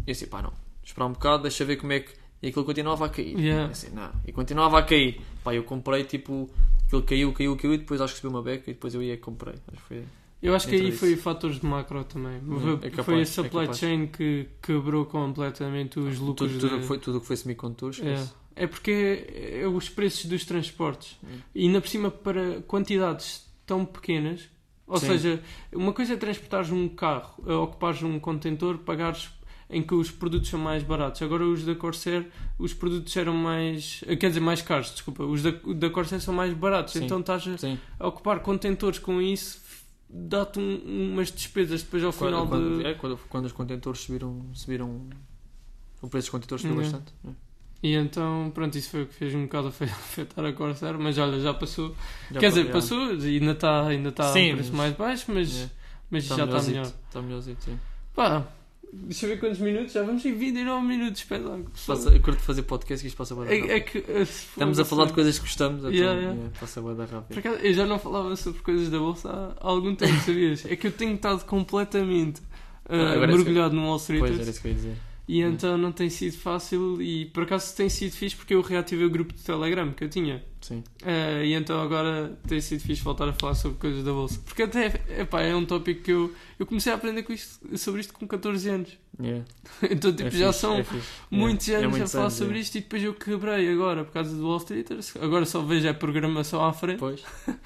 E 0.06 0.12
assim, 0.12 0.26
pá, 0.26 0.42
não. 0.42 0.54
Esperar 0.84 1.06
um 1.08 1.12
bocado, 1.14 1.44
deixa 1.44 1.64
ver 1.66 1.76
como 1.78 1.92
é 1.94 2.00
que. 2.00 2.14
E 2.42 2.50
aquilo 2.50 2.66
continuava 2.66 3.06
a 3.06 3.10
cair. 3.10 3.38
Yeah. 3.38 3.66
Eu 3.66 3.72
Assim, 3.72 3.90
não. 3.94 4.12
E 4.26 4.32
continuava 4.32 4.80
a 4.80 4.84
cair. 4.84 5.22
Pá, 5.44 5.54
eu 5.54 5.64
comprei 5.64 6.04
tipo. 6.04 6.50
Aquilo 6.86 7.04
caiu, 7.04 7.34
caiu, 7.34 7.56
caiu 7.58 7.74
e 7.74 7.78
depois 7.78 8.00
acho 8.00 8.14
que 8.14 8.22
subiu 8.22 8.38
uma 8.38 8.44
beca 8.44 8.70
e 8.70 8.74
depois 8.74 8.94
eu 8.94 9.04
ia 9.04 9.14
e 9.14 9.18
comprei. 9.18 9.56
Acho 9.68 9.82
que 9.82 9.88
foi. 9.88 10.04
Eu 10.42 10.56
acho 10.56 10.68
que 10.68 10.76
aí 10.76 10.92
foi 10.92 11.16
fatores 11.16 11.60
de 11.60 11.66
macro 11.66 12.04
também. 12.04 12.38
Hum, 12.38 12.60
foi, 12.60 12.88
é 12.88 12.92
capaz, 12.92 13.06
foi 13.06 13.16
a 13.16 13.22
é 13.22 13.26
supply 13.26 13.62
capaz. 13.62 13.80
chain 13.80 14.08
que 14.08 14.48
quebrou 14.62 15.06
completamente 15.06 16.00
os 16.00 16.20
lucros. 16.20 16.52
Tudo, 16.52 16.60
tudo, 16.60 16.76
de- 16.76 16.82
que 16.82 16.88
foi, 16.88 17.00
tudo 17.00 17.20
que 17.20 17.26
foi 17.26 17.36
semicondutores. 17.36 18.00
É, 18.02 18.64
é 18.64 18.68
porque 18.68 19.26
é, 19.34 19.62
é 19.62 19.68
os 19.68 19.90
preços 19.90 20.26
dos 20.26 20.46
transportes. 20.46 21.18
Hum. 21.24 21.40
E 21.56 21.64
ainda 21.66 21.82
por 21.82 21.88
cima 21.90 22.12
para 22.12 22.62
quantidades 22.62 23.46
tão 23.66 23.84
pequenas. 23.84 24.48
Ou 24.86 24.98
Sim. 24.98 25.08
seja, 25.08 25.44
uma 25.74 25.92
coisa 25.92 26.14
é 26.14 26.18
transportares 26.18 26.72
um 26.72 26.88
carro, 26.88 27.44
é 27.46 27.54
ocupares 27.54 28.02
um 28.04 28.18
contentor, 28.20 28.78
pagares 28.78 29.30
em 29.70 29.82
que 29.84 29.94
os 29.94 30.10
produtos 30.12 30.50
são 30.50 30.60
mais 30.60 30.82
baratos. 30.84 31.22
Agora 31.22 31.44
os 31.46 31.64
da 31.66 31.76
Corsair, 31.76 32.28
os 32.58 32.74
produtos 32.74 33.16
eram 33.18 33.34
mais. 33.34 34.02
Quer 34.20 34.28
dizer, 34.30 34.40
mais 34.40 34.62
caros, 34.62 34.92
desculpa. 34.92 35.24
Os 35.24 35.44
da, 35.44 35.52
da 35.52 35.90
Corsair 35.90 36.22
são 36.22 36.34
mais 36.34 36.54
baratos. 36.54 36.94
Sim. 36.94 37.06
Então 37.06 37.20
estás 37.20 37.48
a, 37.48 37.58
Sim. 37.58 37.78
ocupar 38.00 38.40
contentores 38.40 38.98
com 39.00 39.22
isso, 39.22 39.60
dá-te 40.10 40.60
um- 40.60 41.12
umas 41.14 41.32
despesas 41.32 41.84
depois 41.84 42.04
ao 42.04 42.12
final 42.12 42.48
Quando, 42.48 42.78
de. 42.80 42.86
é, 42.86 42.94
quando, 42.94 43.18
quando 43.30 43.46
os 43.46 43.52
contentores 43.52 44.02
subiram, 44.02 44.46
subiram. 44.54 45.08
O 46.02 46.08
preço 46.08 46.26
dos 46.28 46.30
contentores 46.30 46.62
subiu 46.62 46.78
Yeah. 46.82 46.98
bastante. 47.00 47.14
é. 47.28 47.48
E 47.84 47.94
então, 47.94 48.52
pronto, 48.56 48.76
isso 48.76 48.90
foi 48.90 49.04
o 49.04 49.06
que 49.06 49.14
fez 49.14 49.36
um 49.36 49.44
bocado 49.44 49.68
afe- 49.68 49.84
afetar 49.86 50.44
a 50.46 50.52
Corsair, 50.54 50.98
mas 50.98 51.18
olha, 51.18 51.40
já 51.40 51.54
passou. 51.54 51.96
Já 52.32 52.40
Quer 52.40 52.50
dizer, 52.50 52.66
já. 52.68 52.72
passou, 52.72 53.10
ainda 53.12 53.52
está 53.52 53.86
ainda 53.88 54.12
tá 54.12 54.32
Sim, 54.34 54.52
a 54.52 54.54
preço 54.56 54.70
mas- 54.72 54.78
mais 54.78 54.96
baixo, 54.96 55.26
mas, 55.32 55.52
Yeah. 55.52 55.74
mas 56.10 56.24
Está 56.24 56.36
já 56.38 56.46
está 56.46 56.62
melhor. 56.64 56.86
Está 57.08 57.22
melhorzito, 57.22 57.64
sim. 57.66 57.80
Pá, 58.16 58.48
deixa 58.94 59.26
eu 59.26 59.30
ver 59.32 59.40
quantos 59.40 59.60
minutos, 59.60 59.94
já 59.94 60.04
vamos 60.04 60.24
em 60.26 60.34
29 60.34 60.86
minutos, 60.86 61.22
espetáculo. 61.22 61.66
Passa, 61.86 62.10
eu 62.10 62.22
curto 62.22 62.40
fazer 62.42 62.64
podcast 62.64 63.02
que 63.04 63.08
isto 63.08 63.18
passa 63.18 63.36
bem 63.36 63.44
rápido. 63.46 63.72
É, 63.72 63.76
é 63.76 63.80
que, 63.80 63.98
eh, 64.00 64.22
Estamos 64.22 64.80
a 64.80 64.86
falar 64.86 65.06
de 65.06 65.14
coisas 65.14 65.38
que 65.38 65.46
gostamos, 65.46 65.80
então 65.80 65.92
Yeah, 65.92 66.14
yeah. 66.20 66.36
yeah, 66.38 66.60
passa 66.60 66.82
bem 66.82 66.96
rápido. 67.06 67.38
acaso, 67.40 67.58
eu 67.58 67.74
já 67.74 67.86
não 67.86 68.00
falava 68.00 68.36
sobre 68.36 68.62
coisas 68.62 68.90
da 68.90 68.98
bolsa 69.00 69.30
há 69.60 69.68
algum 69.68 69.96
tempo, 69.96 70.14
sabias? 70.26 70.66
É 70.66 70.76
que 70.76 70.88
eu 70.88 70.92
tenho 70.92 71.16
estado 71.16 71.44
completamente 71.46 72.42
eh, 72.90 72.96
Ah, 72.96 73.16
é 73.16 73.28
mergulhado 73.28 73.76
no 73.76 73.84
Wall 73.88 73.98
Street 73.98 74.20
Pois, 74.22 74.40
era 74.40 74.50
isso 74.50 74.62
que 74.62 74.68
eu 74.68 74.72
ia 74.72 74.76
dizer. 74.76 74.98
E 75.28 75.42
então 75.42 75.78
não 75.78 75.92
tem 75.92 76.10
sido 76.10 76.38
fácil 76.38 77.02
e 77.02 77.26
por 77.26 77.44
acaso 77.44 77.76
tem 77.76 77.90
sido 77.90 78.14
fixe 78.14 78.34
porque 78.34 78.54
eu 78.56 78.62
reativei 78.62 79.06
o 79.06 79.10
grupo 79.10 79.34
de 79.34 79.42
Telegram 79.44 79.92
que 79.92 80.06
eu 80.06 80.10
tinha. 80.10 80.42
Sim. 80.62 80.82
Eh, 81.06 81.48
e 81.48 81.54
então 81.54 81.82
agora 81.82 82.38
tem 82.48 82.62
sido 82.62 82.80
fixe 82.82 83.02
voltar 83.04 83.28
a 83.28 83.34
falar 83.34 83.54
sobre 83.56 83.78
coisas 83.78 84.06
da 84.06 84.14
bolsa. 84.14 84.40
Porque 84.46 84.64
até 84.64 85.02
epá, 85.20 85.42
é 85.42 85.54
um 85.54 85.66
tópico 85.66 86.02
que 86.02 86.12
eu, 86.14 86.34
eu 86.58 86.66
comecei 86.66 86.94
a 86.94 86.96
aprender 86.96 87.24
com 87.24 87.34
isto- 87.34 87.78
sobre 87.78 88.00
isto 88.00 88.14
com 88.14 88.26
14 88.26 88.70
anos. 88.70 88.98
Yeah. 89.22 89.44
Então 89.92 90.14
tipo, 90.14 90.30
É 90.30 90.32
já 90.32 90.48
fixe, 90.48 90.60
são 90.62 90.78
é 90.78 90.86
muitos 91.30 91.68
Yeah. 91.68 91.84
É 91.84 91.88
anos 91.88 91.96
a 91.96 91.98
muitos 91.98 92.12
falar 92.14 92.24
anos, 92.26 92.34
sobre 92.36 92.58
é. 92.58 92.62
isto 92.62 92.76
e 92.78 92.82
depois 92.82 93.04
eu 93.04 93.14
quebrei 93.14 93.70
agora 93.74 94.06
por 94.06 94.14
causa 94.14 94.34
do 94.34 94.48
Wall 94.48 94.58
Streeters. 94.60 95.14
Agora 95.18 95.46
só 95.46 95.62
vejo 95.62 95.90
a 95.90 95.94
programação 95.94 96.64
à 96.66 96.72
frente. 96.72 97.00
Pois. 97.00 97.22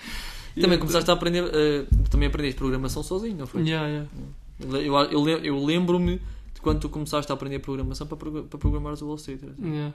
E 0.53 0.59
Também 0.61 0.77
começaste 0.77 1.09
a 1.09 1.13
aprender, 1.13 1.45
eh, 1.53 1.85
também 2.09 2.27
aprendeste 2.27 2.57
programação 2.57 3.01
sozinho, 3.01 3.37
não 3.37 3.47
foi? 3.47 3.61
Yeah. 3.61 4.05
Eu, 4.59 4.75
eu, 4.81 4.95
eu 4.95 5.21
lem- 5.23 5.45
eu 5.45 5.63
lembro-me 5.63 6.19
quando 6.61 6.79
tu 6.79 6.89
começaste 6.89 7.31
a 7.31 7.35
aprender 7.35 7.59
programação 7.59 8.07
para, 8.07 8.17
para 8.17 8.59
programar 8.59 8.93
o 8.93 9.05
Wall 9.05 9.15
Street. 9.15 9.41
Yeah. 9.59 9.93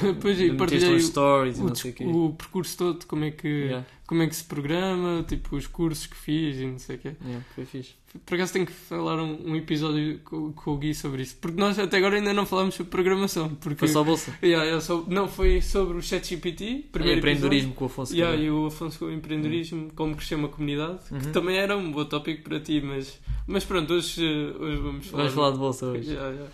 Depois 0.00 0.38
aí 0.38 0.50
Meteste 0.50 0.56
partilhei 0.56 0.94
o, 0.94 1.46
e 1.46 1.60
o, 1.60 1.64
não 1.64 1.74
sei 1.74 1.90
o 1.90 1.94
quê. 1.94 2.04
o 2.04 2.32
percurso 2.32 2.78
todo, 2.78 3.06
como 3.06 3.24
é, 3.24 3.30
que, 3.30 3.48
Yeah, 3.48 3.86
como 4.06 4.22
é 4.22 4.26
que 4.26 4.36
se 4.36 4.44
programa, 4.44 5.24
tipo 5.26 5.56
os 5.56 5.66
cursos 5.66 6.06
que 6.06 6.16
fiz 6.16 6.56
e 6.58 6.66
não 6.66 6.78
sei 6.78 6.96
o 6.96 6.98
quê. 6.98 7.16
yeah, 7.24 7.44
foi 7.54 7.64
fixe. 7.64 7.94
Por 8.26 8.34
acaso 8.34 8.52
tenho 8.52 8.66
que 8.66 8.72
falar 8.72 9.16
um, 9.22 9.50
um 9.52 9.56
episódio 9.56 10.20
com, 10.24 10.52
com 10.52 10.72
o 10.72 10.76
Gui 10.76 10.94
sobre 10.94 11.22
isso. 11.22 11.36
Porque 11.40 11.58
nós 11.58 11.78
até 11.78 11.96
agora 11.96 12.16
ainda 12.16 12.32
não 12.34 12.44
falámos 12.44 12.74
sobre 12.74 12.90
programação. 12.90 13.48
Porque, 13.54 13.78
Foi 13.78 13.88
só 13.88 14.00
a 14.02 14.04
bolsa. 14.04 14.36
Yeah, 14.42 14.80
só- 14.80 15.04
não, 15.08 15.26
foi 15.26 15.62
sobre 15.62 15.96
o 15.96 16.02
ChatGPT, 16.02 16.88
primeiro 16.92 17.18
empreendedorismo 17.18 17.72
com 17.74 17.84
o 17.84 17.86
Afonso. 17.86 18.12
episódio. 18.12 18.34
Yeah, 18.34 18.46
e 18.46 18.50
o 18.50 18.66
Afonso 18.66 18.98
com 18.98 19.04
o 19.06 19.12
empreendedorismo, 19.12 19.90
como 19.96 20.14
crescer 20.14 20.34
uma 20.34 20.48
comunidade, 20.48 20.98
que 21.08 21.14
Uhum. 21.14 21.32
também 21.32 21.56
era 21.56 21.74
um 21.76 21.90
bom 21.90 22.04
tópico 22.04 22.42
para 22.42 22.60
ti, 22.60 22.82
mas, 22.84 23.18
mas 23.46 23.64
pronto, 23.64 23.92
hoje, 23.94 24.22
hoje 24.60 24.76
vamos 24.76 25.06
falar. 25.06 25.22
Vamos 25.22 25.34
falar 25.34 25.50
de 25.52 25.58
bolsa 25.58 25.86
hoje. 25.86 26.10
Yeah, 26.10 26.30
yeah. 26.30 26.50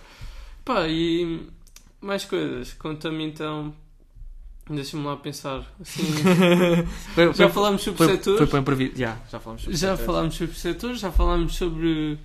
Pá, 0.65 0.87
e 0.87 1.41
mais 2.01 2.25
coisas. 2.25 2.73
Conta-me 2.75 3.25
então. 3.25 3.75
Deixa-me 4.71 5.05
lá 5.05 5.17
pensar. 5.17 5.65
Assim, 5.81 6.03
Foi- 7.15 7.33
já 7.35 7.49
falámos 7.49 7.83
sobre 7.83 7.99
foi, 7.99 8.17
setores. 8.17 8.39
foi 8.39 8.47
para 8.47 8.59
imprevisto. 8.61 8.99
Já, 8.99 9.17
já 9.31 9.41
falámos 9.41 9.63
sobre 9.63 9.77
Já 9.77 9.89
setores. 9.97 10.07
falámos 10.07 10.35
sobre 10.37 10.55
setores, 10.59 11.01
já 11.01 11.13
falámos 11.13 11.57
sobre 11.57 12.19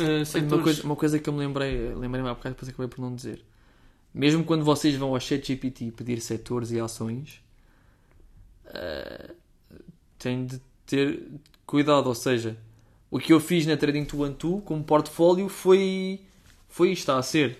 uh, 0.00 0.24
setores. 0.24 0.52
Uma 0.52 0.62
coisa, 0.62 0.82
uma 0.84 0.96
coisa 0.96 1.18
que 1.18 1.28
eu 1.28 1.32
me 1.32 1.40
lembrei, 1.40 1.92
lembrei-me 1.94 2.28
há 2.28 2.34
bocado, 2.34 2.54
depois 2.54 2.68
acabei 2.68 2.88
por 2.88 3.00
não 3.00 3.14
dizer. 3.14 3.44
Mesmo 4.14 4.44
quando 4.44 4.64
vocês 4.64 4.94
vão 4.96 5.08
ao 5.12 5.20
ChatGPT 5.20 5.90
pedir 5.92 6.20
setores 6.20 6.70
e 6.70 6.80
ações, 6.80 7.40
eh, 8.66 9.30
têm 10.18 10.46
de 10.46 10.60
ter 10.86 11.22
cuidado. 11.66 12.06
Ou 12.06 12.14
seja, 12.14 12.56
o 13.10 13.18
que 13.18 13.32
eu 13.32 13.40
fiz 13.40 13.66
na 13.66 13.76
Trading 13.76 14.04
2 14.04 14.34
2 14.36 14.62
como 14.64 14.82
portfólio 14.84 15.48
foi, 15.48 16.20
foi 16.68 16.92
está 16.92 17.18
a 17.18 17.22
ser 17.22 17.58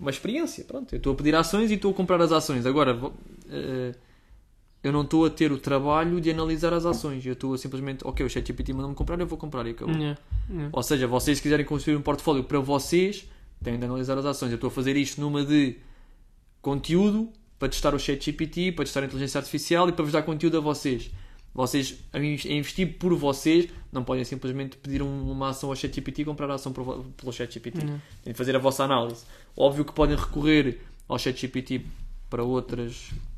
uma 0.00 0.10
experiência. 0.10 0.64
Pronto, 0.64 0.92
eu 0.94 0.96
estou 0.98 1.12
a 1.12 1.16
pedir 1.16 1.34
ações 1.34 1.70
e 1.70 1.74
estou 1.74 1.90
a 1.90 1.94
comprar 1.94 2.20
as 2.22 2.32
ações. 2.32 2.64
Agora, 2.66 2.98
eu 4.82 4.92
não 4.92 5.02
estou 5.02 5.26
a 5.26 5.30
ter 5.30 5.50
o 5.50 5.58
trabalho 5.58 6.20
de 6.20 6.30
analisar 6.30 6.72
as 6.72 6.86
ações. 6.86 7.24
Eu 7.26 7.32
estou 7.32 7.52
a 7.54 7.58
simplesmente, 7.58 8.06
ok, 8.06 8.24
o 8.24 8.28
ChatGPT 8.30 8.72
mandou-me 8.72 8.94
comprar, 8.94 9.18
eu 9.20 9.26
vou 9.26 9.36
comprar 9.38 9.66
e 9.66 9.70
acabou. 9.70 9.94
Yeah, 9.94 10.18
yeah. 10.50 10.68
Ou 10.72 10.82
seja, 10.82 11.06
vocês 11.06 11.40
quiserem 11.40 11.66
construir 11.66 11.96
um 11.96 12.02
portfólio 12.02 12.44
para 12.44 12.60
vocês, 12.60 13.26
têm 13.62 13.78
de 13.78 13.84
analisar 13.84 14.16
as 14.18 14.24
ações. 14.24 14.50
Eu 14.50 14.54
estou 14.56 14.68
a 14.68 14.70
fazer 14.70 14.96
isto 14.96 15.20
numa 15.20 15.44
de 15.44 15.76
conteúdo 16.62 17.30
para 17.58 17.68
testar 17.68 17.94
o 17.94 17.98
chat 17.98 18.24
GPT, 18.24 18.72
para 18.72 18.84
testar 18.84 19.00
a 19.02 19.06
inteligência 19.06 19.38
artificial 19.38 19.88
e 19.88 19.92
para 19.92 20.04
vos 20.04 20.12
dar 20.12 20.22
conteúdo 20.22 20.58
a 20.58 20.60
vocês. 20.60 21.10
Vocês, 21.54 21.98
a 22.12 22.18
in- 22.20 22.38
a 22.44 22.52
investir 22.52 22.98
por 22.98 23.12
vocês, 23.16 23.68
não 23.90 24.04
podem 24.04 24.24
simplesmente 24.24 24.76
pedir 24.76 25.02
um- 25.02 25.28
uma 25.30 25.48
ação 25.48 25.70
ao 25.70 25.74
chat 25.76 25.92
GPT 25.92 26.22
e 26.22 26.24
comprar 26.24 26.48
a 26.50 26.54
ação 26.54 26.72
pelo 26.72 27.32
chat 27.32 27.52
GPT. 27.52 27.78
Yeah. 27.78 28.02
Têm 28.22 28.32
de 28.32 28.36
fazer 28.38 28.54
a 28.54 28.58
vossa 28.60 28.84
análise. 28.84 29.24
Óbvio 29.56 29.84
que 29.84 29.92
podem 29.92 30.16
recorrer 30.16 30.80
ao 31.08 31.18
chat 31.18 31.36
GPT 31.40 31.84
para 32.30 32.44
outras, 32.44 33.10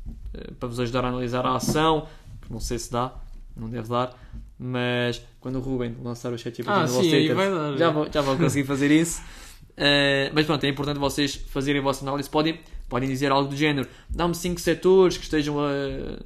para 0.59 0.67
vos 0.69 0.79
ajudar 0.79 1.05
a 1.05 1.09
analisar 1.09 1.45
a 1.45 1.55
ação, 1.55 2.07
que 2.41 2.51
não 2.51 2.59
sei 2.59 2.77
se 2.79 2.91
dá, 2.91 3.13
não 3.55 3.69
deve 3.69 3.87
dar, 3.89 4.15
mas 4.57 5.21
quando 5.39 5.55
o 5.57 5.61
Ruben 5.61 5.95
lançar 6.03 6.31
o 6.31 6.37
chat 6.37 6.61
Ah, 6.67 6.85
no 6.85 6.93
vai 6.93 7.05
Street, 7.05 7.35
dar. 7.35 7.77
já 7.77 8.09
já 8.11 8.21
vou 8.21 8.37
conseguir 8.37 8.65
fazer 8.67 8.91
isso. 8.91 9.21
Eh, 9.77 10.29
mas 10.33 10.45
pronto, 10.45 10.63
é 10.65 10.67
importante 10.67 10.99
vocês 10.99 11.33
fazerem 11.33 11.79
a 11.79 11.83
vossa 11.83 12.03
análise. 12.03 12.29
Podem, 12.29 12.59
podem 12.89 13.07
dizer 13.07 13.31
algo 13.31 13.49
do 13.49 13.55
género: 13.55 13.87
dá-me 14.09 14.35
5 14.35 14.59
setores 14.59 15.17
que 15.17 15.23
estejam 15.23 15.57
a, 15.59 15.69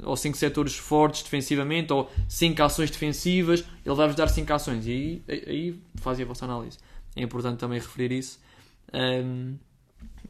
ou 0.04 0.18
5 0.18 0.36
setores 0.36 0.76
fortes 0.76 1.22
defensivamente, 1.22 1.94
ou 1.94 2.12
5 2.28 2.62
ações 2.64 2.90
defensivas. 2.90 3.64
Ele 3.86 3.96
vai-vos 3.96 4.16
dar 4.16 4.28
5 4.30 4.52
ações 4.52 4.88
e 4.88 5.22
aí, 5.30 5.44
aí 5.48 5.80
fazem 5.98 6.26
a 6.26 6.28
vossa 6.28 6.44
análise. 6.44 6.80
É 7.16 7.22
importante 7.22 7.60
também 7.60 7.80
referir 7.80 8.12
isso. 8.12 8.40
Ehm, 8.92 9.54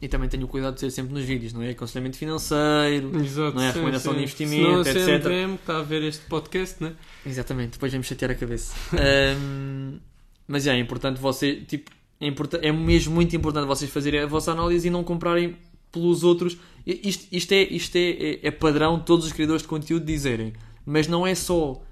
e 0.00 0.08
também 0.08 0.28
tenho 0.28 0.46
cuidado 0.46 0.74
de 0.74 0.80
ser 0.80 0.90
sempre 0.90 1.12
nos 1.14 1.24
vídeos, 1.24 1.52
não 1.52 1.62
é? 1.62 1.70
Aconselhamento 1.70 2.16
financeiro. 2.18 3.10
Exato, 3.24 3.56
Não 3.56 3.62
é 3.62 3.68
sim, 3.68 3.74
recomendação 3.74 4.12
sim. 4.12 4.18
de 4.18 4.24
investimento, 4.24 4.84
Senão 4.84 5.00
etc. 5.08 5.22
CMVM 5.24 5.54
está 5.54 5.78
a 5.78 5.82
ver 5.82 6.02
este 6.02 6.24
podcast, 6.26 6.82
né? 6.82 6.92
Exatamente, 7.24 7.70
depois 7.72 7.92
vamos 7.92 8.06
chatear 8.06 8.30
a 8.30 8.34
cabeça. 8.34 8.74
Ahm, 8.92 9.98
mas 10.46 10.66
é, 10.66 10.70
é 10.76 10.78
importante 10.78 11.20
você, 11.20 11.56
tipo, 11.56 11.90
é, 12.20 12.26
importa- 12.26 12.58
é 12.62 12.70
mesmo 12.72 13.14
muito 13.14 13.34
importante 13.34 13.66
vocês 13.66 13.90
fazerem 13.90 14.20
a 14.20 14.26
vossa 14.26 14.52
análise 14.52 14.86
e 14.86 14.90
não 14.90 15.02
comprarem 15.04 15.56
pelos 15.90 16.22
outros. 16.22 16.56
Isto, 16.86 17.26
isto, 17.32 17.52
é, 17.52 17.62
isto 17.62 17.96
é, 17.96 18.10
é, 18.10 18.38
é 18.48 18.50
padrão 18.50 18.98
todos 19.00 19.26
os 19.26 19.32
criadores 19.32 19.62
de 19.62 19.68
conteúdo 19.68 20.04
dizerem. 20.04 20.52
Mas 20.84 21.08
não 21.08 21.26
é 21.26 21.34
só 21.34 21.82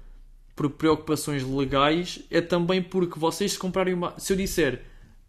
por 0.55 0.69
preocupações 0.69 1.43
legais, 1.43 2.19
é 2.31 2.39
também 2.39 2.81
porque 2.81 3.19
vocês 3.19 3.53
se 3.53 3.59
comprarem 3.59 3.93
uma. 3.93 4.13
Se 4.17 4.31
eu 4.31 4.37
disser 4.37 4.83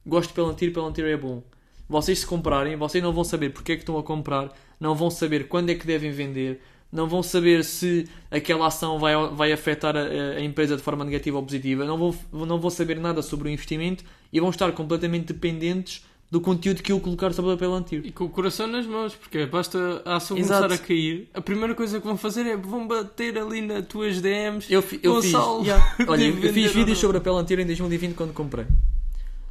gosto 0.06 0.28
de 0.28 0.34
Palantir, 0.34 0.72
Palantir 0.72 1.04
é 1.04 1.16
bom. 1.16 1.42
Vocês 1.88 2.18
se 2.20 2.26
comprarem, 2.26 2.76
vocês 2.76 3.02
não 3.02 3.12
vão 3.12 3.22
saber 3.24 3.50
porque 3.50 3.72
é 3.72 3.76
que 3.76 3.82
estão 3.82 3.96
a 3.98 4.02
comprar, 4.02 4.52
não 4.80 4.94
vão 4.94 5.10
saber 5.10 5.46
quando 5.48 5.70
é 5.70 5.74
que 5.74 5.86
devem 5.86 6.10
vender, 6.10 6.60
não 6.92 7.08
vão 7.08 7.22
saber 7.22 7.64
se 7.64 8.08
aquela 8.30 8.66
ação 8.66 8.98
vai, 8.98 9.14
vai 9.32 9.52
afetar 9.52 9.96
a, 9.96 10.00
a 10.36 10.40
empresa 10.40 10.76
de 10.76 10.82
forma 10.82 11.04
negativa 11.04 11.36
ou 11.36 11.42
positiva, 11.42 11.84
não 11.84 11.96
vão, 11.96 12.46
não 12.46 12.60
vão 12.60 12.70
saber 12.70 12.98
nada 12.98 13.22
sobre 13.22 13.48
o 13.48 13.52
investimento 13.52 14.04
e 14.32 14.40
vão 14.40 14.50
estar 14.50 14.70
completamente 14.72 15.26
dependentes 15.32 16.04
do 16.28 16.40
conteúdo 16.40 16.82
que 16.82 16.90
eu 16.90 16.98
colocar 16.98 17.32
sobre 17.32 17.52
a 17.52 17.56
Palantir. 17.56 18.02
E 18.04 18.10
com 18.10 18.24
o 18.24 18.28
coração 18.28 18.66
nas 18.66 18.84
mãos, 18.84 19.14
porque 19.14 19.46
basta 19.46 20.02
a 20.04 20.16
ação 20.16 20.36
Exato. 20.36 20.64
começar 20.64 20.82
a 20.82 20.86
cair, 20.86 21.28
a 21.32 21.40
primeira 21.40 21.72
coisa 21.72 22.00
que 22.00 22.06
vão 22.06 22.16
fazer 22.16 22.44
é 22.46 22.56
vão 22.56 22.84
bater 22.88 23.38
ali 23.38 23.60
nas 23.60 23.86
tuas 23.86 24.20
DMs. 24.20 24.66
Eu, 24.72 24.82
fi- 24.82 24.98
eu 25.04 25.22
fiz, 25.22 25.32
Yeah. 25.32 25.94
olha, 26.08 26.24
eu 26.24 26.52
fiz 26.52 26.72
vídeos 26.72 26.98
sobre 26.98 27.18
a 27.18 27.20
Palantir 27.20 27.60
em 27.60 27.66
2020 27.66 28.14
quando 28.14 28.32
comprei. 28.32 28.66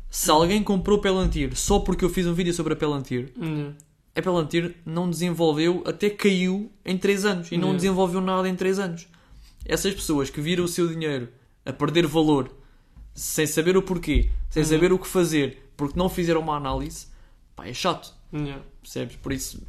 Se 0.10 0.32
alguém 0.32 0.64
comprou 0.64 1.00
Palantir 1.00 1.56
só 1.56 1.80
porque 1.80 2.06
eu 2.06 2.10
fiz 2.10 2.26
um 2.26 2.34
vídeo 2.34 2.54
sobre 2.54 2.74
a 2.74 2.76
Palantir, 2.76 3.32
Yeah. 3.38 3.74
a 4.16 4.22
Palantir 4.22 4.76
não 4.86 5.10
desenvolveu, 5.10 5.84
até 5.86 6.10
caiu 6.10 6.72
em 6.86 6.98
3 6.98 7.26
anos 7.26 7.48
e 7.52 7.56
não 7.58 7.70
Yeah. 7.70 7.78
desenvolveu 7.78 8.22
nada 8.22 8.48
em 8.48 8.56
3 8.56 8.80
anos. 8.80 9.08
Essas 9.66 9.94
pessoas 9.94 10.30
que 10.30 10.40
viram 10.40 10.64
o 10.64 10.68
seu 10.68 10.88
dinheiro 10.88 11.30
a 11.66 11.74
perder 11.74 12.08
valor 12.08 12.50
sem 13.14 13.46
saber 13.48 13.76
o 13.76 13.82
porquê, 13.82 14.30
sem 14.50 14.64
Uhum. 14.64 14.70
saber 14.70 14.94
o 14.94 15.00
que 15.00 15.08
fazer, 15.08 15.70
porque 15.76 15.98
não 16.00 16.08
fizeram 16.10 16.42
uma 16.42 16.56
análise, 16.56 17.08
pá, 17.56 17.68
é 17.68 17.74
chato, 17.74 18.14
percebes? 18.82 19.16
Por 19.18 19.34
isso, 19.34 19.62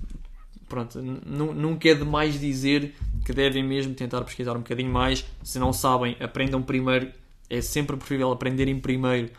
pronto, 0.69 1.01
nunca 1.01 1.89
é 1.89 1.95
demais 1.95 2.39
dizer 2.39 2.95
que 3.25 3.33
devem 3.33 3.65
mesmo 3.65 3.95
tentar 3.95 4.21
pesquisar 4.23 4.53
um 4.53 4.59
bocadinho 4.61 4.93
mais. 4.93 5.25
Se 5.43 5.59
não 5.59 5.73
sabem, 5.73 6.17
aprendam 6.21 6.63
primeiro. 6.63 7.11
É 7.49 7.61
sempre 7.61 7.97
preferível 7.97 8.31
aprenderem 8.33 8.79
primeiro 8.79 9.31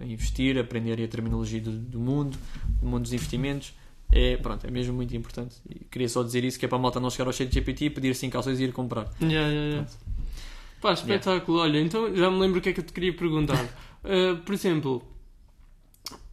a 0.00 0.04
investir, 0.04 0.58
aprender 0.58 1.02
a 1.02 1.08
terminologia 1.08 1.60
do, 1.60 1.70
do 1.72 2.00
mundo, 2.00 2.36
do 2.80 2.86
mundo 2.86 3.02
dos 3.02 3.12
investimentos. 3.12 3.74
É, 4.12 4.36
pronto, 4.36 4.66
é 4.66 4.70
mesmo 4.70 4.94
muito 4.94 5.16
importante. 5.16 5.56
E 5.68 5.84
queria 5.90 6.08
só 6.08 6.22
dizer 6.22 6.44
isso, 6.44 6.58
que 6.58 6.64
é 6.64 6.68
para 6.68 6.78
a 6.78 6.80
malta 6.80 7.00
não 7.00 7.10
chegar 7.10 7.26
ao 7.26 7.32
chat 7.32 7.52
GPT, 7.52 7.90
pedir 7.90 8.14
5 8.14 8.32
calções 8.32 8.60
e 8.60 8.64
ir 8.64 8.72
comprar. 8.72 9.10
Yeah, 9.20 9.48
yeah, 9.48 9.68
yeah. 9.70 9.90
Pá, 10.80 10.92
espetáculo. 10.92 11.58
Olha, 11.58 11.80
então 11.80 12.14
já 12.14 12.30
me 12.30 12.38
lembro 12.38 12.58
o 12.58 12.62
que 12.62 12.68
é 12.68 12.72
que 12.72 12.80
eu 12.80 12.84
te 12.84 12.92
queria 12.92 13.12
perguntar. 13.16 13.64
Uh, 14.04 14.36
por 14.44 14.54
exemplo, 14.54 15.02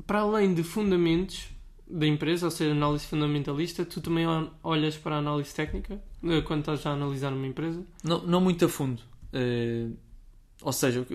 para 0.05 0.19
além 0.19 0.53
de 0.53 0.61
fundamentos 0.63 1.47
da 1.89 2.05
empresa, 2.05 2.45
ou 2.45 2.51
seja, 2.51 2.71
análise 2.71 3.05
fundamentalista, 3.05 3.83
tu 3.85 3.99
também 4.01 4.27
ol- 4.27 4.51
olhas 4.63 4.97
para 4.97 5.15
a 5.15 5.19
análise 5.19 5.53
técnica 5.53 5.95
uh, 6.23 6.41
quando 6.43 6.59
estás 6.61 6.85
a 6.85 6.91
analisar 6.91 7.33
uma 7.33 7.47
empresa? 7.47 7.83
Não, 8.03 8.21
não 8.25 8.41
muito 8.41 8.63
a 8.65 8.69
fundo. 8.69 9.01
Eh, 9.33 9.87
ou 10.61 10.73
seja, 10.73 11.05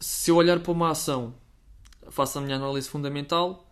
se 0.00 0.30
eu 0.30 0.36
olhar 0.36 0.60
para 0.60 0.72
uma 0.72 0.90
ação, 0.90 1.34
faço 2.10 2.38
a 2.38 2.40
minha 2.42 2.56
análise 2.56 2.88
fundamental, 2.88 3.66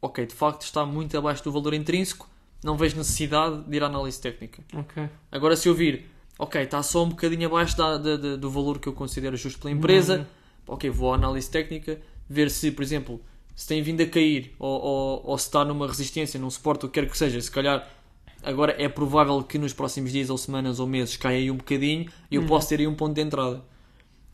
ok, 0.00 0.26
de 0.26 0.34
facto 0.34 0.62
está 0.62 0.84
muito 0.84 1.16
abaixo 1.16 1.42
do 1.44 1.52
valor 1.52 1.74
intrínseco, 1.74 2.28
não 2.62 2.76
vejo 2.76 2.96
necessidade 2.96 3.62
de 3.64 3.76
ir 3.76 3.82
à 3.82 3.86
análise 3.86 4.20
técnica. 4.20 4.62
Ok. 4.74 5.08
Agora, 5.30 5.54
se 5.56 5.68
eu 5.68 5.74
vir, 5.74 6.06
ok, 6.38 6.62
está 6.62 6.82
só 6.82 7.04
um 7.04 7.08
bocadinho 7.10 7.46
abaixo 7.46 7.76
da- 7.76 7.98
da- 7.98 8.16
da- 8.16 8.36
do 8.36 8.50
valor 8.50 8.78
que 8.78 8.88
eu 8.88 8.92
considero 8.92 9.36
justo 9.36 9.58
pela 9.60 9.70
empresa, 9.72 10.18
Uhum. 10.66 10.74
ok, 10.74 10.90
vou 10.90 11.12
à 11.12 11.16
análise 11.16 11.50
técnica, 11.50 12.00
ver 12.28 12.50
se, 12.50 12.70
por 12.70 12.82
exemplo, 12.82 13.20
se 13.54 13.66
tem 13.68 13.82
vindo 13.82 14.00
a 14.02 14.06
cair 14.06 14.54
ou, 14.58 14.80
ou, 14.80 15.22
ou 15.26 15.38
se 15.38 15.46
está 15.46 15.64
numa 15.64 15.86
resistência, 15.86 16.40
num 16.40 16.50
suporte, 16.50 16.86
o 16.86 16.88
que 16.88 17.00
quer 17.00 17.08
que 17.10 17.16
seja, 17.16 17.40
se 17.40 17.50
calhar 17.50 17.88
agora 18.42 18.74
é 18.82 18.88
provável 18.88 19.42
que 19.42 19.58
nos 19.58 19.72
próximos 19.72 20.10
dias 20.10 20.28
ou 20.28 20.36
semanas 20.36 20.80
ou 20.80 20.86
meses 20.86 21.16
caia 21.16 21.38
aí 21.38 21.50
um 21.50 21.56
bocadinho 21.56 22.10
e 22.30 22.34
eu 22.36 22.42
Uhum. 22.42 22.48
posso 22.48 22.68
ter 22.68 22.80
aí 22.80 22.86
um 22.86 22.94
ponto 22.94 23.14
de 23.14 23.20
entrada. 23.20 23.62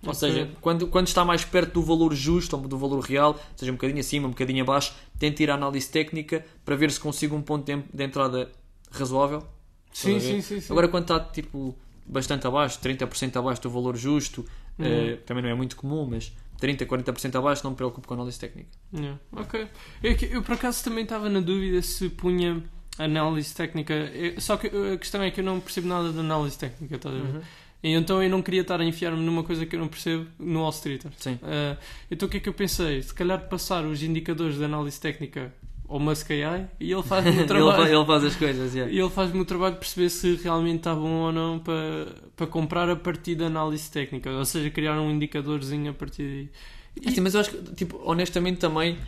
Ou 0.07 0.15
seja, 0.15 0.51
quando, 0.63 0.87
quando 0.89 1.09
está 1.09 1.25
mais 1.25 1.45
perto 1.45 1.75
do 1.75 1.83
valor 1.83 2.15
justo 2.15 2.57
ou 2.57 2.63
do 2.67 2.79
valor 2.79 3.01
real, 3.01 3.39
seja 3.55 3.71
um 3.71 3.75
bocadinho 3.75 4.01
acima, 4.01 4.27
um 4.27 4.31
bocadinho 4.31 4.63
abaixo, 4.63 4.95
tenta 5.19 5.43
ir 5.43 5.51
à 5.51 5.55
análise 5.55 5.91
técnica 5.91 6.45
para 6.65 6.75
ver 6.75 6.91
se 6.91 6.99
consigo 6.99 7.37
um 7.37 7.43
ponto 7.43 7.67
de, 7.67 7.83
de 7.93 8.03
entrada 8.05 8.51
razoável. 8.91 9.47
Sim, 9.93 10.19
sim, 10.21 10.41
sim, 10.41 10.61
sim. 10.61 10.73
Agora, 10.73 10.89
quando 10.89 11.03
está 11.05 11.21
tipo 11.21 11.77
bastante 12.07 12.47
abaixo, 12.47 12.79
30% 12.81 13.37
abaixo 13.37 13.61
do 13.63 13.71
valor 13.71 13.97
justo, 13.97 14.45
Uhum. 14.79 14.87
eh, 14.87 15.17
também 15.27 15.43
não 15.43 15.51
é 15.51 15.55
muito 15.55 15.77
comum, 15.77 16.07
mas 16.09 16.33
30, 16.59 16.87
40% 16.87 17.37
abaixo, 17.37 17.63
não 17.63 17.73
me 17.73 17.77
preocupo 17.77 18.09
com 18.09 18.15
a 18.15 18.17
análise 18.17 18.39
técnica. 18.39 18.71
Yeah, 18.95 19.19
Ok. 19.33 19.69
Eu, 20.03 20.17
eu, 20.31 20.43
por 20.43 20.55
acaso 20.55 20.83
também 20.83 21.03
estava 21.05 21.29
na 21.29 21.41
dúvida 21.41 21.83
se 21.83 22.09
punha 22.09 22.63
análise 22.99 23.55
técnica. 23.55 23.93
Eu- 23.93 24.41
só 24.41 24.57
que 24.57 24.69
a 24.69 24.97
questão 24.97 25.23
é 25.23 25.31
que 25.31 25.41
eu 25.41 25.45
não 25.45 25.61
percebo 25.61 25.87
nada 25.89 26.11
de 26.11 26.19
análise 26.19 26.57
técnica, 26.57 26.97
estás 26.97 27.15
a 27.15 27.19
ver? 27.19 27.35
Uhum. 27.35 27.43
E 27.83 27.93
então 27.95 28.23
eu 28.23 28.29
não 28.29 28.43
queria 28.43 28.61
estar 28.61 28.81
a 28.81 28.85
enfiar-me 28.85 29.23
numa 29.23 29.43
coisa 29.43 29.65
que 29.65 29.75
eu 29.75 29.81
não 29.81 29.89
percebo 29.89 30.27
no 30.39 30.61
Wall 30.61 30.71
Street. 30.71 31.03
Sim. 31.17 31.39
Ah, 31.43 31.77
então 32.11 32.29
o 32.29 32.31
que 32.31 32.37
é 32.37 32.41
que 32.41 32.49
eu 32.49 32.55
pensei? 32.55 33.03
Se 33.03 33.15
calhar 33.15 33.49
passar 33.49 33.85
os 33.87 34.03
indicadores 34.03 34.57
de 34.59 34.65
análise 34.65 35.01
técnica 35.01 35.53
ao 35.89 35.99
Musk 35.99 36.31
AI 36.31 36.69
e 36.79 36.93
ele 36.93 37.03
faz 37.03 37.27
o 37.27 37.45
trabalho. 37.47 37.95
ele 37.97 38.07
faz 38.07 38.25
as 38.25 38.37
coisas, 38.37 38.75
yeah. 38.75 38.93
E 38.93 38.99
ele 38.99 39.11
faz-me 39.11 39.41
o 39.41 39.45
trabalho 39.45 39.75
de 39.75 39.81
perceber 39.81 40.09
se 40.09 40.37
realmente 40.37 40.79
está 40.79 40.95
bom 40.95 41.23
ou 41.23 41.33
não 41.33 41.59
para, 41.59 42.07
para 42.37 42.47
comprar 42.47 42.89
a 42.89 42.95
partir 42.97 43.35
da 43.35 43.47
análise 43.47 43.91
técnica. 43.91 44.31
Ou 44.31 44.45
seja, 44.45 44.71
criar 44.71 45.01
um 45.01 45.11
indicadorzinho 45.11 45.91
a 45.91 45.95
partir 45.95 46.51
daí. 46.95 47.11
Assim, 47.11 47.21
mas 47.21 47.35
eu 47.35 47.41
acho 47.41 47.51
que, 47.51 47.75
tipo, 47.75 48.01
honestamente 48.05 48.59
também 48.59 48.99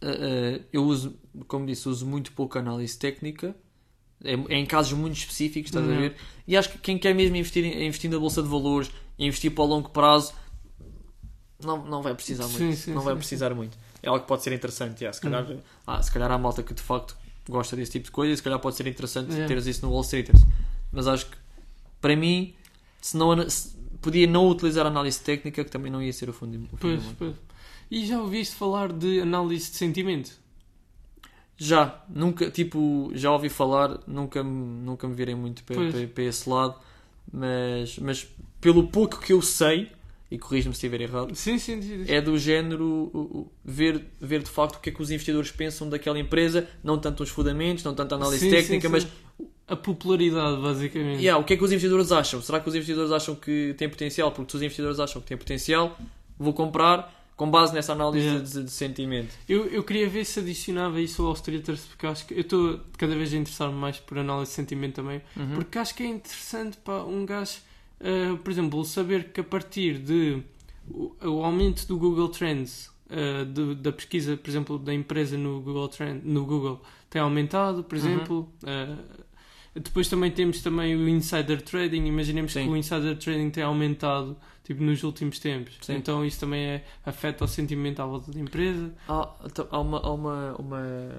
eh, 0.00 0.58
eh, 0.60 0.60
eu 0.72 0.84
uso, 0.84 1.18
como 1.46 1.66
disse, 1.66 1.88
uso 1.88 2.06
muito 2.06 2.32
pouco 2.32 2.58
análise 2.58 2.98
técnica. 2.98 3.54
É, 4.24 4.32
é 4.34 4.58
em 4.58 4.66
casos 4.66 4.92
muito 4.92 5.16
específicos, 5.16 5.70
estás 5.70 5.86
a 5.86 5.88
Uhum. 5.88 5.98
ver? 6.00 6.16
E 6.46 6.56
acho 6.56 6.70
que 6.70 6.78
quem 6.78 6.98
quer 6.98 7.14
mesmo 7.14 7.36
investir, 7.36 7.64
investir 7.64 8.10
na 8.10 8.18
bolsa 8.18 8.42
de 8.42 8.48
valores, 8.48 8.90
investir 9.18 9.52
para 9.52 9.62
o 9.64 9.66
longo 9.66 9.90
prazo, 9.90 10.32
não, 11.62 11.84
não 11.84 12.02
vai 12.02 12.14
precisar 12.14 12.44
Sim, 12.44 12.58
muito. 12.64 12.76
sim, 12.76 12.94
não 12.94 13.02
vai 13.02 13.14
sim, 13.14 13.18
precisar 13.18 13.54
muito. 13.54 13.76
É 14.02 14.08
algo 14.08 14.20
que 14.22 14.28
pode 14.28 14.42
ser 14.42 14.52
interessante. 14.52 15.00
yeah, 15.02 15.12
se, 15.12 15.20
calhar, 15.20 15.44
Uhum. 15.48 15.60
ah, 15.86 16.02
se 16.02 16.10
calhar 16.10 16.30
há 16.30 16.38
malta 16.38 16.62
que 16.62 16.72
de 16.74 16.82
facto 16.82 17.16
gosta 17.48 17.74
desse 17.76 17.92
tipo 17.92 18.04
de 18.06 18.10
coisa, 18.10 18.36
se 18.36 18.42
calhar 18.42 18.58
pode 18.60 18.76
ser 18.76 18.86
interessante 18.86 19.28
Yeah. 19.30 19.46
teres 19.48 19.66
isso 19.66 19.84
no 19.84 19.92
Wall 19.92 20.02
Streeters. 20.02 20.42
Mas 20.92 21.06
acho 21.06 21.26
que 21.26 21.36
para 22.00 22.14
mim, 22.14 22.54
se 23.00 23.16
não, 23.16 23.48
se- 23.50 23.76
podia 24.00 24.26
não 24.26 24.48
utilizar 24.48 24.86
análise 24.86 25.20
técnica, 25.20 25.64
que 25.64 25.70
também 25.70 25.90
não 25.90 26.00
ia 26.02 26.12
ser 26.12 26.28
o 26.28 26.32
fundo, 26.32 26.56
o 26.72 26.76
fim 26.76 26.96
do 26.96 27.02
Pois, 27.02 27.02
pois. 27.18 27.34
E 27.90 28.06
já 28.06 28.20
ouviste 28.20 28.54
falar 28.54 28.92
de 28.92 29.20
análise 29.20 29.70
de 29.70 29.76
sentimento? 29.76 30.30
Já, 31.60 32.04
nunca, 32.08 32.48
tipo, 32.50 33.10
já 33.14 33.32
ouvi 33.32 33.48
falar, 33.48 33.98
nunca, 34.06 34.44
me- 34.44 34.80
nunca 34.84 35.08
me 35.08 35.14
virei 35.14 35.34
muito 35.34 35.64
para, 35.64 35.90
para, 35.90 36.06
para 36.06 36.22
esse 36.24 36.48
lado, 36.48 36.76
mas, 37.32 37.98
mas 37.98 38.28
pelo 38.60 38.86
pouco 38.86 39.18
que 39.18 39.32
eu 39.32 39.42
sei, 39.42 39.90
e 40.30 40.38
corrijo-me 40.38 40.72
se 40.74 40.78
estiver 40.86 41.00
errado, 41.00 41.34
Sim, 41.34 41.58
sim, 41.58 41.82
sim. 41.82 42.04
é 42.06 42.20
do 42.20 42.38
género 42.38 43.50
ver, 43.64 44.04
ver 44.20 44.42
de 44.44 44.50
facto 44.50 44.76
o 44.76 44.80
que 44.80 44.90
é 44.90 44.92
que 44.92 45.02
os 45.02 45.10
investidores 45.10 45.50
pensam 45.50 45.88
daquela 45.88 46.18
empresa, 46.18 46.68
não 46.82 46.96
tanto 46.96 47.24
os 47.24 47.28
fundamentos, 47.30 47.82
não 47.82 47.92
tanto 47.94 48.12
a 48.12 48.16
análise 48.16 48.48
técnica, 48.48 48.88
mas. 48.88 49.06
A 49.66 49.76
popularidade, 49.76 50.62
basicamente. 50.62 51.18
yeah, 51.20 51.38
o 51.38 51.44
que 51.44 51.52
é 51.52 51.56
que 51.56 51.62
os 51.64 51.70
investidores 51.70 52.10
acham? 52.10 52.40
Será 52.40 52.58
que 52.60 52.68
os 52.68 52.74
investidores 52.74 53.10
acham 53.12 53.34
que 53.34 53.74
tem 53.76 53.86
potencial? 53.88 54.32
Porque 54.32 54.50
se 54.52 54.56
os 54.56 54.62
investidores 54.62 54.98
acham 54.98 55.20
que 55.20 55.28
tem 55.28 55.36
potencial, 55.36 55.98
vou 56.38 56.54
comprar 56.54 57.17
com 57.38 57.50
base 57.50 57.72
nessa 57.72 57.92
análise 57.92 58.26
Yeah. 58.26 58.44
de, 58.44 58.64
de 58.64 58.70
sentimento. 58.70 59.32
Eu, 59.48 59.64
eu 59.66 59.82
queria 59.84 60.08
ver 60.08 60.24
se 60.26 60.40
adicionava 60.40 61.00
isso 61.00 61.24
ao 61.24 61.32
Streeters, 61.32 61.80
porque 61.86 62.06
acho 62.06 62.26
que 62.26 62.34
eu 62.34 62.40
estou 62.40 62.80
cada 62.98 63.14
vez 63.14 63.32
a 63.32 63.36
interessar-me 63.36 63.74
mais 63.76 63.98
por 63.98 64.18
análise 64.18 64.50
de 64.50 64.56
sentimento 64.56 64.96
também, 64.96 65.22
Uhum. 65.36 65.54
porque 65.54 65.78
acho 65.78 65.94
que 65.94 66.02
é 66.02 66.06
interessante 66.06 66.76
para 66.78 67.04
um 67.04 67.24
gajo, 67.24 67.58
eh, 68.00 68.34
por 68.42 68.50
exemplo, 68.50 68.84
saber 68.84 69.32
que 69.32 69.40
a 69.40 69.44
partir 69.44 69.98
de 69.98 70.42
o, 70.90 71.14
o 71.22 71.44
aumento 71.44 71.86
do 71.86 71.96
Google 71.96 72.28
Trends, 72.28 72.90
eh, 73.08 73.44
do- 73.44 73.74
da 73.74 73.92
pesquisa, 73.92 74.36
por 74.36 74.50
exemplo, 74.50 74.76
da 74.78 74.92
empresa 74.92 75.38
no 75.38 75.60
Google, 75.60 75.88
Trend, 75.88 76.20
no 76.24 76.44
Google 76.44 76.80
tem 77.08 77.22
aumentado, 77.22 77.84
por 77.84 77.96
Uhum. 77.96 78.04
exemplo. 78.04 78.48
Depois 79.80 80.08
também 80.08 80.30
temos 80.30 80.62
também 80.62 80.94
o 80.96 81.08
insider 81.08 81.60
trading. 81.62 82.06
Imaginemos 82.06 82.52
Sim. 82.52 82.64
que 82.64 82.68
o 82.70 82.76
insider 82.76 83.16
trading 83.16 83.50
tem 83.50 83.62
aumentado 83.62 84.36
tipo, 84.64 84.82
nos 84.82 85.02
últimos 85.02 85.38
tempos. 85.38 85.76
Sim. 85.80 85.94
Então 85.96 86.24
isso 86.24 86.40
também 86.40 86.60
é, 86.64 86.84
afeta 87.04 87.44
o 87.44 87.48
sentimento 87.48 88.00
à 88.00 88.06
volta 88.06 88.30
da 88.32 88.38
empresa. 88.40 88.92
Há, 89.08 89.28
então, 89.44 89.66
há 89.70 89.80
uma, 89.80 89.98
há 90.00 90.10
uma, 90.12 90.54
uma- 90.58 91.10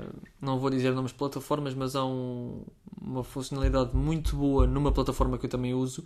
Não 0.42 0.60
vou 0.60 0.70
dizer 0.70 0.92
nomes 0.94 1.12
de 1.12 1.18
plataformas, 1.18 1.74
mas 1.74 1.96
há 1.96 2.06
um- 2.06 2.64
uma 3.02 3.24
funcionalidade 3.24 3.96
muito 3.96 4.36
boa 4.36 4.68
numa 4.68 4.92
plataforma 4.92 5.38
que 5.38 5.46
eu 5.46 5.50
também 5.50 5.74
uso 5.74 6.06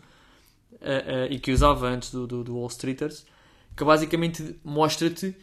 eh, 0.82 1.28
eh, 1.30 1.34
e 1.34 1.40
que 1.40 1.52
usava 1.52 1.88
antes 1.88 2.12
do, 2.12 2.26
do, 2.28 2.44
do 2.44 2.56
Wall 2.58 2.68
Streeters, 2.68 3.26
que 3.76 3.84
basicamente 3.84 4.56
mostra-te 4.64 5.36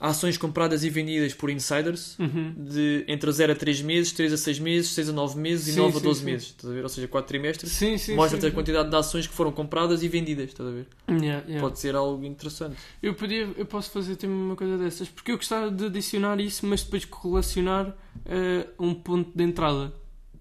ações 0.00 0.36
compradas 0.36 0.84
e 0.84 0.90
vendidas 0.90 1.34
por 1.34 1.50
insiders 1.50 2.16
Uhum. 2.18 2.54
de 2.56 3.04
entre 3.08 3.30
0 3.32 3.52
a 3.52 3.56
3 3.56 3.82
meses, 3.82 4.12
3 4.12 4.32
a 4.32 4.36
6 4.36 4.58
meses, 4.60 4.90
6 4.92 5.08
a 5.08 5.12
9 5.12 5.38
meses 5.40 5.66
Sim, 5.66 5.72
e 5.72 5.76
9 5.76 5.96
a 5.96 6.00
sim, 6.00 6.04
12 6.06 6.20
sim. 6.20 6.24
meses. 6.26 6.46
Estás 6.48 6.70
a 6.70 6.74
ver? 6.74 6.82
Ou 6.84 6.88
seja, 6.88 7.08
4 7.08 7.28
trimestres. 7.28 7.72
Sim. 7.72 7.96
Mostra-te 8.14 8.46
a 8.46 8.50
quantidade 8.52 8.88
de 8.90 8.96
ações 8.96 9.26
que 9.26 9.34
foram 9.34 9.50
compradas 9.50 10.02
e 10.02 10.08
vendidas. 10.08 10.50
Estás 10.50 10.68
a 10.68 10.72
ver? 10.72 10.86
Yeah, 11.10 11.44
yeah. 11.46 11.60
Pode 11.60 11.78
ser 11.80 11.96
algo 11.96 12.24
interessante. 12.24 12.76
Eu, 13.02 13.14
podia, 13.14 13.48
eu 13.56 13.66
posso 13.66 13.90
fazer 13.90 14.14
também 14.16 14.36
uma 14.36 14.54
coisa 14.56 14.78
dessas, 14.78 15.08
porque 15.08 15.32
eu 15.32 15.36
gostava 15.36 15.70
de 15.70 15.86
adicionar 15.86 16.38
isso, 16.40 16.64
mas 16.66 16.82
depois 16.84 17.04
correlacionar 17.04 17.94
eh, 18.24 18.66
um 18.78 18.94
ponto 18.94 19.30
de 19.36 19.42
entrada. 19.42 19.92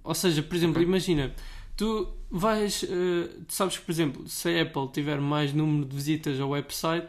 Ou 0.03 0.14
seja, 0.14 0.43
por 0.43 0.55
exemplo, 0.55 0.78
Ok. 0.78 0.88
imagina, 0.88 1.34
tu 1.76 2.08
vais, 2.30 2.84
eh, 2.84 3.30
tu 3.47 3.53
sabes 3.53 3.78
que, 3.78 3.86
por 3.86 3.91
exemplo, 3.91 4.28
se 4.28 4.49
a 4.49 4.62
Apple 4.62 4.88
tiver 4.93 5.20
mais 5.20 5.53
número 5.53 5.86
de 5.86 5.95
visitas 5.95 6.39
ao 6.39 6.49
website, 6.49 7.08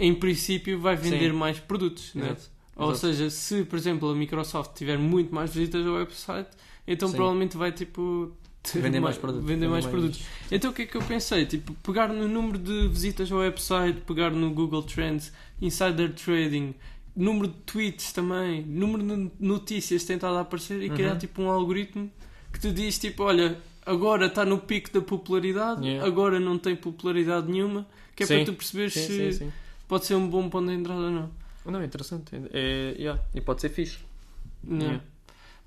em 0.00 0.14
princípio 0.14 0.80
vai 0.80 0.96
vender 0.96 1.30
Sim. 1.30 1.36
mais 1.36 1.58
produtos, 1.58 2.14
né? 2.14 2.36
Ou 2.74 2.92
Exato. 2.92 2.98
seja, 3.06 3.28
se, 3.30 3.64
por 3.64 3.78
exemplo, 3.78 4.10
a 4.10 4.14
Microsoft 4.14 4.74
tiver 4.74 4.96
muito 4.98 5.34
mais 5.34 5.52
visitas 5.54 5.86
ao 5.86 5.94
website, 5.94 6.48
então 6.86 7.08
Sim. 7.08 7.16
provavelmente 7.16 7.56
vai, 7.56 7.70
tipo... 7.70 8.32
Vender 8.74 9.00
mais 9.00 9.16
produtos. 9.16 9.46
Vender 9.46 9.68
mais 9.68 9.86
produtos. 9.86 10.22
Então 10.50 10.70
o 10.70 10.74
que 10.74 10.82
é 10.82 10.86
que 10.86 10.94
eu 10.96 11.02
pensei? 11.02 11.46
Tipo, 11.46 11.72
pegar 11.82 12.08
no 12.08 12.26
número 12.28 12.58
de 12.58 12.88
visitas 12.88 13.30
ao 13.32 13.38
website, 13.38 14.00
pegar 14.06 14.30
no 14.30 14.50
Google 14.50 14.82
Trends, 14.82 15.32
Insider 15.62 16.12
Trading, 16.14 16.74
número 17.16 17.48
de 17.48 17.54
tweets 17.66 18.12
também, 18.12 18.62
número 18.62 19.02
de 19.02 19.30
notícias 19.40 20.04
tentado 20.04 20.36
a 20.36 20.40
aparecer 20.40 20.82
e 20.82 20.88
Uhum. 20.88 20.94
criar 20.94 21.16
tipo 21.16 21.40
um 21.42 21.50
algoritmo 21.50 22.10
que 22.52 22.60
te 22.60 22.70
diz 22.70 22.98
tipo, 22.98 23.22
olha, 23.24 23.58
agora 23.84 24.26
está 24.26 24.44
no 24.44 24.58
pico 24.58 24.90
da 24.92 25.00
popularidade, 25.00 25.84
Yeah. 25.86 26.06
agora 26.06 26.38
não 26.40 26.58
tem 26.58 26.76
popularidade 26.76 27.50
nenhuma, 27.50 27.86
que 28.14 28.22
é 28.24 28.26
Sim. 28.26 28.36
para 28.36 28.44
tu 28.46 28.52
perceberes 28.54 28.92
Sim, 28.94 29.06
se 29.06 29.32
sim. 29.34 29.52
Pode 29.90 30.06
ser 30.06 30.14
um 30.14 30.28
bom 30.28 30.48
ponto 30.48 30.68
de 30.68 30.74
entrada 30.74 31.00
ou 31.00 31.10
não. 31.10 31.30
Não, 31.66 31.80
é 31.80 31.84
interessante. 31.84 32.30
É, 32.52 32.94
yeah. 32.96 33.20
E 33.34 33.40
pode 33.40 33.60
ser 33.60 33.68
fixe. 33.68 33.98
Yeah. 34.64 34.84
Yeah. 34.84 35.04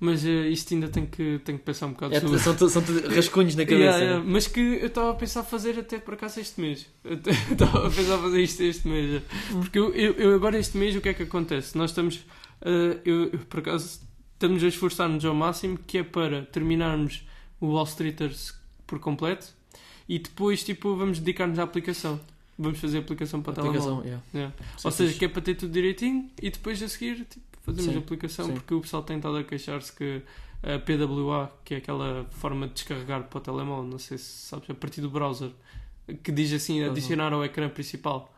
Mas 0.00 0.24
eh, 0.24 0.48
isto 0.48 0.72
ainda 0.74 0.88
tem 0.88 1.04
que, 1.06 1.40
tem 1.44 1.56
que 1.58 1.62
pensar 1.62 1.86
um 1.86 1.90
bocado 1.92 2.14
É, 2.14 2.20
sobre. 2.20 2.38
são, 2.38 2.68
são 2.68 2.82
rascunhos 3.14 3.54
na 3.54 3.64
cabeça. 3.66 3.98
Yeah. 3.98 4.24
Mas 4.26 4.46
que 4.46 4.60
eu 4.60 4.86
estava 4.86 5.10
a 5.10 5.14
pensar 5.14 5.44
fazer 5.44 5.78
até 5.78 5.98
por 5.98 6.14
acaso 6.14 6.40
este 6.40 6.58
mês. 6.60 6.86
Estava 7.52 7.86
a 7.86 7.90
pensar 7.90 8.18
fazer 8.18 8.42
isto 8.42 8.62
este 8.62 8.88
mês. 8.88 9.12
já. 9.12 9.20
Porque 9.60 9.78
eu, 9.78 9.94
eu, 9.94 10.12
eu 10.14 10.34
agora 10.34 10.58
este 10.58 10.76
mês 10.78 10.96
o 10.96 11.00
que 11.02 11.10
é 11.10 11.14
que 11.14 11.22
acontece? 11.22 11.76
Nós 11.76 11.90
estamos, 11.90 12.24
eh, 12.62 12.98
eu, 13.04 13.24
eu, 13.30 13.38
por 13.40 13.60
acaso, 13.60 14.00
estamos 14.32 14.64
a 14.64 14.68
esforçar-nos 14.68 15.24
ao 15.24 15.34
máximo 15.34 15.78
que 15.86 15.98
é 15.98 16.02
para 16.02 16.42
terminarmos 16.46 17.24
o 17.60 17.66
Wall 17.68 17.84
Streeters 17.84 18.54
por 18.86 18.98
completo 18.98 19.46
e 20.08 20.18
depois 20.18 20.62
tipo 20.64 20.96
vamos 20.96 21.18
dedicar-nos 21.18 21.58
à 21.58 21.62
aplicação. 21.62 22.20
Vamos 22.58 22.78
fazer 22.78 22.98
a 22.98 23.00
aplicação 23.00 23.42
para 23.42 23.52
aplicação, 23.52 24.02
telemóvel. 24.02 24.04
yeah. 24.04 24.22
Yeah. 24.34 24.54
Ou 24.84 24.90
seja, 24.90 25.08
fixe. 25.08 25.18
que 25.18 25.24
é 25.24 25.28
para 25.28 25.42
ter 25.42 25.54
tudo 25.56 25.72
direitinho 25.72 26.30
e 26.40 26.50
depois 26.50 26.82
a 26.82 26.88
seguir 26.88 27.24
tipo, 27.24 27.44
fazemos 27.62 27.90
Sim, 27.90 27.96
a 27.96 27.98
aplicação 27.98 28.46
sim. 28.46 28.52
porque 28.54 28.74
o 28.74 28.80
pessoal 28.80 29.02
tem 29.02 29.16
estado 29.16 29.36
a 29.36 29.44
queixar-se 29.44 29.92
que 29.92 30.22
a 30.62 30.78
PWA, 30.78 31.52
que 31.64 31.74
é 31.74 31.76
aquela 31.76 32.24
forma 32.30 32.66
de 32.66 32.74
descarregar 32.74 33.24
para 33.24 33.38
o 33.38 33.40
telemóvel, 33.40 33.84
não 33.84 33.98
sei 33.98 34.16
se 34.16 34.46
sabes, 34.46 34.70
a 34.70 34.74
partir 34.74 35.00
do 35.00 35.10
browser, 35.10 35.50
que 36.22 36.32
diz 36.32 36.52
assim 36.52 36.82
adicionar 36.82 37.32
ao 37.32 37.44
ecrã 37.44 37.68
principal. 37.68 38.30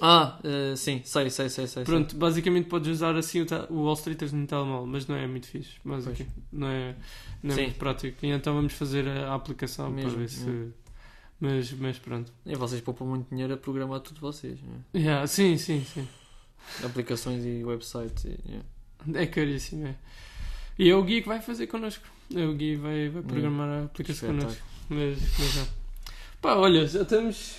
Ah, 0.00 0.38
eh, 0.44 0.76
sim, 0.76 1.00
sei, 1.04 1.30
sei, 1.30 1.48
sei, 1.48 1.66
sei. 1.66 1.84
Pronto, 1.84 2.14
basicamente 2.14 2.68
podes 2.68 2.88
usar 2.90 3.16
assim 3.16 3.40
o, 3.40 3.46
o 3.70 3.84
Wall 3.84 3.94
Streeters 3.94 4.32
no 4.32 4.46
telemóvel, 4.46 4.86
mas 4.86 5.06
não 5.06 5.16
é 5.16 5.26
muito 5.26 5.48
fixe, 5.48 5.78
mas 5.82 6.04
não 6.52 6.68
é, 6.68 6.94
não 7.42 7.52
é 7.52 7.56
Sim. 7.56 7.62
muito 7.62 7.78
prático. 7.78 8.24
E 8.24 8.28
então 8.28 8.54
vamos 8.54 8.72
fazer 8.74 9.08
a, 9.08 9.34
aplicação 9.34 9.90
Mesmo, 9.90 10.10
para 10.10 10.20
ver 10.20 10.28
se. 10.28 10.68
Yeah. 11.40 11.56
Mas, 11.56 11.72
mas 11.72 11.98
pronto. 11.98 12.32
E 12.44 12.54
vocês 12.54 12.80
poupam 12.80 13.06
muito 13.06 13.28
dinheiro 13.30 13.54
a 13.54 13.56
programar 13.56 14.00
tudo 14.00 14.20
vocês. 14.20 14.60
né? 14.60 14.80
Yeah, 14.94 15.26
sim, 15.26 15.56
sim, 15.56 15.84
sim. 15.84 16.06
Aplicações 16.84 17.44
e 17.44 17.64
websites. 17.64 18.24
yeah. 18.24 18.64
É 19.14 19.26
caríssimo, 19.26 19.86
é. 19.86 19.94
E 20.78 20.88
é 20.88 20.94
o 20.94 21.02
Gui 21.02 21.22
que 21.22 21.28
vai 21.28 21.40
fazer 21.40 21.66
connosco. 21.66 22.06
É 22.34 22.44
o 22.44 22.54
Gui 22.54 22.76
vai, 22.76 23.08
vai 23.08 23.22
programar 23.22 23.68
a 23.68 23.84
aplicação 23.84 24.28
connosco. 24.28 24.62
Mas, 24.88 25.18
mas 25.38 25.52
já. 25.54 25.66
Pá, 26.40 26.54
olha, 26.54 26.86
já 26.86 27.02
estamos 27.02 27.56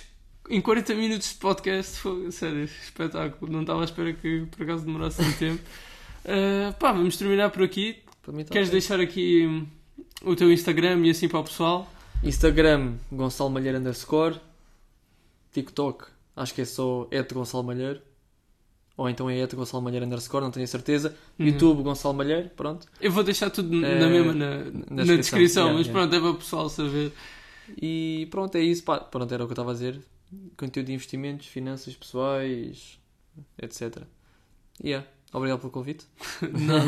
em 0.48 0.60
40 0.60 0.94
minutos 0.94 1.28
de 1.30 1.34
podcast. 1.36 1.98
Foi, 1.98 2.30
sério, 2.30 2.64
espetáculo. 2.64 3.50
Não 3.50 3.60
estava 3.60 3.80
à 3.80 3.84
espera 3.84 4.12
que 4.12 4.46
por 4.50 4.62
acaso 4.62 4.84
demorasse 4.84 5.22
tanto 5.22 5.38
tempo. 5.38 5.62
Ah, 6.24 6.72
pá, 6.78 6.92
vamos 6.92 7.16
terminar 7.16 7.50
por 7.50 7.62
aqui. 7.62 7.98
Tá 8.22 8.32
Queres 8.32 8.68
ok. 8.68 8.70
deixar 8.70 9.00
aqui 9.00 9.66
o 10.24 10.36
teu 10.36 10.52
Instagram 10.52 11.06
e 11.06 11.10
assim 11.10 11.28
para 11.28 11.40
o 11.40 11.44
pessoal? 11.44 11.92
Instagram, 12.22 12.94
Gonçalo 13.10 13.50
Malheiro 13.50 13.78
underscore. 13.78 14.40
TikTok, 15.52 16.06
acho 16.36 16.54
que 16.54 16.62
é 16.62 16.64
só 16.64 17.06
Eto 17.10 17.34
Gonçalo 17.34 17.64
Malheiro. 17.64 18.00
Ou 18.96 19.08
então 19.08 19.28
é 19.28 19.38
Eto 19.38 19.56
Gonçalo 19.56 19.82
Malheiro 19.82 20.06
underscore, 20.06 20.44
não 20.44 20.50
tenho 20.50 20.64
a 20.64 20.68
certeza. 20.68 21.14
Uhum. 21.38 21.46
YouTube 21.46 21.82
Gonçalo 21.82 22.14
Malheiro, 22.14 22.48
pronto. 22.50 22.86
Eu 23.00 23.10
vou 23.10 23.24
deixar 23.24 23.50
tudo 23.50 23.74
na 23.74 23.88
Eh, 23.88 24.06
mesma 24.06 24.32
na, 24.32 24.56
na 24.56 24.62
na 24.64 24.70
descrição, 25.04 25.16
descrição, 25.16 25.62
yeah, 25.64 25.78
mas 25.78 25.86
yeah. 25.86 25.92
pronto, 25.92 26.14
é 26.14 26.20
para 26.20 26.30
o 26.30 26.34
pessoal 26.38 26.68
saber. 26.68 27.12
E 27.80 28.28
pronto, 28.30 28.54
é 28.56 28.60
isso. 28.62 28.82
Pá, 28.84 29.00
pronto, 29.00 29.32
era 29.32 29.42
o 29.42 29.46
que 29.46 29.52
eu 29.52 29.54
estava 29.54 29.70
a 29.70 29.74
dizer. 29.74 30.00
Conteúdo 30.56 30.86
de 30.86 30.92
investimentos, 30.94 31.46
finanças 31.46 31.94
pessoais, 31.94 32.98
etc. 33.60 34.02
Yeah. 34.82 35.06
Obrigado 35.32 35.60
pelo 35.60 35.72
convite. 35.72 36.04
Não. 36.42 36.84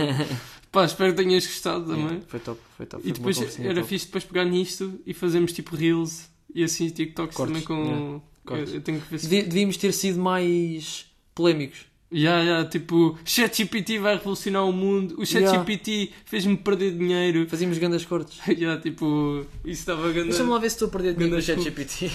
Pá, 0.71 0.85
espero 0.85 1.15
que 1.15 1.23
tenhas 1.23 1.47
gostado 1.47 1.87
também. 1.87 2.05
Yeah, 2.05 2.25
foi 2.29 2.41
top, 2.41 2.61
foi 2.77 2.87
top. 2.87 3.03
E 3.03 3.11
Foi 3.11 3.19
uma 3.19 3.33
depois 3.33 3.59
era 3.61 3.75
top. 3.77 3.87
fixe 3.89 4.07
depois 4.07 4.25
pegar 4.25 4.45
nisto 4.45 5.01
e 5.07 5.15
fazermos 5.15 5.53
tipo 5.53 5.75
reels 5.75 6.29
e 6.55 6.63
assim 6.63 6.89
TikToks 6.91 7.37
Cortes, 7.37 7.63
também 7.63 7.67
com. 7.67 8.21
yeah. 8.51 8.71
Eu, 8.71 8.75
eu 8.77 8.81
tenho 8.83 9.01
que 9.01 9.11
ver 9.11 9.19
se. 9.19 9.29
Devíamos 9.29 9.77
ter 9.77 9.93
sido 9.93 10.21
mais 10.21 11.07
polémicos. 11.35 11.87
Ya, 12.13 12.39
ya, 12.45 12.65
tipo, 12.65 13.19
ChatGPT 13.25 13.99
vai 13.99 14.15
revolucionar 14.17 14.65
o 14.65 14.73
mundo. 14.73 15.17
O 15.19 15.27
ChatGPT 15.27 16.13
fez-me 16.25 16.57
perder 16.57 16.97
dinheiro. 16.97 17.49
Fazíamos 17.49 17.77
grandes 17.79 18.05
cortes. 18.05 18.39
Ya, 18.57 18.79
tipo, 18.79 19.45
isso 19.65 19.81
estava 19.81 20.13
grande. 20.13 20.29
Deixa-me 20.29 20.51
lá 20.51 20.59
ver 20.61 20.71
se 20.71 20.77
estou 20.77 20.89
a 20.89 20.91
perder 20.93 21.15
dinheiro 21.15 21.35
no 21.35 21.43
ChatGPT. 21.43 22.11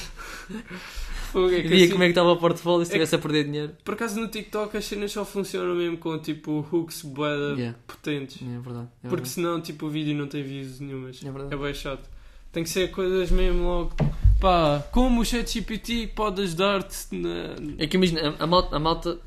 fogo, 1.32 1.52
é 1.54 1.62
que 1.62 1.68
Via 1.68 1.84
assim- 1.84 1.92
como 1.92 2.04
é 2.04 2.08
que 2.08 2.12
estava 2.12 2.32
o 2.32 2.38
portfólio 2.38 2.86
se 2.86 2.92
É 2.92 2.96
que- 2.98 3.04
estivesse 3.04 3.16
a 3.16 3.20
perder 3.20 3.44
dinheiro. 3.46 3.72
Por 3.84 3.94
acaso 3.94 4.20
no 4.20 4.28
TikTok 4.28 4.76
as 4.78 4.86
cenas 4.86 5.12
só 5.12 5.24
funcionam 5.26 5.76
mesmo 5.76 5.98
com 5.98 6.18
tipo 6.20 6.66
hooks 6.72 7.02
bué 7.04 7.34
Yeah. 7.56 7.78
potentes. 7.88 8.42
É 8.42 8.60
verdade. 8.60 8.88
É 8.88 9.08
Porque 9.08 9.08
verdade. 9.16 9.30
senão 9.30 9.62
tipo 9.62 9.86
o 9.86 9.90
vídeo 9.90 10.16
não 10.16 10.28
tem 10.28 10.44
views 10.44 10.80
nenhumas. 10.80 11.22
É 11.24 11.32
verdade. 11.32 11.54
É 11.54 11.58
bem 11.58 11.74
chato. 11.74 12.10
Tem 12.52 12.64
que 12.64 12.70
ser 12.70 12.90
coisas 12.92 13.30
mesmo 13.32 13.62
logo. 13.64 13.92
Pá, 14.40 14.84
como 14.92 15.22
o 15.22 15.26
ChatGPT 15.26 16.08
pode 16.16 16.42
ajudar-te 16.42 17.14
na. 17.16 17.56
É 17.78 17.86
que 17.88 17.96
imagina, 17.98 18.36
a, 18.40 18.44
a 18.44 18.48
malta, 18.48 18.76
a 18.76 18.80
malta- 18.80 19.20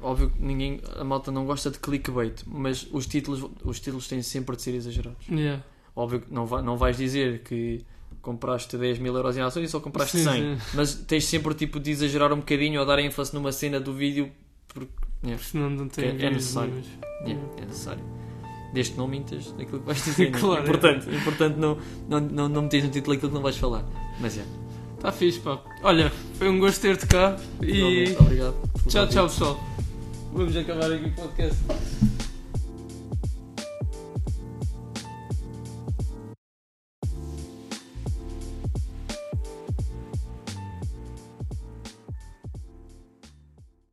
óbvio 0.00 0.30
que 0.30 0.42
ninguém, 0.42 0.80
a 0.96 1.04
malta 1.04 1.30
não 1.32 1.44
gosta 1.44 1.70
de 1.70 1.78
clickbait, 1.78 2.42
mas 2.46 2.86
os 2.92 3.06
títulos, 3.06 3.44
os 3.64 3.80
títulos 3.80 4.06
têm 4.08 4.22
sempre 4.22 4.56
de 4.56 4.62
ser 4.62 4.74
exagerados. 4.74 5.26
Yeah. 5.30 5.62
Óbvio 5.96 6.20
que 6.20 6.32
não, 6.32 6.46
vai, 6.46 6.62
não 6.62 6.76
vais 6.76 6.96
dizer 6.96 7.40
que 7.42 7.80
compraste 8.24 8.76
10 8.76 8.98
mil 8.98 9.14
euros 9.14 9.36
em 9.36 9.40
ações 9.42 9.68
e 9.68 9.68
só 9.70 9.78
compraste 9.80 10.16
Sim, 10.18 10.24
100, 10.24 10.32
sim. 10.56 10.62
mas 10.74 10.94
tens 10.94 11.24
sempre 11.26 11.54
tipo 11.54 11.78
de 11.78 11.90
exagerar 11.92 12.32
um 12.32 12.36
bocadinho 12.38 12.80
ou 12.80 12.86
dar 12.86 12.98
ênfase 12.98 13.32
numa 13.34 13.52
cena 13.52 13.78
do 13.78 13.92
vídeo 13.92 14.30
porque 14.68 14.90
yeah, 15.22 15.36
Porque 15.38 15.50
senão 15.52 15.70
não 15.70 15.88
tem 15.88 16.04
É- 16.06 16.26
é 16.26 16.30
necessário. 16.30 16.72
yeah, 17.24 17.42
é 17.58 17.60
necessário. 17.66 18.02
Desde 18.72 18.92
que 18.92 18.98
não 18.98 19.06
mintas 19.06 19.52
naquilo 19.56 19.78
que 19.80 19.86
vais 19.86 20.02
dizer. 20.04 20.30
né? 20.32 20.38
Claro, 20.38 20.60
é. 20.60 20.64
importante, 20.64 21.08
importante 21.14 21.58
não, 21.58 21.78
não, 22.08 22.20
não, 22.20 22.48
não 22.48 22.62
meteres 22.62 22.86
no 22.86 22.90
título 22.90 23.14
aquilo 23.14 23.28
que 23.30 23.34
não 23.36 23.42
vais 23.42 23.56
falar. 23.56 23.84
Mas 24.20 24.36
é. 24.38 24.44
Tá 25.00 25.12
fixe, 25.12 25.38
pá. 25.40 25.60
Olha, 25.82 26.10
foi 26.38 26.48
um 26.48 26.58
gosto 26.58 26.80
ter-te 26.80 27.06
cá 27.06 27.36
e 27.62 28.16
Obrigado. 28.18 28.56
tchau, 28.88 29.06
tchau, 29.06 29.28
pessoal. 29.28 29.60
Vamos 30.32 30.56
acabar 30.56 30.90
aqui 30.90 31.04
o 31.06 31.12
podcast. 31.12 32.13